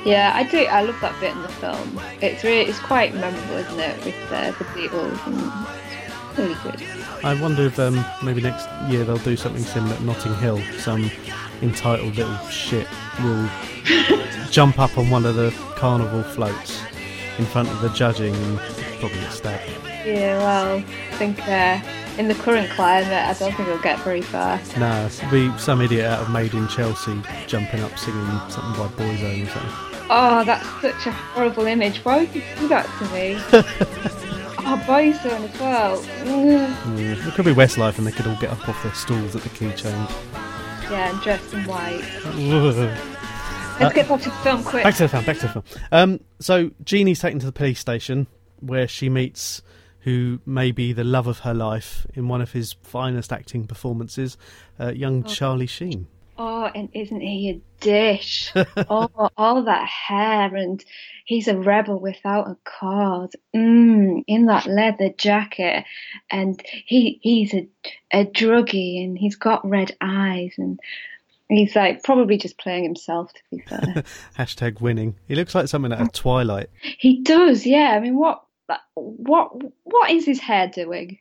Yeah, 0.06 0.32
I 0.34 0.44
do. 0.44 0.60
I 0.66 0.84
love 0.84 1.00
that 1.02 1.18
bit 1.20 1.32
in 1.32 1.42
the 1.42 1.50
film. 1.50 2.00
It's 2.22 2.44
really, 2.44 2.70
it's 2.70 2.80
quite 2.80 3.14
memorable, 3.14 3.56
isn't 3.56 3.80
it, 3.80 4.06
with 4.06 4.32
uh, 4.32 4.52
the 4.52 4.66
Beatles 4.66 5.28
and 5.28 5.68
it's 6.30 6.40
really 6.40 6.56
good. 6.64 7.26
I 7.26 7.40
wonder 7.42 7.64
if 7.64 7.80
um, 7.80 8.04
maybe 8.24 8.42
next 8.42 8.68
year 8.90 9.06
they'll 9.06 9.18
do 9.18 9.38
something 9.38 9.64
similar 9.64 9.96
at 9.96 10.02
Notting 10.02 10.36
Hill. 10.36 10.62
Some 10.80 11.10
entitled 11.62 12.16
little 12.16 12.38
shit 12.48 12.88
will 13.24 13.50
jump 14.52 14.80
up 14.80 14.98
on 14.98 15.10
one 15.10 15.26
of 15.26 15.36
the 15.36 15.52
carnival 15.76 16.24
floats 16.24 16.82
in 17.38 17.46
front 17.46 17.70
of 17.70 17.82
the 17.82 17.90
judging 17.90 18.36
and 18.36 18.60
probably 19.00 19.20
get 19.20 19.32
stabbed. 19.32 19.70
Yeah, 20.06 20.38
well, 20.40 20.78
I 20.78 21.16
think 21.16 21.40
uh, 21.48 21.82
in 22.18 22.28
the 22.28 22.36
current 22.36 22.70
climate, 22.72 23.12
I 23.12 23.34
don't 23.34 23.54
think 23.54 23.68
it'll 23.68 23.82
get 23.82 24.00
very 24.00 24.22
far. 24.22 24.60
Nah, 24.78 25.06
it'll 25.06 25.32
be 25.32 25.58
some 25.58 25.82
idiot 25.82 26.06
out 26.06 26.22
of 26.22 26.30
Made 26.30 26.54
in 26.54 26.68
Chelsea 26.68 27.22
jumping 27.48 27.82
up 27.82 27.98
singing 27.98 28.26
something 28.50 28.84
by 28.84 28.90
Boyzone 28.96 29.46
or 29.46 29.50
something. 29.50 29.94
Oh, 30.10 30.44
that's 30.44 30.68
such 30.82 31.08
a 31.08 31.12
horrible 31.12 31.66
image. 31.66 32.00
Why 32.00 32.20
would 32.20 32.36
you 32.36 32.44
do 32.60 32.68
that 32.68 32.86
to 33.00 33.06
me? 33.14 33.36
oh, 34.66 34.84
Boyzone 34.86 35.50
as 35.50 35.60
well. 35.60 35.98
Mm. 36.24 37.28
It 37.28 37.34
could 37.34 37.46
be 37.46 37.54
Westlife 37.54 37.98
and 37.98 38.06
they 38.06 38.12
could 38.12 38.28
all 38.28 38.38
get 38.40 38.52
up 38.52 38.68
off 38.68 38.84
their 38.84 38.94
stools 38.94 39.36
at 39.36 39.42
the 39.42 39.50
key 39.50 39.72
change. 39.72 40.10
Yeah, 40.92 41.12
and 41.12 41.22
dressed 41.22 41.54
in 41.54 41.64
white. 41.66 42.04
Let's 43.80 43.96
get 43.96 44.08
back 44.08 44.22
to 44.22 44.30
the 44.30 44.36
film 44.36 44.64
quick. 44.64 44.84
Back 44.84 44.96
to 44.96 45.04
the 45.04 45.10
film, 45.10 45.26
back 45.26 45.38
to 45.38 45.48
the 45.48 45.52
film. 45.52 45.66
Um, 45.92 46.20
so 46.40 46.72
Jeanie's 46.84 47.20
taken 47.20 47.40
to 47.40 47.46
the 47.46 47.52
police 47.52 47.80
station 47.80 48.28
where 48.60 48.88
she 48.88 49.10
meets 49.10 49.62
who 50.04 50.40
may 50.46 50.72
be 50.72 50.94
the 50.94 51.04
love 51.04 51.28
of 51.28 51.40
her 51.40 51.54
life 51.54 52.06
in 52.14 52.28
one 52.28 52.42
of 52.42 52.52
his 52.52 52.74
finest 52.84 53.32
acting 53.32 53.66
performances, 53.66 54.38
uh, 54.80 54.92
young 54.92 55.24
Charlie 55.24 55.68
Sheen. 55.68 56.08
Oh, 56.38 56.66
and 56.74 56.90
isn't 56.94 57.22
he 57.22 57.50
a 57.52 57.62
dish? 57.80 58.52
oh, 58.90 59.30
all 59.38 59.64
that 59.64 59.88
hair, 59.88 60.56
and 60.56 60.84
he's 61.26 61.48
a 61.48 61.58
rebel 61.58 62.00
without 62.00 62.48
a 62.50 62.58
cause. 62.64 63.32
Mm, 63.56 64.24
in 64.28 64.48
that 64.48 64.66
leather 64.66 65.10
jacket, 65.10 65.86
and 66.32 66.60
he 66.86 67.20
he's 67.22 67.54
a 67.54 67.68
a 68.12 68.26
druggie, 68.26 69.04
and 69.06 69.18
he's 69.18 69.36
got 69.36 69.68
red 69.68 69.96
eyes, 70.02 70.54
and 70.58 70.80
he's 71.58 71.76
like 71.76 72.04
probably 72.04 72.38
just 72.38 72.58
playing 72.58 72.84
himself. 72.84 73.32
To 73.34 73.42
be 73.52 73.64
fair, 73.68 74.04
Hashtag 74.38 74.82
winning. 74.82 75.16
He 75.28 75.36
looks 75.36 75.54
like 75.56 75.68
something 75.68 75.92
out 75.94 76.02
of 76.02 76.12
Twilight. 76.14 76.70
he 76.82 77.22
does. 77.22 77.66
Yeah, 77.66 77.94
I 77.96 78.00
mean, 78.00 78.18
what 78.18 78.44
what 78.96 79.52
what 79.84 80.12
is 80.12 80.26
his 80.26 80.40
hair 80.40 80.68
doing? 80.68 81.20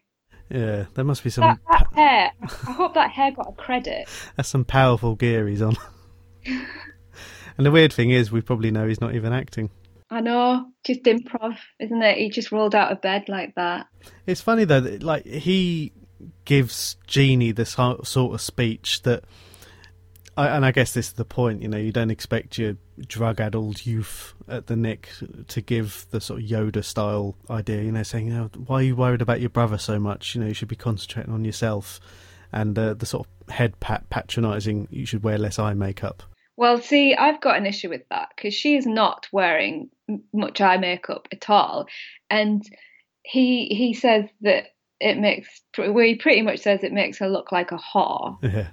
Yeah, 0.51 0.85
there 0.95 1.05
must 1.05 1.24
be 1.24 1.30
some 1.30 1.45
That, 1.45 1.59
that 1.70 1.87
hair. 1.95 2.33
I 2.68 2.72
hope 2.72 2.95
that 2.95 3.11
hair 3.11 3.30
got 3.33 3.49
a 3.49 3.53
credit. 3.53 4.07
that's 4.37 4.51
some 4.51 4.64
powerful 4.66 5.14
gear 5.14 5.49
he's 5.49 5.62
on. 5.62 5.76
and 6.45 7.66
the 7.66 7.70
weird 7.70 7.93
thing 7.93 8.11
is, 8.11 8.30
we 8.30 8.41
probably 8.43 8.70
know 8.70 8.87
he's 8.87 9.01
not 9.01 9.14
even 9.14 9.33
acting. 9.33 9.70
I 10.11 10.20
know, 10.20 10.66
just 10.85 11.05
improv, 11.05 11.57
isn't 11.80 12.03
it? 12.03 12.18
He 12.18 12.28
just 12.28 12.53
rolled 12.53 12.74
out 12.74 12.93
of 12.93 13.01
bed 13.01 13.30
like 13.30 13.55
that. 13.55 13.87
It's 14.26 14.43
funny 14.43 14.64
though, 14.64 14.80
that, 14.80 15.03
like 15.03 15.24
he 15.24 15.93
gives 16.45 16.97
Jeanie 17.07 17.53
this 17.53 17.70
sort 17.70 18.35
of 18.35 18.41
speech 18.43 19.03
that, 19.03 19.24
I, 20.37 20.49
and 20.49 20.64
I 20.64 20.72
guess 20.72 20.95
this 20.95 21.09
is 21.09 21.12
the 21.14 21.24
point. 21.24 21.62
You 21.62 21.68
know, 21.68 21.76
you 21.76 21.93
don't 21.93 22.11
expect 22.11 22.59
your 22.59 22.76
drug-addled 23.07 23.85
youth 23.85 24.35
at 24.49 24.66
the 24.66 24.76
Nick 24.76 25.11
to 25.49 25.61
give 25.61 26.07
the 26.11 26.20
sort 26.20 26.41
of 26.41 26.47
Yoda-style 26.49 27.37
idea. 27.51 27.83
You 27.83 27.93
know, 27.93 28.03
saying, 28.03 28.28
you 28.28 28.35
know, 28.35 28.51
"Why 28.66 28.76
are 28.76 28.83
you 28.83 28.97
worried 28.97 29.22
about 29.22 29.41
your 29.41 29.51
brother 29.51 29.78
so 29.78 29.99
much? 29.99 30.35
You 30.35 30.41
know, 30.41 30.49
you 30.49 30.55
should 30.55 30.68
be 30.68 30.76
concentrating 30.76 31.33
on 31.33 31.45
yourself." 31.45 32.01
And 32.53 32.78
uh, 32.78 32.95
the 32.95 33.07
sort 33.07 33.26
of 33.26 33.55
head 33.55 33.78
pat 33.80 34.09
patronising, 34.11 34.89
you 34.91 35.07
should 35.07 35.22
wear 35.22 35.39
less 35.39 35.59
eye 35.59 35.74
makeup. 35.74 36.22
Well, 36.57 36.80
see, 36.80 37.14
I've 37.14 37.41
got 37.41 37.57
an 37.57 37.66
issue 37.66 37.89
with 37.89 38.03
that 38.11 38.28
because 38.37 38.55
she 38.55 38.76
is 38.76 38.87
not 38.87 39.26
wearing 39.33 39.91
much 40.33 40.61
eye 40.61 40.76
makeup 40.76 41.28
at 41.33 41.49
all, 41.49 41.87
and 42.30 42.62
he 43.22 43.66
he 43.66 43.95
says 43.95 44.26
that 44.43 44.66
it 45.01 45.18
makes 45.18 45.49
well, 45.76 45.99
he 45.99 46.14
pretty 46.14 46.43
much 46.43 46.61
says 46.61 46.83
it 46.83 46.93
makes 46.93 47.18
her 47.18 47.28
look 47.28 47.53
like 47.53 47.72
a 47.72 47.78
whore. 47.78 48.39
Yeah. 48.43 48.68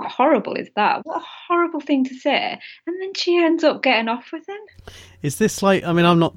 How 0.00 0.08
horrible 0.08 0.54
is 0.54 0.68
that? 0.76 1.04
What 1.04 1.18
a 1.18 1.24
horrible 1.48 1.80
thing 1.80 2.04
to 2.04 2.14
say. 2.14 2.58
And 2.86 3.02
then 3.02 3.14
she 3.14 3.36
ends 3.36 3.64
up 3.64 3.82
getting 3.82 4.08
off 4.08 4.30
with 4.32 4.48
him. 4.48 4.94
Is 5.22 5.36
this 5.36 5.62
like? 5.62 5.84
I 5.84 5.92
mean, 5.92 6.06
I'm 6.06 6.18
not 6.18 6.34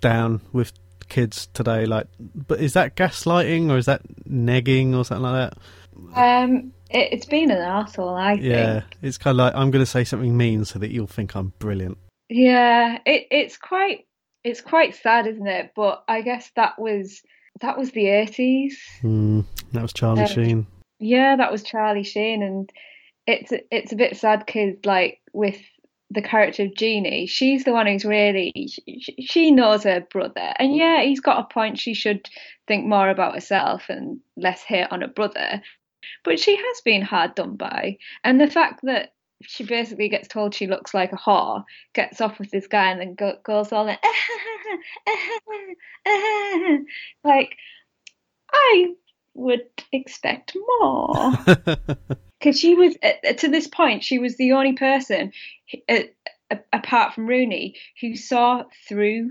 down 0.00 0.40
with 0.52 0.72
kids 1.08 1.48
today, 1.54 1.86
like, 1.86 2.06
but 2.18 2.60
is 2.60 2.72
that 2.74 2.96
gaslighting 2.96 3.70
or 3.70 3.78
is 3.78 3.86
that 3.86 4.02
negging 4.28 4.94
or 4.96 5.04
something 5.04 5.22
like 5.22 5.50
that? 5.50 5.58
Um, 6.14 6.72
it, 6.90 7.12
it's 7.12 7.26
been 7.26 7.50
an 7.50 7.58
asshole, 7.58 8.14
I 8.14 8.34
Yeah, 8.34 8.82
it's 9.02 9.18
kind 9.18 9.34
of 9.34 9.38
like 9.38 9.54
I'm 9.54 9.70
going 9.70 9.84
to 9.84 9.90
say 9.90 10.04
something 10.04 10.36
mean 10.36 10.64
so 10.64 10.78
that 10.78 10.90
you'll 10.90 11.06
think 11.06 11.34
I'm 11.34 11.52
brilliant. 11.58 11.98
Yeah, 12.28 12.98
it, 13.06 13.28
it's 13.30 13.56
quite 13.56 14.06
it's 14.42 14.60
quite 14.60 14.94
sad, 14.96 15.26
isn't 15.26 15.46
it? 15.46 15.72
But 15.74 16.04
I 16.08 16.22
guess 16.22 16.50
that 16.56 16.78
was 16.78 17.22
that 17.60 17.78
was 17.78 17.90
the 17.92 18.08
eighties. 18.08 18.78
Hmm, 19.00 19.40
that 19.72 19.82
was 19.82 19.92
Charlie 19.92 20.22
Um, 20.22 20.28
Sheen. 20.28 20.66
Yeah, 20.98 21.36
that 21.36 21.52
was 21.52 21.62
Charlie 21.62 22.04
Sheen, 22.04 22.42
and 22.42 22.70
it's 23.26 23.52
it's 23.70 23.92
a 23.92 23.96
bit 23.96 24.16
sad 24.16 24.44
because 24.46 24.76
like 24.84 25.20
with 25.32 25.60
the 26.10 26.22
character 26.22 26.64
of 26.64 26.74
Jeanie, 26.74 27.26
she's 27.26 27.64
the 27.64 27.72
one 27.72 27.86
who's 27.86 28.04
really 28.04 28.52
she, 28.56 29.14
she 29.20 29.50
knows 29.50 29.84
her 29.84 30.00
brother, 30.00 30.52
and 30.58 30.74
yeah, 30.74 31.02
he's 31.02 31.20
got 31.20 31.40
a 31.40 31.52
point. 31.52 31.78
She 31.78 31.94
should 31.94 32.28
think 32.66 32.86
more 32.86 33.10
about 33.10 33.34
herself 33.34 33.84
and 33.88 34.20
less 34.36 34.62
hate 34.62 34.88
on 34.90 35.02
her 35.02 35.08
brother, 35.08 35.60
but 36.24 36.40
she 36.40 36.56
has 36.56 36.80
been 36.84 37.02
hard 37.02 37.34
done 37.34 37.56
by, 37.56 37.98
and 38.24 38.40
the 38.40 38.50
fact 38.50 38.80
that 38.84 39.12
she 39.42 39.64
basically 39.64 40.08
gets 40.08 40.28
told 40.28 40.54
she 40.54 40.66
looks 40.66 40.94
like 40.94 41.12
a 41.12 41.16
whore, 41.16 41.62
gets 41.94 42.20
off 42.22 42.38
with 42.38 42.50
this 42.50 42.66
guy, 42.66 42.90
and 42.90 43.00
then 43.00 43.14
go, 43.14 43.34
goes 43.44 43.70
all 43.72 43.84
like, 43.84 44.02
like 47.24 47.54
I 48.52 48.94
would 49.36 49.66
expect 49.92 50.56
more 50.80 51.32
because 52.38 52.58
she 52.58 52.74
was 52.74 52.96
to 53.36 53.48
this 53.48 53.66
point 53.68 54.04
she 54.04 54.18
was 54.18 54.36
the 54.36 54.52
only 54.52 54.74
person 54.74 55.32
uh, 55.88 56.00
apart 56.72 57.14
from 57.14 57.26
Rooney 57.26 57.76
who 58.00 58.16
saw 58.16 58.64
through 58.88 59.30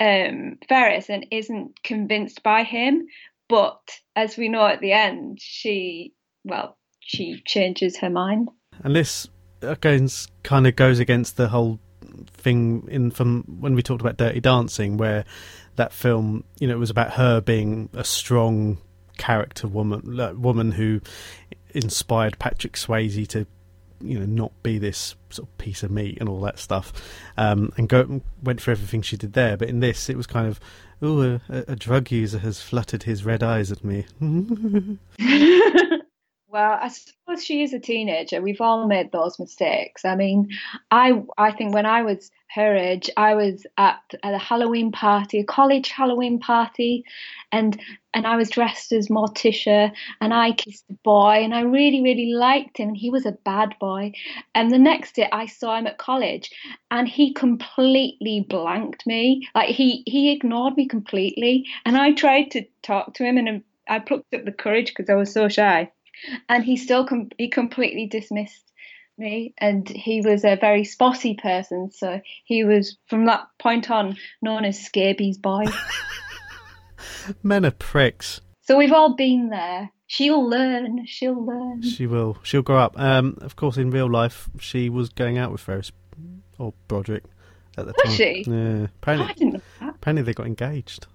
um, 0.00 0.58
Ferris 0.68 1.08
and 1.08 1.26
isn't 1.30 1.82
convinced 1.82 2.42
by 2.42 2.64
him. 2.64 3.06
But 3.48 3.80
as 4.16 4.36
we 4.36 4.48
know 4.48 4.66
at 4.66 4.80
the 4.80 4.92
end, 4.92 5.38
she 5.40 6.14
well 6.44 6.76
she 7.00 7.42
changes 7.46 7.98
her 7.98 8.10
mind. 8.10 8.48
And 8.82 8.96
this 8.96 9.28
again 9.60 10.08
kind 10.42 10.66
of 10.66 10.76
goes 10.76 10.98
against 10.98 11.36
the 11.36 11.48
whole 11.48 11.78
thing 12.32 12.88
in 12.90 13.10
from 13.10 13.44
when 13.60 13.74
we 13.74 13.82
talked 13.82 14.00
about 14.00 14.16
Dirty 14.16 14.40
Dancing, 14.40 14.96
where 14.96 15.24
that 15.76 15.92
film, 15.92 16.44
you 16.58 16.66
know, 16.66 16.74
it 16.74 16.78
was 16.78 16.90
about 16.90 17.12
her 17.12 17.40
being 17.40 17.88
a 17.92 18.04
strong 18.04 18.78
character 19.22 19.68
woman, 19.68 20.40
woman 20.42 20.72
who 20.72 21.00
inspired 21.74 22.36
Patrick 22.40 22.72
Swayze 22.72 23.28
to, 23.28 23.46
you 24.00 24.18
know, 24.18 24.26
not 24.26 24.50
be 24.64 24.78
this 24.78 25.14
sort 25.30 25.48
of 25.48 25.58
piece 25.58 25.84
of 25.84 25.92
meat 25.92 26.18
and 26.18 26.28
all 26.28 26.40
that 26.40 26.58
stuff, 26.58 26.92
um, 27.36 27.72
and 27.76 27.88
go 27.88 28.20
went 28.42 28.60
for 28.60 28.72
everything 28.72 29.00
she 29.00 29.16
did 29.16 29.34
there. 29.34 29.56
But 29.56 29.68
in 29.68 29.78
this, 29.78 30.10
it 30.10 30.16
was 30.16 30.26
kind 30.26 30.48
of, 30.48 30.58
oh, 31.00 31.38
a, 31.48 31.64
a 31.68 31.76
drug 31.76 32.10
user 32.10 32.40
has 32.40 32.60
fluttered 32.60 33.04
his 33.04 33.24
red 33.24 33.44
eyes 33.44 33.70
at 33.70 33.84
me. 33.84 34.06
Well, 36.52 36.78
I 36.82 36.88
suppose 36.88 37.42
she 37.42 37.62
is 37.62 37.72
a 37.72 37.78
teenager. 37.78 38.42
We've 38.42 38.60
all 38.60 38.86
made 38.86 39.10
those 39.10 39.38
mistakes. 39.38 40.04
I 40.04 40.16
mean, 40.16 40.50
I 40.90 41.22
I 41.38 41.50
think 41.50 41.72
when 41.72 41.86
I 41.86 42.02
was 42.02 42.30
her 42.54 42.76
age, 42.76 43.08
I 43.16 43.34
was 43.34 43.66
at, 43.78 44.02
a 44.22 44.36
Halloween 44.36 44.92
party, 44.92 45.40
a 45.40 45.44
college 45.44 45.88
Halloween 45.88 46.38
party, 46.38 47.06
and 47.52 47.80
and 48.12 48.26
I 48.26 48.36
was 48.36 48.50
dressed 48.50 48.92
as 48.92 49.08
Morticia, 49.08 49.92
and 50.20 50.34
I 50.34 50.52
kissed 50.52 50.84
a 50.90 50.92
boy, 51.02 51.42
and 51.42 51.54
I 51.54 51.62
really 51.62 52.02
really 52.02 52.34
liked 52.34 52.76
him, 52.76 52.92
he 52.92 53.08
was 53.08 53.24
a 53.24 53.32
bad 53.32 53.74
boy. 53.80 54.12
And 54.54 54.70
the 54.70 54.78
next 54.78 55.14
day, 55.14 55.30
I 55.32 55.46
saw 55.46 55.78
him 55.78 55.86
at 55.86 55.96
college, 55.96 56.50
and 56.90 57.08
he 57.08 57.32
completely 57.32 58.44
blanked 58.46 59.06
me. 59.06 59.48
Like 59.54 59.70
he 59.70 60.02
he 60.04 60.32
ignored 60.32 60.76
me 60.76 60.86
completely, 60.86 61.64
and 61.86 61.96
I 61.96 62.12
tried 62.12 62.50
to 62.50 62.66
talk 62.82 63.14
to 63.14 63.24
him, 63.24 63.38
and 63.38 63.64
I 63.88 64.00
plucked 64.00 64.34
up 64.34 64.44
the 64.44 64.52
courage 64.52 64.88
because 64.88 65.08
I 65.08 65.14
was 65.14 65.32
so 65.32 65.48
shy 65.48 65.90
and 66.48 66.64
he 66.64 66.76
still 66.76 67.04
com- 67.06 67.30
he 67.38 67.48
completely 67.48 68.06
dismissed 68.06 68.64
me 69.18 69.52
and 69.58 69.88
he 69.88 70.20
was 70.22 70.44
a 70.44 70.56
very 70.56 70.84
spotty 70.84 71.34
person 71.34 71.90
so 71.92 72.20
he 72.44 72.64
was 72.64 72.96
from 73.08 73.26
that 73.26 73.46
point 73.58 73.90
on 73.90 74.16
known 74.40 74.64
as 74.64 74.78
scabies 74.82 75.36
boy 75.38 75.64
Men 77.42 77.64
are 77.64 77.70
pricks. 77.70 78.40
so 78.62 78.76
we've 78.78 78.92
all 78.92 79.14
been 79.14 79.48
there 79.50 79.90
she'll 80.06 80.48
learn 80.48 81.04
she'll 81.06 81.44
learn 81.44 81.82
She 81.82 82.06
will. 82.06 82.38
She'll 82.42 82.62
grow 82.62 82.78
up. 82.78 82.98
Um, 82.98 83.38
of 83.40 83.56
course, 83.56 83.76
in 83.76 83.90
real 83.90 84.10
life, 84.10 84.48
she 84.60 84.88
was 84.90 85.08
going 85.08 85.38
out 85.38 85.50
with 85.52 85.60
Ferris 85.60 85.90
or 86.58 86.74
Broderick 86.88 87.24
at 87.78 87.86
the 87.86 87.94
Was 87.96 88.04
time. 88.04 88.12
she? 88.14 88.44
Yeah. 88.46 88.86
Apparently, 89.00 89.34
didn't 89.34 89.52
know 89.54 89.60
that 89.80 89.94
apparently 89.94 90.22
they 90.22 90.34
got 90.34 90.46
engaged 90.46 91.06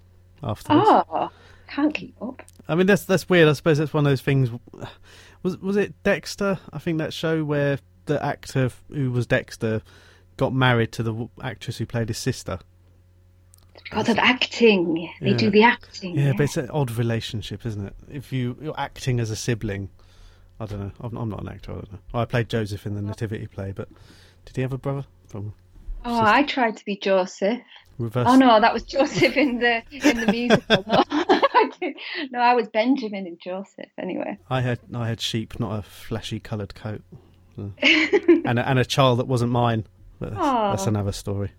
after 0.44 0.74
this. 0.74 0.84
oh 0.88 1.30
can't 1.68 1.94
keep 1.94 2.16
up 2.22 2.42
I 2.70 2.76
mean, 2.76 2.88
that's 2.88 3.06
that's 3.06 3.30
weird. 3.30 3.48
I 3.48 3.54
suppose 3.54 3.78
that's 3.78 3.94
one 3.94 4.06
of 4.06 4.12
those 4.12 4.22
things. 4.22 4.50
Was 5.44 5.58
was 5.60 5.78
it 5.78 5.94
Dexter? 6.04 6.60
I 6.74 6.80
think 6.80 6.98
that 6.98 7.14
show 7.14 7.44
where 7.44 7.80
the 8.06 8.24
actor 8.24 8.72
who 8.90 9.12
was 9.12 9.26
Dexter 9.26 9.82
got 10.36 10.54
married 10.54 10.92
to 10.94 11.04
the 11.04 11.30
actress 11.42 11.78
who 11.78 11.86
played 11.86 12.10
his 12.10 12.18
sister. 12.18 12.60
because 13.84 14.10
of 14.10 14.18
acting 14.20 15.10
they 15.22 15.30
Yeah. 15.32 15.38
do 15.38 15.50
the 15.50 15.64
acting 15.64 16.18
Yeah, 16.18 16.34
but 16.36 16.44
it's 16.44 16.58
an 16.58 16.70
odd 16.72 16.92
relationship, 16.92 17.66
isn't 17.66 17.86
it? 17.86 17.96
If 18.12 18.34
you 18.34 18.58
you're 18.62 18.80
acting 18.80 19.20
as 19.22 19.30
a 19.32 19.36
sibling, 19.36 19.90
I 20.60 20.66
don't 20.66 20.80
know. 20.80 20.92
I'm, 21.00 21.16
I'm 21.16 21.30
not 21.30 21.42
an 21.42 21.50
actor. 21.50 21.72
I 21.72 21.76
don't 21.76 21.94
know. 21.94 22.00
I 22.14 22.26
played 22.26 22.50
Joseph 22.50 22.86
in 22.86 22.96
the 22.96 23.02
oh. 23.02 23.06
Nativity 23.06 23.48
play, 23.48 23.72
but 23.72 23.88
did 24.46 24.56
he 24.58 24.62
have 24.62 24.74
a 24.74 24.78
brother 24.78 25.06
from 25.28 25.54
oh 26.04 26.20
I 26.22 26.44
tried 26.44 26.76
to 26.78 26.86
be 26.86 26.98
Joseph 26.98 27.62
reverse? 27.98 28.28
oh 28.30 28.36
no 28.36 28.60
that 28.60 28.74
was 28.74 28.84
Joseph 28.84 29.38
in 29.38 29.60
the 29.60 29.84
in 29.92 30.18
the 30.26 30.32
musical 30.32 30.84
I 31.66 31.72
did 31.80 31.96
no 32.32 32.40
I 32.40 32.54
was 32.54 32.68
Benjamin 32.68 33.26
and 33.28 33.40
Joseph 33.40 33.90
anyway 33.98 34.38
I 34.50 34.62
had 34.62 34.80
I 34.94 35.08
had 35.08 35.22
sheep, 35.22 35.60
not 35.60 35.80
a 35.80 35.82
flashy 35.82 36.40
coloured 36.40 36.76
coat, 36.76 37.02
and 37.58 38.60
a, 38.60 38.70
and 38.70 38.80
a 38.80 38.86
child 38.86 39.20
that 39.20 39.28
wasn't 39.28 39.52
mine. 39.52 39.86
But 40.20 40.32
that's, 40.34 40.42
that's 40.42 40.88
another 40.88 41.12
story. 41.12 41.52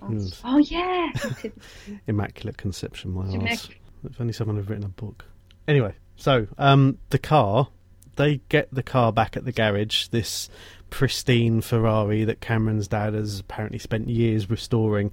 Hmm. 0.00 0.26
oh 0.44 0.58
yeah 0.58 1.10
Immaculate 2.06 2.56
conception, 2.56 3.12
my 3.12 3.26
arse. 3.50 3.68
If 4.04 4.20
only 4.20 4.32
someone 4.32 4.56
had 4.56 4.68
written 4.68 4.84
a 4.84 4.88
book. 4.88 5.24
Anyway, 5.68 5.94
so 6.16 6.46
um, 6.58 6.98
the 7.10 7.18
car, 7.18 7.68
they 8.16 8.40
get 8.48 8.72
the 8.72 8.82
car 8.82 9.12
back 9.12 9.36
at 9.36 9.44
the 9.44 9.52
garage. 9.52 10.08
This 10.08 10.48
pristine 10.88 11.60
Ferrari 11.60 12.24
that 12.24 12.40
Cameron's 12.40 12.88
dad 12.88 13.14
has 13.14 13.40
apparently 13.40 13.78
spent 13.78 14.08
years 14.08 14.48
restoring. 14.48 15.12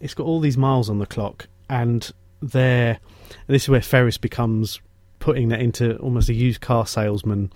It's 0.00 0.14
got 0.14 0.26
all 0.26 0.40
these 0.40 0.58
miles 0.58 0.90
on 0.90 0.98
the 0.98 1.06
clock, 1.06 1.46
and 1.70 2.10
there, 2.42 2.98
and 3.30 3.54
this 3.54 3.64
is 3.64 3.68
where 3.68 3.82
Ferris 3.82 4.18
becomes 4.18 4.80
putting 5.18 5.48
that 5.48 5.60
into 5.60 5.96
almost 5.98 6.28
a 6.28 6.34
used 6.34 6.60
car 6.60 6.86
salesman 6.86 7.52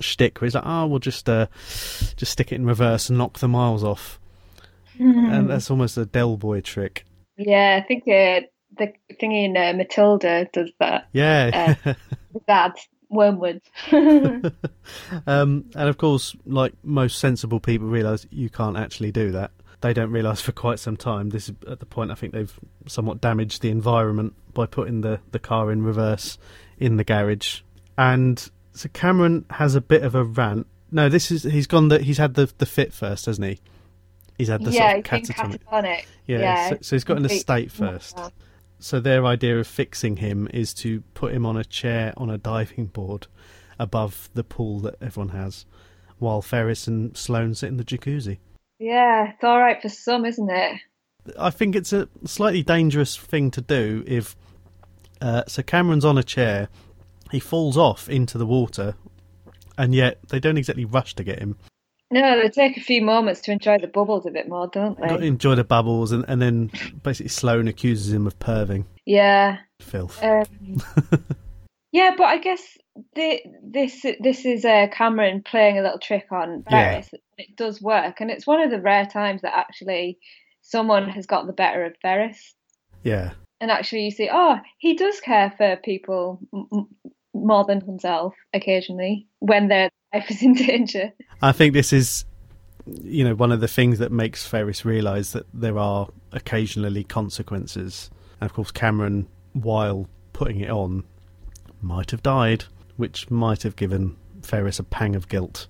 shtick, 0.00 0.40
where 0.40 0.46
he's 0.46 0.54
like, 0.54 0.64
"Oh, 0.66 0.86
we'll 0.86 0.98
just 0.98 1.28
uh, 1.28 1.46
just 2.16 2.32
stick 2.32 2.52
it 2.52 2.56
in 2.56 2.66
reverse 2.66 3.08
and 3.08 3.18
knock 3.18 3.38
the 3.38 3.48
miles 3.48 3.82
off," 3.84 4.20
and 4.98 5.48
that's 5.48 5.70
almost 5.70 5.96
a 5.96 6.06
Del 6.06 6.36
Boy 6.36 6.60
trick. 6.60 7.04
Yeah, 7.36 7.80
I 7.82 7.86
think 7.86 8.04
uh, 8.04 8.46
the 8.78 8.92
thing 9.18 9.32
in 9.32 9.56
uh, 9.56 9.72
Matilda 9.74 10.48
does 10.52 10.72
that. 10.80 11.08
Yeah. 11.12 11.74
The 12.32 12.40
dad, 12.46 12.72
Wormwood. 13.08 13.62
um, 15.26 15.64
and 15.74 15.88
of 15.88 15.96
course, 15.96 16.36
like 16.44 16.74
most 16.82 17.18
sensible 17.18 17.60
people 17.60 17.88
realise 17.88 18.26
you 18.30 18.50
can't 18.50 18.76
actually 18.76 19.10
do 19.10 19.32
that. 19.32 19.52
They 19.82 19.92
don't 19.92 20.10
realise 20.10 20.40
for 20.40 20.52
quite 20.52 20.78
some 20.78 20.96
time. 20.96 21.30
This 21.30 21.48
is 21.48 21.54
at 21.68 21.80
the 21.80 21.86
point 21.86 22.10
I 22.10 22.14
think 22.14 22.32
they've 22.32 22.58
somewhat 22.86 23.20
damaged 23.20 23.62
the 23.62 23.70
environment 23.70 24.34
by 24.54 24.66
putting 24.66 25.02
the, 25.02 25.20
the 25.32 25.38
car 25.38 25.70
in 25.70 25.82
reverse 25.82 26.38
in 26.78 26.96
the 26.96 27.04
garage. 27.04 27.60
And 27.98 28.50
so 28.72 28.88
Cameron 28.92 29.44
has 29.50 29.74
a 29.74 29.80
bit 29.80 30.02
of 30.02 30.14
a 30.14 30.24
rant. 30.24 30.66
No, 30.90 31.08
this 31.08 31.30
is 31.30 31.42
he's 31.42 31.66
gone. 31.66 31.88
The, 31.88 31.98
he's 31.98 32.18
had 32.18 32.34
the 32.34 32.50
the 32.58 32.66
fit 32.66 32.92
first, 32.92 33.26
hasn't 33.26 33.46
he? 33.46 33.60
He's 34.38 34.48
had 34.48 34.62
the 34.62 34.70
yeah, 34.70 34.92
sort 34.92 35.12
of 35.12 35.18
he's 35.18 35.28
been 35.28 35.36
catatonic. 35.36 35.58
catatonic. 35.64 36.04
Yeah, 36.26 36.38
yeah. 36.38 36.68
So, 36.68 36.78
so 36.80 36.96
he's 36.96 37.04
got 37.04 37.16
an 37.16 37.24
estate 37.24 37.72
first. 37.72 38.18
So 38.78 39.00
their 39.00 39.24
idea 39.24 39.58
of 39.58 39.66
fixing 39.66 40.16
him 40.16 40.48
is 40.52 40.74
to 40.74 41.00
put 41.14 41.32
him 41.32 41.46
on 41.46 41.56
a 41.56 41.64
chair 41.64 42.12
on 42.16 42.28
a 42.28 42.36
diving 42.36 42.86
board 42.86 43.26
above 43.78 44.28
the 44.34 44.44
pool 44.44 44.80
that 44.80 44.96
everyone 45.00 45.30
has, 45.30 45.64
while 46.18 46.42
Ferris 46.42 46.86
and 46.86 47.16
Sloane 47.16 47.54
sit 47.54 47.68
in 47.68 47.78
the 47.78 47.84
jacuzzi. 47.84 48.38
Yeah, 48.78 49.30
it's 49.32 49.44
all 49.44 49.58
right 49.58 49.80
for 49.80 49.88
some, 49.88 50.24
isn't 50.26 50.50
it? 50.50 50.80
I 51.38 51.50
think 51.50 51.74
it's 51.74 51.92
a 51.92 52.08
slightly 52.24 52.62
dangerous 52.62 53.16
thing 53.16 53.50
to 53.52 53.60
do 53.60 54.04
if. 54.06 54.36
Uh, 55.20 55.42
so 55.48 55.62
Cameron's 55.62 56.04
on 56.04 56.18
a 56.18 56.22
chair, 56.22 56.68
he 57.30 57.40
falls 57.40 57.76
off 57.78 58.08
into 58.08 58.36
the 58.36 58.44
water, 58.46 58.94
and 59.78 59.94
yet 59.94 60.18
they 60.28 60.38
don't 60.38 60.58
exactly 60.58 60.84
rush 60.84 61.14
to 61.14 61.24
get 61.24 61.38
him. 61.38 61.56
No, 62.10 62.40
they 62.40 62.48
take 62.50 62.76
a 62.76 62.80
few 62.82 63.02
moments 63.02 63.40
to 63.42 63.50
enjoy 63.52 63.78
the 63.78 63.88
bubbles 63.88 64.26
a 64.26 64.30
bit 64.30 64.46
more, 64.48 64.68
don't 64.68 64.96
Got 65.00 65.08
to 65.08 65.18
they? 65.18 65.26
enjoy 65.26 65.54
the 65.54 65.64
bubbles, 65.64 66.12
and, 66.12 66.24
and 66.28 66.40
then 66.40 66.70
basically 67.02 67.30
Sloane 67.30 67.66
accuses 67.66 68.12
him 68.12 68.26
of 68.26 68.38
perving. 68.38 68.84
Yeah. 69.06 69.58
Filth. 69.80 70.22
Um, 70.22 70.44
Yeah, 71.92 72.14
but 72.18 72.24
I 72.24 72.36
guess 72.38 72.60
the, 73.14 73.40
this 73.62 74.04
this 74.20 74.44
is 74.44 74.66
uh, 74.66 74.88
Cameron 74.92 75.42
playing 75.42 75.78
a 75.78 75.82
little 75.82 75.98
trick 75.98 76.26
on 76.30 76.62
Yeah. 76.70 77.02
It 77.38 77.56
does 77.56 77.82
work, 77.82 78.20
and 78.20 78.30
it's 78.30 78.46
one 78.46 78.60
of 78.60 78.70
the 78.70 78.80
rare 78.80 79.06
times 79.06 79.42
that 79.42 79.56
actually 79.56 80.18
someone 80.62 81.08
has 81.08 81.26
got 81.26 81.46
the 81.46 81.52
better 81.52 81.84
of 81.84 81.94
Ferris. 82.02 82.54
Yeah. 83.02 83.32
And 83.60 83.70
actually, 83.70 84.04
you 84.04 84.10
see, 84.10 84.28
oh, 84.32 84.58
he 84.78 84.94
does 84.94 85.20
care 85.20 85.52
for 85.56 85.76
people 85.76 86.40
m- 86.52 86.88
more 87.34 87.64
than 87.64 87.80
himself 87.80 88.34
occasionally 88.52 89.26
when 89.38 89.68
their 89.68 89.90
life 90.12 90.30
is 90.30 90.42
in 90.42 90.54
danger. 90.54 91.12
I 91.42 91.52
think 91.52 91.72
this 91.72 91.92
is, 91.92 92.24
you 92.86 93.24
know, 93.24 93.34
one 93.34 93.52
of 93.52 93.60
the 93.60 93.68
things 93.68 93.98
that 93.98 94.12
makes 94.12 94.46
Ferris 94.46 94.84
realise 94.84 95.32
that 95.32 95.46
there 95.54 95.78
are 95.78 96.08
occasionally 96.32 97.04
consequences. 97.04 98.10
And 98.40 98.50
of 98.50 98.54
course, 98.54 98.70
Cameron, 98.70 99.28
while 99.52 100.08
putting 100.32 100.60
it 100.60 100.70
on, 100.70 101.04
might 101.80 102.10
have 102.10 102.22
died, 102.22 102.64
which 102.96 103.30
might 103.30 103.62
have 103.62 103.76
given 103.76 104.16
Ferris 104.42 104.78
a 104.78 104.84
pang 104.84 105.14
of 105.14 105.28
guilt, 105.28 105.66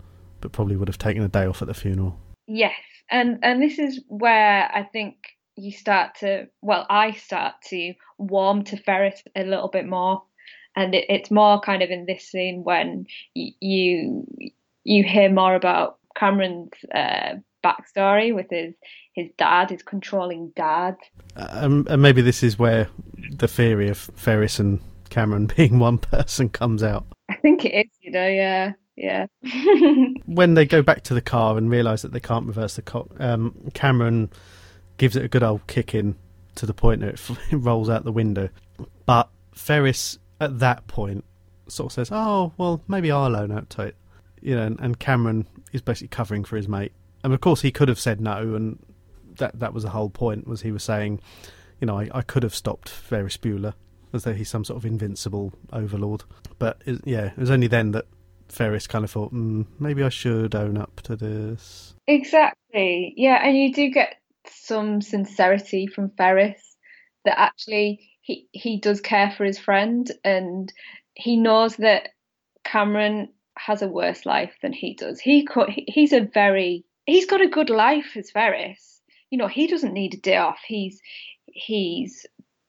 but 0.47 0.53
probably 0.53 0.77
would 0.77 0.87
have 0.87 0.97
taken 0.97 1.25
a 1.25 1.29
day 1.29 1.45
off 1.45 1.61
at 1.61 1.67
the 1.67 1.75
funeral. 1.75 2.17
Yes, 2.47 2.79
and 3.11 3.41
and 3.43 3.61
this 3.61 3.81
is 3.81 4.01
where 4.07 4.71
I 4.73 4.85
think 4.85 5.17
you 5.57 5.73
start 5.73 6.15
to, 6.21 6.47
well, 6.63 6.87
I 6.89 7.13
start 7.13 7.55
to 7.71 7.95
warm 8.19 8.63
to 8.65 8.77
Ferris 8.77 9.25
a 9.35 9.43
little 9.43 9.67
bit 9.67 9.89
more, 9.89 10.23
and 10.77 10.95
it, 10.95 11.07
it's 11.09 11.33
more 11.33 11.61
kind 11.61 11.83
of 11.83 11.91
in 11.91 12.07
this 12.07 12.29
scene 12.29 12.63
when 12.63 13.07
y- 13.35 13.55
you 13.59 14.25
you 14.85 15.03
hear 15.03 15.33
more 15.33 15.57
about 15.57 15.99
Cameron's 16.17 16.71
uh, 16.95 17.35
backstory 17.65 18.33
with 18.33 18.47
his 18.49 18.73
his 19.15 19.29
dad, 19.37 19.71
his 19.71 19.83
controlling 19.83 20.53
dad. 20.55 20.95
Um, 21.35 21.89
and 21.91 22.01
maybe 22.01 22.23
this 22.23 22.45
is 22.45 22.57
where 22.57 22.89
the 23.33 23.49
theory 23.49 23.89
of 23.89 23.99
Ferris 23.99 24.61
and 24.61 24.79
Cameron 25.11 25.47
being 25.57 25.81
one 25.81 25.99
person 25.99 26.51
comes 26.51 26.85
out. 26.85 27.05
I 27.29 27.35
think 27.35 27.65
it 27.65 27.75
is, 27.75 27.91
you 28.01 28.13
know, 28.13 28.29
yeah, 28.29 28.75
yeah. 28.97 29.27
when 30.27 30.55
they 30.55 30.65
go 30.65 30.83
back 30.83 31.03
to 31.05 31.15
the 31.15 31.21
car 31.21 31.59
and 31.59 31.71
realise 31.71 32.03
that 32.03 32.13
they 32.13 32.21
can't 32.21 32.47
reverse 32.47 32.77
the 32.77 32.83
car, 32.83 33.05
um, 33.19 33.55
Cameron 33.75 34.31
gives 34.97 35.17
it 35.17 35.25
a 35.25 35.29
good 35.29 35.43
old 35.43 35.67
kick 35.67 35.95
in 35.95 36.17
to 36.55 36.67
the 36.67 36.75
point 36.75 37.03
that 37.03 37.21
it 37.51 37.57
rolls 37.57 37.89
out 37.89 38.05
the 38.05 38.13
window. 38.13 38.49
But 39.05 39.29
Ferris, 39.53 40.19
at 40.41 40.59
that 40.59 40.87
point, 40.87 41.25
sort 41.69 41.91
of 41.91 41.93
says, 41.93 42.09
"Oh, 42.11 42.53
well, 42.57 42.83
maybe 42.89 43.11
I'll 43.11 43.37
own 43.37 43.53
up 43.53 43.69
to 43.71 43.83
it," 43.83 43.97
you 44.41 44.57
know. 44.57 44.63
And, 44.63 44.81
and 44.81 44.99
Cameron 44.99 45.47
is 45.73 45.83
basically 45.83 46.09
covering 46.09 46.45
for 46.45 46.57
his 46.57 46.69
mate. 46.69 46.93
And 47.23 47.33
of 47.33 47.41
course, 47.41 47.63
he 47.63 47.71
could 47.71 47.89
have 47.89 48.01
said 48.01 48.21
no, 48.21 48.55
and 48.55 48.79
that 49.37 49.59
that 49.59 49.75
was 49.75 49.83
the 49.83 49.91
whole 49.91 50.11
point. 50.11 50.47
Was 50.47 50.63
he 50.63 50.73
was 50.73 50.83
saying, 50.83 51.21
you 51.81 51.87
know, 51.87 51.99
I, 51.99 52.09
I 52.15 52.23
could 52.23 52.43
have 52.43 52.55
stopped 52.55 52.89
Ferris 52.89 53.37
Bueller 53.37 53.75
as 54.13 54.25
though 54.25 54.33
he's 54.33 54.49
some 54.49 54.65
sort 54.65 54.79
of 54.79 54.87
invincible 54.87 55.53
overlord. 55.73 56.25
But 56.59 56.81
yeah, 57.05 57.27
it 57.27 57.39
was 57.39 57.51
only 57.51 57.67
then 57.67 57.93
that 57.93 58.07
Ferris 58.49 58.87
kind 58.87 59.05
of 59.05 59.11
thought, 59.11 59.33
mm, 59.33 59.67
maybe 59.79 60.03
I 60.03 60.09
should 60.09 60.55
own 60.55 60.77
up 60.77 61.01
to 61.03 61.17
this. 61.17 61.95
Exactly. 62.07 63.15
Yeah, 63.17 63.41
and 63.43 63.57
you 63.57 63.73
do 63.73 63.91
get 63.91 64.17
some 64.49 65.01
sincerity 65.03 65.87
from 65.87 66.11
Ferris 66.11 66.77
that 67.25 67.39
actually 67.39 68.09
he 68.21 68.49
he 68.53 68.81
does 68.81 69.01
care 69.01 69.31
for 69.37 69.45
his 69.45 69.59
friend 69.59 70.11
and 70.25 70.73
he 71.15 71.37
knows 71.37 71.77
that 71.77 72.11
Cameron 72.65 73.29
has 73.59 73.83
a 73.83 73.89
worse 73.89 74.27
life 74.27 74.55
than 74.63 74.73
he 74.73 74.95
does. 74.95 75.21
He 75.21 75.45
could, 75.45 75.71
he's 75.71 76.13
a 76.13 76.21
very 76.21 76.85
he's 77.07 77.27
got 77.27 77.41
a 77.41 77.49
good 77.49 77.71
life 77.71 78.17
as 78.17 78.31
Ferris. 78.31 79.01
You 79.31 79.39
know, 79.39 79.49
he 79.49 79.67
doesn't 79.67 79.93
need 79.93 80.15
a 80.15 80.19
day 80.19 80.37
off. 80.37 80.61
He's 80.67 81.01
he's 81.47 82.27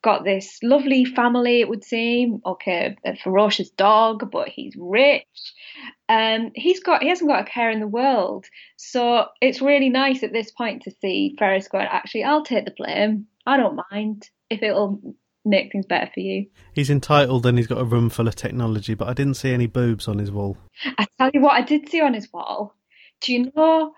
got 0.07 0.23
this 0.23 0.59
lovely 0.63 1.03
family, 1.03 1.59
it 1.59 1.67
would 1.67 1.83
seem. 1.83 2.39
Okay, 2.45 2.95
a 3.05 3.17
ferocious 3.17 3.69
dog, 3.69 4.31
but 4.31 4.47
he's 4.47 4.73
rich. 4.77 5.25
Um, 6.07 6.51
he's 6.55 6.81
got 6.81 7.03
he 7.03 7.09
hasn't 7.09 7.29
got 7.29 7.41
a 7.41 7.51
care 7.51 7.69
in 7.71 7.81
the 7.81 7.87
world. 7.87 8.45
So 8.77 9.25
it's 9.41 9.61
really 9.61 9.89
nice 9.89 10.23
at 10.23 10.31
this 10.31 10.49
point 10.49 10.83
to 10.83 10.91
see 11.01 11.35
Ferris 11.37 11.67
going, 11.67 11.87
actually, 11.91 12.23
I'll 12.23 12.45
take 12.45 12.63
the 12.63 12.73
blame. 12.77 13.27
I 13.45 13.57
don't 13.57 13.81
mind 13.91 14.29
if 14.49 14.63
it'll 14.63 15.01
make 15.43 15.73
things 15.73 15.85
better 15.85 16.09
for 16.13 16.21
you. 16.21 16.47
He's 16.71 16.89
entitled 16.89 17.45
and 17.45 17.57
he's 17.57 17.67
got 17.67 17.81
a 17.81 17.85
room 17.85 18.09
full 18.09 18.29
of 18.29 18.35
technology, 18.35 18.93
but 18.93 19.09
I 19.09 19.13
didn't 19.13 19.33
see 19.33 19.51
any 19.51 19.67
boobs 19.67 20.07
on 20.07 20.19
his 20.19 20.31
wall. 20.31 20.57
I 20.97 21.05
tell 21.17 21.31
you 21.33 21.41
what, 21.41 21.53
I 21.53 21.63
did 21.63 21.89
see 21.89 21.99
on 21.99 22.13
his 22.13 22.31
wall. 22.31 22.75
Do 23.19 23.33
you 23.33 23.51
know 23.53 23.93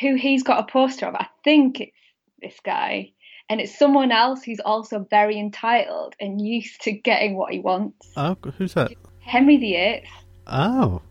who 0.00 0.14
he's 0.14 0.42
got 0.42 0.60
a 0.60 0.72
poster 0.72 1.04
of? 1.04 1.14
I 1.14 1.26
think 1.44 1.80
it's 1.80 1.92
this 2.40 2.60
guy. 2.64 3.12
And 3.50 3.60
it's 3.60 3.76
someone 3.76 4.12
else 4.12 4.44
who's 4.44 4.60
also 4.60 5.06
very 5.10 5.38
entitled 5.38 6.14
and 6.20 6.40
used 6.40 6.82
to 6.82 6.92
getting 6.92 7.36
what 7.36 7.52
he 7.52 7.58
wants. 7.58 8.08
Oh, 8.16 8.36
who's 8.56 8.74
that? 8.74 8.92
Henry 9.18 9.56
VIII. 9.56 10.04
Oh, 10.46 11.02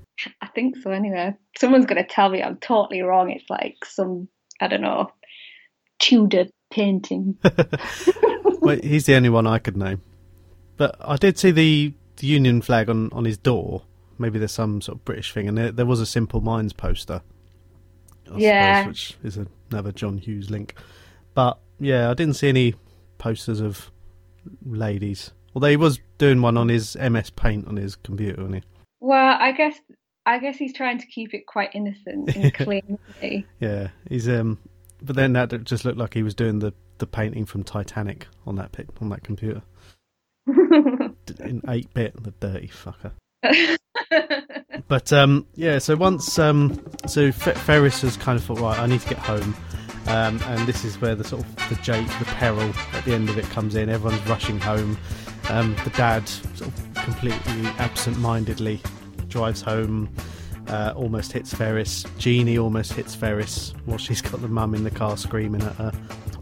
I 0.42 0.48
think 0.48 0.78
so 0.78 0.90
anyway. 0.92 1.36
Someone's 1.58 1.86
going 1.86 2.02
to 2.02 2.10
tell 2.10 2.30
me 2.30 2.42
I'm 2.42 2.56
totally 2.58 3.02
wrong. 3.02 3.30
It's 3.30 3.50
like 3.50 3.84
some, 3.86 4.30
I 4.62 4.68
don't 4.70 4.82
know, 4.82 5.12
Tudor 6.00 6.46
painting. 6.72 7.38
well, 8.62 8.80
he's 8.82 9.06
the 9.06 9.16
only 9.16 9.30
one 9.30 9.46
I 9.46 9.60
could 9.60 9.76
name. 9.76 10.02
But 10.78 10.96
I 11.02 11.18
did 11.18 11.38
see 11.38 11.52
the, 11.52 11.94
the 12.18 12.28
Union 12.28 12.62
flag 12.62 12.90
on, 12.90 13.12
on 13.12 13.26
his 13.26 13.38
door. 13.38 13.84
Maybe 14.18 14.40
there's 14.40 14.54
some 14.54 14.82
sort 14.82 14.98
of 15.00 15.06
British 15.06 15.34
thing, 15.34 15.48
and 15.50 15.58
there, 15.58 15.72
there 15.72 15.86
was 15.86 16.00
a 16.00 16.06
Simple 16.06 16.40
Minds 16.40 16.72
poster. 16.72 17.22
I 18.32 18.38
Yeah. 18.38 18.82
suppose, 18.84 18.88
which 18.88 19.18
is 19.24 19.40
another 19.72 19.92
John 19.92 20.18
Hughes 20.18 20.50
link. 20.50 20.76
But 21.34 21.60
yeah, 21.80 22.09
I 22.09 22.13
didn't 22.13 22.36
see 22.36 22.49
any 22.49 22.75
posters 23.17 23.59
of 23.59 23.91
ladies. 24.65 25.32
Although 25.55 25.69
he 25.69 25.77
was 25.77 25.99
doing 26.17 26.41
one 26.41 26.57
on 26.57 26.69
his 26.69 26.95
MS 26.95 27.32
Paint 27.32 27.67
on 27.67 27.77
his 27.77 27.95
computer, 27.95 28.41
wasn't 28.41 28.63
he? 28.63 28.69
Well, 28.99 29.38
I 29.39 29.51
guess 29.51 29.75
I 30.25 30.39
guess 30.39 30.57
he's 30.57 30.73
trying 30.73 30.99
to 30.99 31.07
keep 31.07 31.34
it 31.34 31.47
quite 31.47 31.69
innocent 31.73 32.36
and 32.36 32.53
clean. 32.53 32.99
Yeah, 33.59 33.89
he's 34.09 34.30
um. 34.30 34.59
But 35.01 35.15
then 35.15 35.34
that 35.34 35.63
just 35.63 35.86
looked 35.86 35.97
like 35.97 36.13
he 36.13 36.23
was 36.23 36.36
doing 36.36 36.59
the, 36.59 36.73
the 36.97 37.07
painting 37.07 37.45
from 37.45 37.63
Titanic 37.63 38.27
on 38.45 38.57
that 38.57 38.73
pic, 38.73 38.88
on 39.01 39.07
that 39.09 39.23
computer 39.23 39.61
in 40.47 41.61
eight 41.69 41.93
bit. 41.93 42.21
The 42.21 42.32
dirty 42.32 42.67
fucker. 42.67 43.11
But 44.89 45.13
um, 45.13 45.45
yeah, 45.53 45.77
so 45.77 45.95
once 45.95 46.39
um, 46.39 46.84
so 47.05 47.32
Fe- 47.32 47.53
Ferris 47.53 48.01
has 48.01 48.17
kind 48.17 48.39
of 48.39 48.43
thought, 48.43 48.59
right, 48.59 48.80
I 48.80 48.88
need 48.88 49.01
to 49.01 49.07
get 49.09 49.19
home, 49.19 49.55
um, 50.10 50.39
and 50.45 50.68
this 50.68 50.84
is 50.84 50.99
where 50.99 51.16
the 51.16 51.24
sort 51.24 51.43
of 51.43 51.55
the 51.70 51.76
jake, 51.76 52.07
the 52.20 52.26
peril 52.26 52.74
at 52.93 53.05
the 53.05 53.14
end 53.14 53.30
of 53.30 53.38
it 53.38 53.45
comes 53.45 53.76
in. 53.76 53.89
Everyone's 53.89 54.22
rushing 54.28 54.60
home. 54.60 54.97
Um, 55.49 55.76
the 55.84 55.91
dad 55.91 56.28
sort 56.28 56.72
of 56.72 56.93
completely 56.95 57.68
absent-mindedly 57.78 58.82
drives 59.30 59.62
home, 59.62 60.14
uh, 60.68 60.93
almost 60.95 61.32
hits 61.32 61.53
Ferris. 61.53 62.05
Jeanie 62.18 62.57
almost 62.57 62.93
hits 62.93 63.16
Ferris 63.16 63.74
while 63.86 63.97
she's 63.97 64.22
got 64.22 64.41
the 64.41 64.47
mum 64.47 64.76
in 64.76 64.84
the 64.84 64.91
car 64.91 65.18
screaming 65.18 65.62
at 65.62 65.76
her. 65.76 65.91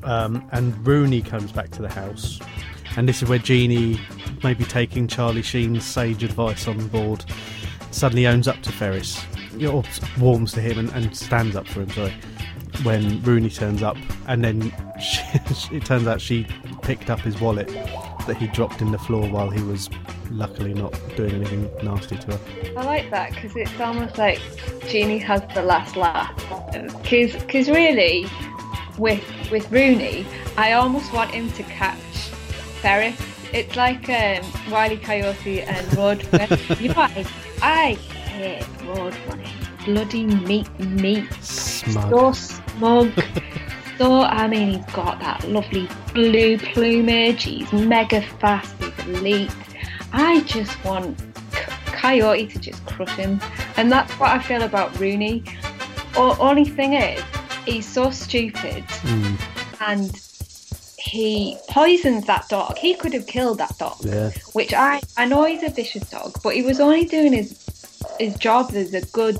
Um, 0.03 0.47
and 0.51 0.87
Rooney 0.87 1.21
comes 1.21 1.51
back 1.51 1.69
to 1.71 1.81
the 1.81 1.89
house, 1.89 2.39
and 2.95 3.07
this 3.07 3.21
is 3.21 3.29
where 3.29 3.39
Jeanie, 3.39 3.99
maybe 4.43 4.63
taking 4.63 5.07
Charlie 5.07 5.41
Sheen's 5.41 5.83
sage 5.83 6.23
advice 6.23 6.67
on 6.67 6.87
board, 6.87 7.25
suddenly 7.91 8.27
owns 8.27 8.47
up 8.47 8.61
to 8.61 8.71
Ferris, 8.71 9.21
or 9.61 9.83
warms 10.19 10.53
to 10.53 10.61
him 10.61 10.79
and, 10.79 10.89
and 10.91 11.15
stands 11.15 11.55
up 11.55 11.67
for 11.67 11.81
him. 11.81 11.89
Sorry, 11.89 12.13
when 12.83 13.21
Rooney 13.23 13.49
turns 13.49 13.83
up, 13.83 13.97
and 14.27 14.43
then 14.43 14.73
she, 14.99 15.21
it 15.75 15.85
turns 15.85 16.07
out 16.07 16.21
she 16.21 16.47
picked 16.81 17.09
up 17.09 17.19
his 17.19 17.39
wallet 17.39 17.67
that 18.27 18.37
he 18.37 18.47
dropped 18.47 18.81
in 18.81 18.91
the 18.91 18.99
floor 18.99 19.27
while 19.29 19.49
he 19.49 19.61
was 19.63 19.89
luckily 20.29 20.73
not 20.73 20.93
doing 21.15 21.33
anything 21.35 21.69
nasty 21.83 22.17
to 22.17 22.37
her. 22.37 22.39
I 22.77 22.83
like 22.83 23.09
that 23.11 23.31
because 23.33 23.55
it's 23.55 23.79
almost 23.79 24.17
like 24.17 24.41
Jeanie 24.87 25.17
has 25.19 25.41
the 25.53 25.63
last 25.63 25.95
laugh. 25.95 26.33
Because 27.03 27.69
really, 27.69 28.27
with 28.97 29.23
with 29.51 29.71
Rooney, 29.71 30.25
I 30.57 30.73
almost 30.73 31.13
want 31.13 31.31
him 31.31 31.51
to 31.53 31.63
catch 31.63 31.97
Ferris. 32.81 33.19
It's 33.53 33.75
like 33.77 34.09
um, 34.09 34.45
Wiley 34.69 34.97
Coyote 34.97 35.61
and 35.61 35.87
Roadrunner. 35.87 36.79
you 36.81 36.89
know, 36.89 36.95
I, 36.97 37.25
I 37.61 37.93
hate 37.93 38.63
Roadrunner. 38.83 39.85
Bloody 39.85 40.25
meat, 40.25 40.79
meat. 40.79 41.31
Smug. 41.41 42.35
So 42.35 42.61
smug. 42.77 43.11
so, 43.97 44.21
I 44.21 44.47
mean, 44.47 44.77
he's 44.81 44.93
got 44.93 45.19
that 45.19 45.47
lovely 45.49 45.87
blue 46.13 46.57
plumage. 46.57 47.43
He's 47.43 47.71
mega 47.73 48.21
fast. 48.39 48.73
He's 48.81 49.07
elite. 49.07 49.51
I 50.13 50.41
just 50.41 50.83
want 50.85 51.17
Coyote 51.85 52.47
to 52.47 52.59
just 52.59 52.85
crush 52.85 53.15
him. 53.15 53.39
And 53.75 53.91
that's 53.91 54.11
what 54.13 54.31
I 54.31 54.39
feel 54.39 54.63
about 54.63 54.97
Rooney. 54.99 55.43
O- 56.15 56.37
only 56.39 56.65
thing 56.65 56.93
is, 56.93 57.21
he's 57.65 57.85
so 57.87 58.09
stupid 58.11 58.83
Mm, 59.03 59.37
and 59.87 60.21
he 60.97 61.57
poisons 61.69 62.25
that 62.25 62.47
dog. 62.49 62.77
He 62.77 62.95
could 62.95 63.13
have 63.13 63.27
killed 63.27 63.59
that 63.59 63.77
dog. 63.77 63.97
yeah. 64.01 64.31
Which 64.53 64.73
I, 64.73 65.01
I 65.17 65.25
know 65.25 65.45
he's 65.45 65.63
a 65.63 65.69
vicious 65.69 66.09
dog, 66.09 66.37
but 66.43 66.55
he 66.55 66.61
was 66.63 66.79
only 66.79 67.05
doing 67.05 67.33
his 67.33 67.66
his 68.19 68.35
job 68.35 68.71
as 68.73 68.93
a 68.93 69.01
good 69.07 69.37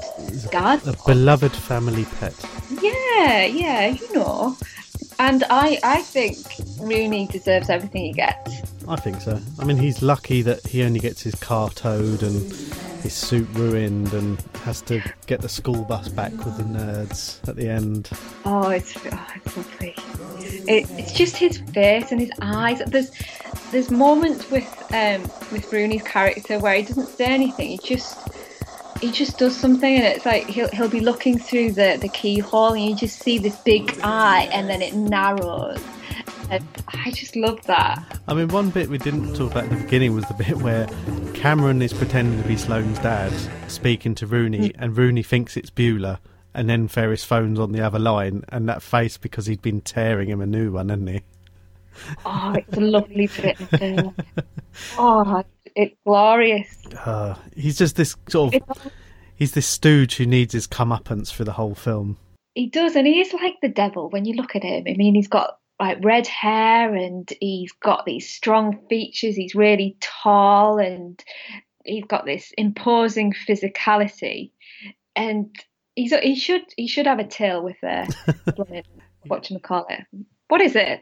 guard. 0.51 0.85
A 0.87 0.95
beloved 1.05 1.53
family 1.53 2.05
pet. 2.19 2.35
Yeah, 2.81 3.45
yeah, 3.45 3.87
you 3.87 4.13
know. 4.13 4.57
And 5.19 5.43
I 5.49 5.79
I 5.83 6.01
think 6.01 6.37
Rooney 6.79 7.27
deserves 7.27 7.69
everything 7.69 8.05
he 8.05 8.13
gets. 8.13 8.61
I 8.87 8.95
think 8.95 9.19
so. 9.21 9.39
I 9.59 9.65
mean, 9.65 9.77
he's 9.77 10.01
lucky 10.01 10.41
that 10.43 10.65
he 10.65 10.83
only 10.83 10.99
gets 10.99 11.21
his 11.21 11.35
car 11.35 11.69
towed 11.71 12.23
and 12.23 12.51
his 13.01 13.13
suit 13.13 13.47
ruined 13.53 14.13
and 14.13 14.41
has 14.63 14.81
to 14.83 15.01
get 15.25 15.41
the 15.41 15.49
school 15.49 15.83
bus 15.83 16.07
back 16.09 16.31
with 16.31 16.57
the 16.57 16.63
nerds 16.63 17.45
at 17.47 17.55
the 17.55 17.69
end. 17.69 18.09
Oh, 18.45 18.69
it's 18.69 18.95
oh, 18.97 19.27
it's 19.35 19.57
lovely. 19.57 19.95
It, 20.39 20.89
it's 20.91 21.13
just 21.13 21.35
his 21.35 21.57
face 21.57 22.11
and 22.11 22.21
his 22.21 22.31
eyes. 22.41 22.81
There's 22.87 23.11
there's 23.71 23.91
moments 23.91 24.49
with 24.49 24.67
um 24.93 25.23
with 25.51 25.71
Rooney's 25.71 26.03
character 26.03 26.59
where 26.59 26.75
he 26.75 26.83
doesn't 26.83 27.07
say 27.07 27.25
anything. 27.25 27.69
He 27.69 27.77
just 27.77 28.29
he 28.99 29.11
just 29.11 29.37
does 29.37 29.55
something 29.55 29.95
and 29.95 30.03
it's 30.03 30.25
like 30.25 30.47
he'll 30.47 30.69
he'll 30.69 30.89
be 30.89 30.99
looking 30.99 31.37
through 31.37 31.71
the 31.71 31.97
the 32.01 32.09
keyhole 32.09 32.73
and 32.73 32.83
you 32.83 32.95
just 32.95 33.19
see 33.19 33.37
this 33.37 33.55
big 33.57 33.97
eye 34.03 34.49
and 34.51 34.69
then 34.69 34.81
it 34.81 34.93
narrows. 34.93 35.83
And 36.49 36.65
I 36.87 37.11
just 37.11 37.35
love 37.35 37.61
that. 37.65 38.19
I 38.27 38.33
mean, 38.33 38.47
one 38.47 38.69
bit 38.69 38.89
we 38.89 38.97
didn't 38.97 39.35
talk 39.35 39.51
about 39.51 39.65
at 39.65 39.69
the 39.69 39.75
beginning 39.75 40.15
was 40.15 40.25
the 40.25 40.33
bit 40.33 40.57
where 40.57 40.87
Cameron 41.33 41.81
is 41.81 41.91
pretending 41.91 42.41
to 42.41 42.47
be 42.47 42.55
Sloane's 42.55 42.99
dad, 42.99 43.33
speaking 43.69 44.15
to 44.15 44.25
Rooney, 44.25 44.69
hmm. 44.69 44.81
and 44.81 44.97
Rooney 44.97 45.23
thinks 45.23 45.57
it's 45.57 45.69
Bueller, 45.69 46.19
and 46.53 46.69
then 46.69 46.87
Ferris 46.87 47.25
phones 47.25 47.59
on 47.59 47.73
the 47.73 47.81
other 47.81 47.99
line, 47.99 48.45
and 48.47 48.69
that 48.69 48.81
face 48.81 49.17
because 49.17 49.47
he'd 49.47 49.61
been 49.61 49.81
tearing 49.81 50.29
him 50.29 50.39
a 50.39 50.45
new 50.45 50.71
one, 50.71 50.87
hadn't 50.87 51.07
he? 51.07 51.21
Oh, 52.25 52.53
it's 52.55 52.77
a 52.77 52.81
lovely 52.81 53.27
bit. 53.27 53.59
Of 53.59 53.69
film. 53.69 54.15
Oh, 54.99 55.43
it's 55.75 55.95
glorious. 56.05 56.85
Uh, 57.03 57.33
he's 57.55 57.79
just 57.79 57.95
this 57.95 58.15
sort 58.29 58.53
of. 58.53 58.61
It's, 58.61 58.93
He's 59.35 59.51
this 59.53 59.67
stooge 59.67 60.15
who 60.15 60.25
needs 60.25 60.53
his 60.53 60.67
comeuppance 60.67 61.31
for 61.31 61.43
the 61.43 61.53
whole 61.53 61.75
film. 61.75 62.17
he 62.55 62.67
does, 62.67 62.95
and 62.95 63.05
he 63.07 63.21
is 63.21 63.33
like 63.33 63.55
the 63.61 63.69
devil 63.69 64.09
when 64.09 64.25
you 64.25 64.33
look 64.35 64.55
at 64.55 64.63
him. 64.63 64.83
I 64.87 64.93
mean, 64.93 65.13
he's 65.15 65.27
got 65.27 65.57
like 65.79 66.03
red 66.03 66.25
hair 66.27 66.93
and 66.95 67.31
he's 67.39 67.71
got 67.71 68.05
these 68.05 68.27
strong 68.29 68.79
features. 68.89 69.35
He's 69.35 69.53
really 69.53 69.97
tall 69.99 70.79
and 70.79 71.23
he's 71.85 72.05
got 72.05 72.25
this 72.25 72.51
imposing 72.57 73.33
physicality. 73.47 74.51
And 75.15 75.55
he's 75.95 76.13
he 76.15 76.35
should 76.35 76.63
he 76.75 76.87
should 76.87 77.05
have 77.07 77.19
a 77.19 77.27
tail 77.27 77.63
with 77.63 77.77
a 77.83 78.07
what 79.27 79.49
you 79.49 79.59
call 79.59 79.85
it? 79.89 80.05
What 80.47 80.61
is 80.61 80.75
it? 80.75 81.01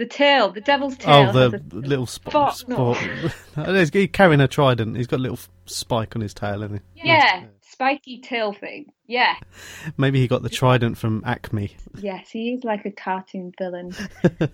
The 0.00 0.06
tail, 0.06 0.50
the 0.50 0.62
devil's 0.62 0.96
tail. 0.96 1.30
Oh, 1.36 1.50
the 1.50 1.62
little 1.72 2.06
spot. 2.06 2.56
Spot, 2.56 2.96
no. 3.58 3.74
he's 3.74 3.90
carrying 4.10 4.40
a 4.40 4.48
trident. 4.48 4.96
He's 4.96 5.06
got 5.06 5.16
a 5.16 5.22
little 5.22 5.38
spike 5.66 6.16
on 6.16 6.22
his 6.22 6.32
tail, 6.32 6.62
hasn't 6.62 6.80
he? 6.94 7.06
yeah, 7.06 7.44
spiky 7.60 8.18
tail 8.18 8.54
thing. 8.54 8.86
Yeah. 9.06 9.34
Maybe 9.98 10.18
he 10.18 10.26
got 10.26 10.42
the 10.42 10.48
trident 10.48 10.96
from 10.96 11.22
Acme. 11.26 11.76
Yes, 11.98 12.30
he 12.30 12.54
is 12.54 12.64
like 12.64 12.86
a 12.86 12.90
cartoon 12.90 13.52
villain. 13.58 13.94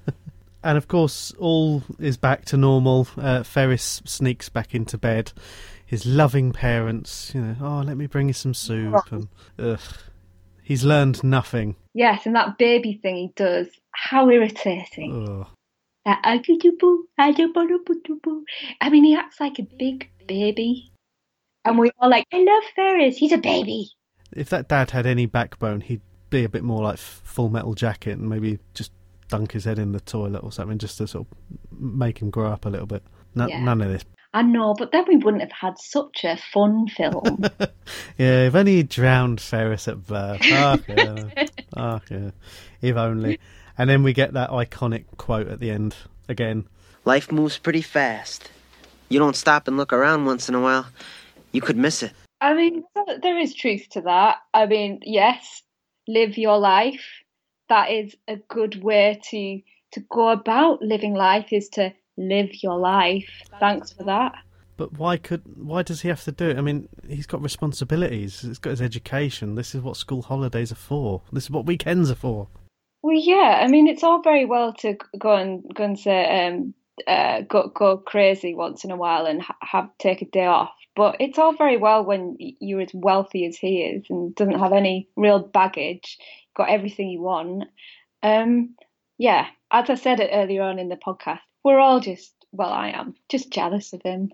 And 0.65 0.77
of 0.77 0.89
course, 0.89 1.33
all 1.39 1.85
is 2.01 2.17
back 2.17 2.45
to 2.47 2.57
normal. 2.57 3.07
Uh, 3.17 3.45
Ferris 3.45 4.03
sneaks 4.05 4.49
back 4.49 4.75
into 4.75 4.99
bed. 4.99 5.33
His 5.85 6.05
loving 6.05 6.53
parents, 6.53 7.31
you 7.33 7.41
know, 7.41 7.57
oh, 7.61 7.83
let 7.87 7.97
me 7.97 8.09
bring 8.09 8.27
you 8.27 8.33
some 8.33 8.53
soup. 8.53 9.13
And 9.13 9.29
ugh, 9.61 9.79
he's 10.65 10.83
learned 10.83 11.23
nothing. 11.23 11.77
Yes, 11.97 12.27
and 12.27 12.37
that 12.37 12.59
baby 12.59 13.01
thing 13.01 13.17
he 13.17 13.33
does, 13.37 13.69
how 13.91 14.29
irritating. 14.29 15.27
Ugh. 15.27 15.47
I 18.83 18.91
mean, 18.91 19.03
he 19.03 19.17
acts 19.17 19.41
like 19.41 19.59
a 19.59 19.63
big 19.63 20.11
baby. 20.27 20.93
And 21.65 21.79
we're 21.79 21.93
all 21.99 22.11
like, 22.11 22.27
I 22.35 22.37
love 22.37 22.65
Ferris, 22.77 23.17
he's 23.17 23.33
a 23.33 23.39
baby. 23.39 23.89
If 24.31 24.51
that 24.51 24.69
dad 24.69 24.91
had 24.91 25.07
any 25.07 25.25
backbone, 25.25 25.81
he'd 25.81 26.03
be 26.29 26.45
a 26.45 26.51
bit 26.51 26.63
more 26.63 26.83
like 26.83 26.99
Full 26.99 27.49
Metal 27.49 27.73
Jacket 27.73 28.19
and 28.19 28.29
maybe 28.29 28.59
just 28.75 28.93
dunk 29.29 29.53
his 29.53 29.65
head 29.65 29.79
in 29.79 29.93
the 29.93 30.01
toilet 30.01 30.45
or 30.45 30.53
something 30.53 30.77
just 30.77 30.99
to 30.99 31.09
sort 31.09 31.27
of 31.27 31.81
make 31.81 32.19
him 32.21 32.29
grow 32.29 32.53
up 32.53 32.67
a 32.67 32.69
little 32.69 32.87
bit. 32.87 33.05
No, 33.35 33.47
Yeah. 33.49 33.65
None 33.65 33.81
of 33.81 33.89
this. 33.89 34.05
I 34.37 34.43
know, 34.43 34.75
but 34.75 34.93
then 34.93 35.07
we 35.09 35.17
wouldn't 35.17 35.43
have 35.43 35.51
had 35.51 35.79
such 35.79 36.23
a 36.23 36.37
fun 36.37 36.89
film. 36.89 37.43
Yeah, 38.19 38.47
if 38.47 38.55
only 38.55 38.77
he 38.77 38.83
drowned 38.83 39.41
Ferris 39.41 39.89
at 39.89 40.07
birth. 40.07 40.41
Ah, 40.43 40.79
yeah. 40.89 41.47
Ah, 41.77 42.01
yeah. 42.11 42.31
If 42.83 42.97
only. 42.97 43.39
And 43.79 43.89
then 43.89 44.03
we 44.03 44.13
get 44.13 44.33
that 44.33 44.51
iconic 44.51 45.05
quote 45.17 45.49
at 45.49 45.61
the 45.61 45.71
end 45.71 45.95
again. 46.29 46.67
Life 47.05 47.31
moves 47.31 47.57
pretty 47.59 47.83
fast. 47.83 48.51
You 49.09 49.19
don't 49.19 49.37
stop 49.37 49.69
and 49.69 49.77
look 49.77 49.93
around 49.93 50.25
once 50.25 50.49
in 50.49 50.55
a 50.55 50.61
while, 50.61 50.87
you 51.53 51.61
could 51.61 51.77
miss 51.77 52.03
it. 52.03 52.13
I 52.41 52.55
mean, 52.55 52.85
there 53.23 53.39
is 53.39 53.55
truth 53.55 53.89
to 53.93 54.01
that. 54.03 54.39
I 54.53 54.67
mean, 54.67 55.01
yes, 55.03 55.63
live 56.09 56.37
your 56.37 56.59
life. 56.59 57.05
That 57.69 57.91
is 57.91 58.15
a 58.29 58.37
good 58.37 58.83
way 58.83 59.21
to 59.31 59.61
to 59.93 60.01
go 60.11 60.29
about 60.29 60.83
living 60.83 61.15
life 61.15 61.53
is 61.53 61.69
to 61.71 61.95
live 62.17 62.63
your 62.63 62.79
life. 62.79 63.29
Thanks 63.61 63.93
for 63.93 64.05
that. 64.05 64.35
But 64.77 64.99
why 64.99 65.17
could 65.17 65.43
why 65.57 65.83
does 65.83 66.03
he 66.03 66.09
have 66.09 66.23
to 66.25 66.33
do 66.33 66.51
it? 66.51 66.59
I 66.59 66.61
mean, 66.61 66.89
he's 67.09 67.27
got 67.27 67.43
responsibilities. 67.43 68.43
He's 68.43 68.59
got 68.59 68.71
his 68.71 68.83
education. 68.83 69.55
This 69.55 69.75
is 69.75 69.81
what 69.81 69.97
school 69.97 70.23
holidays 70.23 70.71
are 70.71 70.77
for. 70.77 71.23
This 71.33 71.45
is 71.45 71.51
what 71.51 71.67
weekends 71.67 72.11
are 72.11 72.17
for. 72.17 72.49
Well, 73.03 73.17
yeah. 73.17 73.61
I 73.63 73.69
mean, 73.69 73.87
it's 73.87 74.05
all 74.05 74.21
very 74.23 74.45
well 74.45 74.75
to 74.75 74.97
go 75.19 75.35
and 75.35 75.65
go 75.75 75.85
and 75.85 75.99
say 75.99 76.47
um, 76.47 76.75
uh, 77.07 77.43
go 77.43 77.69
go 77.75 77.97
crazy 77.97 78.55
once 78.55 78.85
in 78.85 78.91
a 78.91 78.97
while 78.97 79.27
and 79.27 79.43
have 79.63 79.89
take 79.99 80.21
a 80.23 80.27
day 80.27 80.47
off. 80.47 80.73
But 80.95 81.17
it's 81.21 81.39
all 81.39 81.55
very 81.55 81.77
well 81.77 82.05
when 82.05 82.37
you're 82.39 82.81
as 82.81 82.91
wealthy 82.95 83.47
as 83.47 83.57
he 83.57 83.83
is 83.83 84.07
and 84.09 84.35
doesn't 84.35 84.59
have 84.59 84.73
any 84.73 85.09
real 85.17 85.39
baggage, 85.39 86.19
got 86.57 86.71
everything 86.71 87.09
you 87.09 87.21
want. 87.21 87.65
Um, 88.23 88.75
yeah, 89.19 89.47
as 89.71 89.91
I 89.91 89.95
said 89.95 90.21
it 90.21 90.31
earlier 90.33 90.63
on 90.63 90.79
in 90.79 90.89
the 90.89 90.97
podcast, 90.97 91.41
we're 91.67 91.81
all 91.81 91.99
just 91.99 92.33
well, 92.53 92.71
I 92.71 92.91
am 92.91 93.15
just 93.29 93.51
jealous 93.51 93.93
of 93.93 94.01
him. 94.03 94.31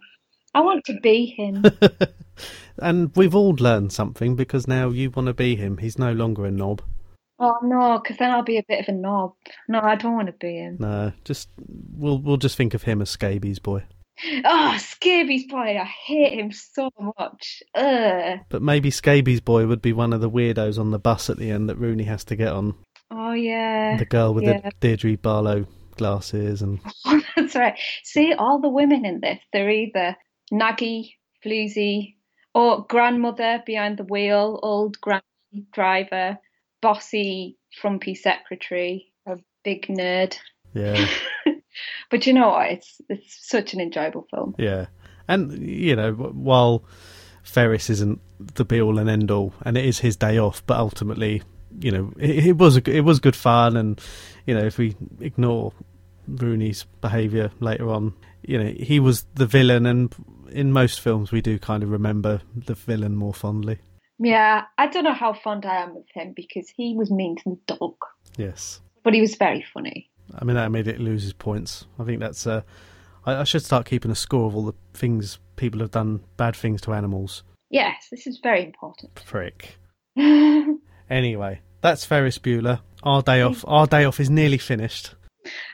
I 0.55 0.61
want 0.61 0.85
to 0.85 1.01
be 1.01 1.27
him. 1.27 1.65
And 2.79 3.15
we've 3.15 3.35
all 3.35 3.55
learned 3.59 3.93
something 3.93 4.35
because 4.35 4.67
now 4.67 4.89
you 4.89 5.11
want 5.11 5.27
to 5.27 5.35
be 5.35 5.57
him. 5.57 5.77
He's 5.77 5.99
no 5.99 6.13
longer 6.13 6.47
a 6.47 6.51
knob. 6.51 6.83
oh 7.39 7.59
no, 7.63 8.01
because 8.03 8.17
then 8.17 8.31
I'll 8.31 8.43
be 8.43 8.57
a 8.57 8.65
bit 8.67 8.81
of 8.81 8.89
a 8.89 8.97
knob. 8.97 9.35
No, 9.69 9.81
I 9.81 9.95
don't 9.95 10.15
want 10.15 10.29
to 10.29 10.33
be 10.33 10.57
him. 10.57 10.79
No, 10.81 11.13
just 11.25 11.49
we'll 11.95 12.19
we'll 12.19 12.39
just 12.39 12.57
think 12.57 12.75
of 12.75 12.83
him 12.83 13.03
as 13.03 13.11
Scabies 13.11 13.59
boy. 13.59 13.85
Oh, 14.45 14.77
Scabies 14.79 15.47
boy, 15.47 15.79
I 15.79 15.85
hate 15.85 16.39
him 16.39 16.51
so 16.51 16.91
much. 17.19 17.63
Ugh. 17.75 18.41
But 18.49 18.63
maybe 18.63 18.91
Scabies 18.91 19.41
boy 19.41 19.67
would 19.67 19.83
be 19.83 19.93
one 19.93 20.13
of 20.13 20.21
the 20.21 20.31
weirdos 20.31 20.79
on 20.79 20.91
the 20.91 20.99
bus 20.99 21.29
at 21.29 21.37
the 21.37 21.51
end 21.51 21.69
that 21.69 21.77
Rooney 21.77 22.05
has 22.05 22.25
to 22.25 22.37
get 22.37 22.53
on. 22.53 22.75
Oh 23.11 23.33
yeah. 23.33 23.97
The 23.99 24.07
girl 24.07 24.33
with 24.33 24.45
yeah. 24.45 24.61
the 24.61 24.73
Deirdre 24.81 25.19
Barlow 25.19 25.67
glasses 25.97 26.63
and 26.63 26.81
That's 27.37 27.55
right. 27.55 27.79
See, 28.03 28.33
all 28.33 28.61
the 28.61 28.69
women 28.69 29.05
in 29.05 29.21
this, 29.21 29.39
they're 29.53 29.71
either 29.71 30.17
naggy, 30.53 31.15
floozy, 31.45 32.17
or 32.55 32.85
grandmother 32.87 33.63
behind 33.65 33.99
the 33.99 34.05
wheel, 34.05 34.59
old 34.63 35.01
granny 35.01 35.23
driver, 35.73 36.39
bossy, 36.81 37.57
frumpy 37.81 38.15
secretary, 38.15 39.13
a 39.27 39.37
big 39.65 39.87
nerd. 39.87 40.37
yeah, 40.75 41.07
But 42.11 42.27
you 42.27 42.35
know 42.35 42.51
what? 42.51 42.71
It's 42.71 43.01
it's 43.09 43.49
such 43.49 43.73
an 43.73 43.81
enjoyable 43.81 44.27
film. 44.31 44.55
yeah. 44.59 44.87
And 45.29 45.67
you 45.67 45.97
know, 45.97 46.13
while 46.13 46.85
Ferris 47.43 47.89
isn't 47.89 48.21
the 48.39 48.65
be 48.65 48.81
all 48.81 48.99
and 48.99 49.09
end 49.09 49.31
all, 49.31 49.55
and 49.63 49.79
it 49.79 49.85
is 49.85 50.01
his 50.01 50.17
day 50.17 50.37
off, 50.39 50.63
but 50.67 50.79
ultimately, 50.79 51.43
you 51.81 51.91
know, 51.91 52.13
it, 52.19 52.47
it 52.47 52.57
was 52.59 52.77
a, 52.77 52.91
it 52.91 53.01
was 53.03 53.21
good 53.21 53.37
fun, 53.37 53.77
and 53.77 54.01
you 54.47 54.55
know, 54.55 54.65
if 54.65 54.79
we 54.79 54.97
ignore 55.21 55.73
Rooney's 56.29 56.85
behaviour 57.01 57.51
later 57.61 57.89
on, 57.91 58.15
you 58.43 58.59
know, 58.63 58.71
he 58.71 59.01
was 59.01 59.25
the 59.35 59.47
villain, 59.47 59.87
and 59.87 60.15
in 60.51 60.73
most 60.73 61.01
films 61.01 61.33
we 61.33 61.41
do 61.41 61.59
kind 61.59 61.83
of 61.83 61.91
remember 61.91 62.41
the 62.55 62.75
villain 62.75 63.17
more 63.17 63.35
fondly. 63.35 63.79
Yeah, 64.19 64.65
I 64.79 64.87
don't 64.87 65.05
know 65.05 65.15
how 65.15 65.33
fond 65.33 65.67
I 65.67 65.77
am 65.83 65.97
of 65.97 66.05
him 66.15 66.33
because 66.37 66.69
he 66.77 66.95
was 66.97 67.11
mean 67.11 67.37
to 67.37 67.43
the 67.67 67.75
dog, 67.75 67.95
Yes. 68.37 68.81
but 69.03 69.15
he 69.15 69.21
was 69.21 69.35
very 69.35 69.65
funny. 69.75 70.11
I 70.39 70.45
mean, 70.45 70.55
that 70.57 70.71
made 70.71 70.87
it 70.87 71.01
lose 71.01 71.23
his 71.25 71.33
points. 71.33 71.87
I 71.99 72.05
think 72.05 72.21
that's. 72.21 72.47
Uh, 72.47 72.63
I, 73.27 73.37
I 73.37 73.45
should 73.45 73.65
start 73.65 73.87
keeping 73.87 74.11
a 74.11 74.15
score 74.15 74.47
of 74.47 74.55
all 74.57 74.65
the 74.65 74.75
things 74.95 75.39
people 75.57 75.81
have 75.81 75.91
done, 75.91 76.21
bad 76.37 76.55
things 76.57 76.81
to 76.83 76.93
animals. 76.93 77.43
Yes, 77.71 78.07
this 78.11 78.27
is 78.27 78.39
very 78.43 78.65
important. 78.65 79.15
Prick. 79.27 79.77
Anyway, 81.13 81.61
that's 81.83 82.07
Ferris 82.07 82.39
Bueller. 82.39 82.81
Our 83.03 83.21
day 83.21 83.43
off. 83.43 83.67
Our 83.69 83.87
day 83.87 84.05
off 84.05 84.19
is 84.19 84.31
nearly 84.31 84.57
finished. 84.57 85.15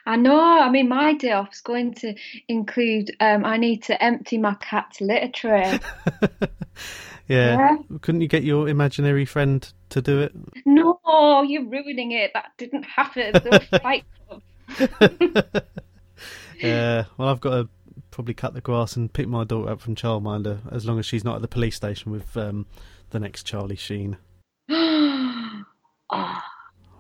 I 0.04 0.16
know. 0.16 0.40
I 0.40 0.68
mean, 0.68 0.88
my 0.88 1.14
day 1.14 1.30
off 1.30 1.52
is 1.52 1.60
going 1.60 1.94
to 1.94 2.14
include. 2.48 3.14
Um, 3.20 3.44
I 3.44 3.56
need 3.56 3.84
to 3.84 4.02
empty 4.02 4.36
my 4.36 4.54
cat's 4.54 5.00
litter 5.00 5.28
tray. 5.28 5.78
Yeah. 7.28 7.58
Yeah. 7.58 7.98
Couldn't 8.00 8.22
you 8.22 8.26
get 8.28 8.42
your 8.42 8.70
imaginary 8.70 9.26
friend 9.26 9.70
to 9.90 10.00
do 10.00 10.22
it? 10.22 10.32
no, 10.64 10.98
you're 11.46 11.68
ruining 11.68 12.12
it. 12.12 12.30
That 12.32 12.52
didn't 12.56 12.84
happen. 12.84 13.34
Yeah. 16.58 17.04
Well, 17.18 17.28
I've 17.28 17.40
got 17.40 17.50
to 17.50 17.68
probably 18.10 18.32
cut 18.32 18.54
the 18.54 18.62
grass 18.62 18.96
and 18.96 19.12
pick 19.12 19.28
my 19.28 19.44
daughter 19.44 19.70
up 19.70 19.80
from 19.80 19.94
childminder 19.94 20.60
as 20.72 20.86
long 20.86 20.98
as 20.98 21.04
she's 21.04 21.22
not 21.22 21.36
at 21.36 21.42
the 21.42 21.48
police 21.48 21.76
station 21.76 22.10
with 22.10 22.34
um, 22.34 22.64
the 23.10 23.20
next 23.20 23.44
Charlie 23.44 23.76
Sheen. 23.76 24.16
Oh 26.10 26.16
I 26.16 26.42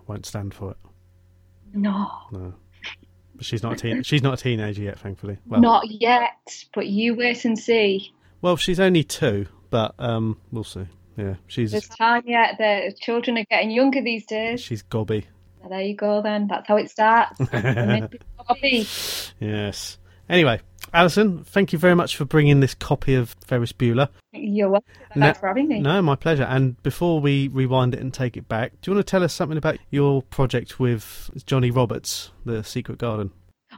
won't 0.06 0.26
stand 0.26 0.54
for 0.54 0.70
it. 0.72 0.76
no! 1.74 2.10
No. 2.32 2.54
But 3.36 3.44
she's 3.44 3.62
not 3.62 3.74
a 3.74 3.76
teen. 3.76 4.02
she's 4.02 4.22
not 4.22 4.34
a 4.34 4.42
teenager 4.42 4.82
yet, 4.82 4.98
thankfully. 4.98 5.38
Well, 5.46 5.60
Not 5.60 5.88
yet, 5.88 6.64
but 6.74 6.88
you 6.88 7.14
wait 7.14 7.44
and 7.44 7.56
see. 7.58 8.12
well, 8.42 8.56
she's 8.56 8.80
only 8.80 9.04
two, 9.04 9.46
but 9.70 9.94
um, 10.00 10.38
we'll 10.50 10.64
see. 10.64 10.86
Yeah, 11.16 11.34
she's 11.46 11.70
There's 11.72 11.86
time 11.88 12.22
yet. 12.26 12.56
The 12.58 12.92
children 13.00 13.38
are 13.38 13.44
getting 13.44 13.70
younger 13.70 14.02
these 14.02 14.26
days. 14.26 14.60
she's 14.60 14.82
gobby. 14.82 15.26
There 15.68 15.80
you 15.82 15.94
go. 15.94 16.20
Then 16.22 16.46
that's 16.48 16.66
how 16.66 16.76
it 16.78 16.90
starts. 16.90 17.38
Yes. 19.40 19.98
Anyway, 20.28 20.60
Alison, 20.94 21.44
thank 21.44 21.72
you 21.72 21.78
very 21.78 21.94
much 21.94 22.16
for 22.16 22.24
bringing 22.24 22.60
this 22.60 22.74
copy 22.74 23.14
of 23.14 23.34
Ferris 23.46 23.72
Bueller. 23.72 24.08
You're 24.32 24.70
welcome. 24.70 24.88
No- 25.14 25.26
Thanks 25.26 25.40
for 25.40 25.48
having 25.48 25.68
me. 25.68 25.80
No, 25.80 26.00
my 26.02 26.16
pleasure. 26.16 26.44
And 26.44 26.82
before 26.82 27.20
we 27.20 27.48
rewind 27.48 27.94
it 27.94 28.00
and 28.00 28.12
take 28.12 28.36
it 28.36 28.48
back, 28.48 28.72
do 28.80 28.90
you 28.90 28.94
want 28.96 29.06
to 29.06 29.10
tell 29.10 29.22
us 29.22 29.32
something 29.34 29.58
about 29.58 29.78
your 29.90 30.22
project 30.22 30.80
with 30.80 31.30
Johnny 31.46 31.70
Roberts, 31.70 32.30
The 32.44 32.62
Secret 32.64 32.98
Garden? 32.98 33.30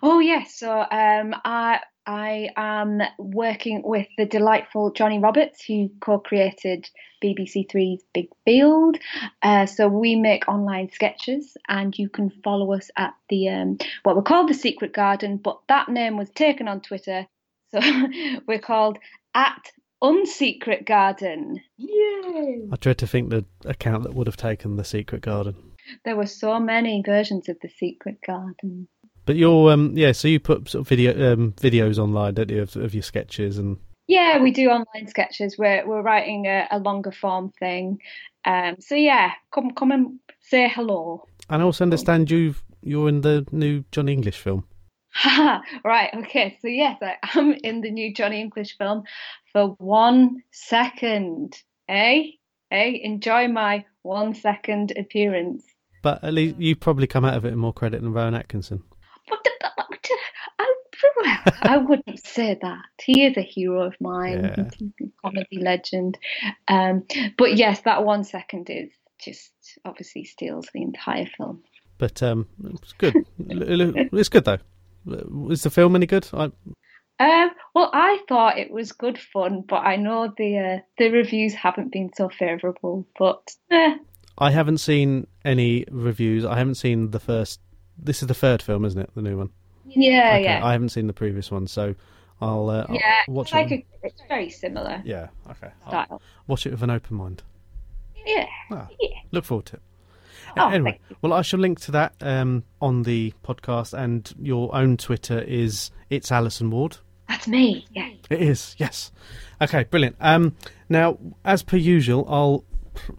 Oh 0.02 0.20
yes, 0.20 0.54
so 0.54 0.70
um, 0.90 1.34
I 1.44 1.80
I 2.10 2.50
am 2.56 3.00
working 3.18 3.82
with 3.84 4.08
the 4.18 4.26
delightful 4.26 4.90
Johnny 4.90 5.20
Roberts, 5.20 5.64
who 5.64 5.90
co-created 6.00 6.90
BBC 7.22 7.70
Three's 7.70 8.02
Big 8.12 8.26
Field. 8.44 8.96
Uh, 9.40 9.66
so 9.66 9.86
we 9.86 10.16
make 10.16 10.48
online 10.48 10.90
sketches, 10.90 11.56
and 11.68 11.96
you 11.96 12.08
can 12.08 12.30
follow 12.42 12.72
us 12.72 12.90
at 12.96 13.14
the 13.28 13.50
um, 13.50 13.78
what 14.02 14.16
we're 14.16 14.22
called 14.22 14.48
the 14.48 14.54
Secret 14.54 14.92
Garden, 14.92 15.36
but 15.36 15.60
that 15.68 15.88
name 15.88 16.16
was 16.16 16.28
taken 16.30 16.66
on 16.66 16.80
Twitter, 16.80 17.28
so 17.70 17.78
we're 18.48 18.58
called 18.58 18.98
at 19.32 19.70
Unsecret 20.02 20.86
Garden. 20.86 21.60
Yay! 21.76 22.66
I 22.72 22.76
dread 22.80 22.98
to 22.98 23.06
think 23.06 23.30
the 23.30 23.44
account 23.64 24.02
that 24.02 24.14
would 24.14 24.26
have 24.26 24.36
taken 24.36 24.74
The 24.74 24.84
Secret 24.84 25.22
Garden. 25.22 25.54
There 26.04 26.16
were 26.16 26.26
so 26.26 26.58
many 26.58 27.04
versions 27.06 27.48
of 27.48 27.58
the 27.62 27.68
Secret 27.68 28.18
Garden. 28.26 28.88
But 29.30 29.36
you're, 29.36 29.70
um, 29.70 29.96
yeah, 29.96 30.10
so 30.10 30.26
you 30.26 30.40
put 30.40 30.68
sort 30.68 30.80
of 30.80 30.88
video 30.88 31.34
um, 31.34 31.52
videos 31.52 31.98
online, 31.98 32.34
don't 32.34 32.50
you, 32.50 32.62
of, 32.62 32.74
of 32.74 32.94
your 32.94 33.04
sketches 33.04 33.58
and 33.58 33.76
Yeah, 34.08 34.42
we 34.42 34.50
do 34.50 34.68
online 34.70 35.06
sketches. 35.06 35.56
We're 35.56 35.86
we're 35.86 36.02
writing 36.02 36.46
a, 36.46 36.66
a 36.72 36.80
longer 36.80 37.12
form 37.12 37.52
thing. 37.60 38.00
Um, 38.44 38.78
so 38.80 38.96
yeah, 38.96 39.30
come 39.54 39.70
come 39.70 39.92
and 39.92 40.18
say 40.40 40.68
hello. 40.68 41.28
and 41.48 41.62
I 41.62 41.64
also 41.64 41.84
understand 41.84 42.28
you 42.28 42.56
you're 42.82 43.08
in 43.08 43.20
the 43.20 43.46
new 43.52 43.84
Johnny 43.92 44.14
English 44.14 44.38
film. 44.38 44.64
Right, 45.84 46.10
okay. 46.12 46.58
So 46.60 46.66
yes, 46.66 46.98
I 47.00 47.14
am 47.36 47.52
in 47.62 47.82
the 47.82 47.92
new 47.92 48.12
Johnny 48.12 48.40
English 48.40 48.78
film 48.78 49.04
for 49.52 49.76
one 49.78 50.42
second. 50.50 51.56
Eh? 51.88 52.32
Eh? 52.72 52.98
Enjoy 53.04 53.46
my 53.46 53.84
one 54.02 54.34
second 54.34 54.92
appearance. 54.98 55.62
But 56.02 56.24
at 56.24 56.34
least 56.34 56.56
you 56.58 56.74
probably 56.74 57.06
come 57.06 57.24
out 57.24 57.36
of 57.36 57.44
it 57.44 57.52
in 57.52 57.60
more 57.60 57.72
credit 57.72 58.02
than 58.02 58.12
Rowan 58.12 58.34
Atkinson. 58.34 58.82
I, 61.24 61.52
I 61.62 61.76
wouldn't 61.78 62.26
say 62.26 62.58
that. 62.60 62.84
He 63.02 63.24
is 63.24 63.36
a 63.36 63.42
hero 63.42 63.82
of 63.82 63.94
mine. 64.00 64.44
Yeah. 64.44 64.70
He's 64.78 64.90
a 65.00 65.10
comedy 65.22 65.58
legend. 65.58 66.18
Um, 66.68 67.04
but 67.38 67.56
yes, 67.56 67.80
that 67.82 68.04
one 68.04 68.24
second 68.24 68.68
is 68.70 68.90
just 69.18 69.52
obviously 69.84 70.24
steals 70.24 70.68
the 70.72 70.82
entire 70.82 71.26
film. 71.26 71.62
But 71.98 72.22
um, 72.22 72.46
it's 72.64 72.92
good. 72.94 73.14
It's 73.38 74.28
good 74.28 74.44
though. 74.44 74.58
Is 75.50 75.62
the 75.62 75.70
film 75.70 75.96
any 75.96 76.06
good? 76.06 76.26
I, 76.32 76.50
Um, 77.20 77.50
well, 77.74 77.90
I 77.92 78.18
thought 78.28 78.58
it 78.58 78.70
was 78.70 78.92
good 78.92 79.18
fun, 79.18 79.62
but 79.68 79.80
I 79.84 79.96
know 79.96 80.32
the 80.36 80.58
uh, 80.58 80.78
the 80.96 81.10
reviews 81.10 81.52
haven't 81.52 81.92
been 81.92 82.10
so 82.14 82.30
favourable. 82.30 83.06
But 83.18 83.42
eh, 83.70 83.96
I 84.38 84.50
haven't 84.50 84.78
seen 84.78 85.26
any 85.44 85.84
reviews. 85.90 86.46
I 86.46 86.56
haven't 86.56 86.76
seen 86.76 87.10
the 87.10 87.20
first. 87.20 87.60
This 88.02 88.22
is 88.22 88.28
the 88.28 88.34
third 88.34 88.62
film, 88.62 88.84
isn't 88.84 89.00
it? 89.00 89.10
The 89.14 89.22
new 89.22 89.36
one. 89.38 89.50
yeah, 89.86 90.30
Okay, 90.34 90.44
yeah, 90.44 90.64
I 90.64 90.72
haven't 90.72 90.90
seen 90.90 91.06
the 91.06 91.12
previous 91.12 91.50
one, 91.50 91.66
so 91.66 91.94
I'll, 92.40 92.70
uh, 92.70 92.86
I'll 92.88 92.94
yeah. 92.94 93.20
watch 93.28 93.48
It's 93.48 93.52
like 93.54 93.70
it. 93.70 93.84
a, 94.02 94.06
it's 94.06 94.22
very 94.28 94.48
similar 94.50 95.02
Yeah. 95.04 95.28
Okay. 95.50 95.68
I'll 95.86 96.04
style. 96.04 96.22
watch 96.46 96.66
it 96.66 96.70
with 96.70 96.82
an 96.82 96.90
open 96.90 97.16
mind. 97.16 97.42
Yeah, 98.26 98.46
Ah, 98.70 98.86
yeah. 99.00 99.08
Look 99.30 99.44
forward 99.44 99.66
to 99.66 99.76
it. 99.76 99.82
Oh, 100.56 100.68
anyway, 100.68 100.98
well, 101.22 101.32
I 101.32 101.42
shall 101.42 101.60
link 101.60 101.78
to 101.82 101.92
that 101.92 102.14
um, 102.20 102.64
on 102.82 103.04
the 103.04 103.32
podcast, 103.44 103.96
and 103.96 104.32
your 104.40 104.74
own 104.74 104.96
Twitter 104.96 105.38
is 105.40 105.90
it's 106.10 106.32
Alison 106.32 106.70
Ward. 106.70 106.96
That's 107.28 107.46
me. 107.46 107.86
Yeah. 107.92 108.10
It 108.28 108.42
is, 108.42 108.74
yes. 108.76 109.12
Okay, 109.62 109.84
brilliant. 109.84 110.16
Um, 110.20 110.56
now, 110.88 111.18
as 111.44 111.62
per 111.62 111.76
usual, 111.76 112.26
I'll 112.28 112.64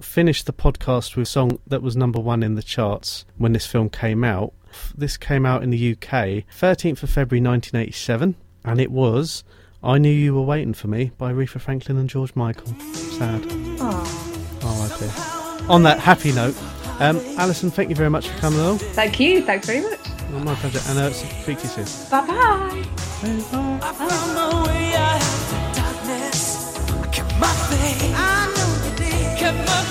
finish 0.02 0.44
the 0.44 0.52
podcast 0.52 1.16
with 1.16 1.24
a 1.28 1.32
song 1.32 1.60
that 1.68 1.82
was 1.82 1.96
number 1.96 2.20
one 2.20 2.44
in 2.44 2.56
the 2.56 2.62
charts 2.64 3.26
when 3.38 3.54
this 3.54 3.66
film 3.66 3.90
came 3.90 4.24
out. 4.26 4.54
F- 4.72 4.94
This 4.98 5.18
came 5.18 5.46
out 5.46 5.64
in 5.64 5.70
the 5.70 5.92
UK 5.92 6.44
13th 6.58 7.04
of 7.04 7.10
February 7.10 7.42
1987, 7.46 8.36
and 8.66 8.80
it 8.80 8.92
was 8.92 9.44
I 9.84 9.98
Knew 9.98 10.12
You 10.12 10.36
Were 10.36 10.42
Waiting 10.42 10.74
for 10.74 10.88
Me 10.88 11.12
by 11.18 11.32
Aretha 11.32 11.60
Franklin 11.60 11.98
and 11.98 12.10
George 12.10 12.36
Michael. 12.36 12.74
Sad. 12.94 13.46
Oh, 13.80 14.90
okay. 14.94 15.68
On 15.72 15.84
that 15.84 16.00
happy 16.00 16.32
note, 16.32 16.56
um, 17.00 17.18
Alison, 17.38 17.72
thank 17.72 17.90
you 17.90 17.96
very 17.96 18.10
much 18.10 18.28
for 18.28 18.38
coming 18.40 18.60
along. 18.60 18.78
Thank 18.80 19.20
you. 19.20 19.44
Thanks 19.44 19.68
very 19.68 19.82
much. 19.82 20.00
Well, 20.32 20.44
my 20.44 20.56
pleasure. 20.56 20.80
And 20.90 21.00
uh, 21.00 21.12
speak 21.12 21.58
to 21.60 21.64
you 21.64 21.86
soon. 21.86 22.10
Bye 22.10 22.28
bye. 22.28 22.88
Bye. 23.22 23.92
found 29.72 29.91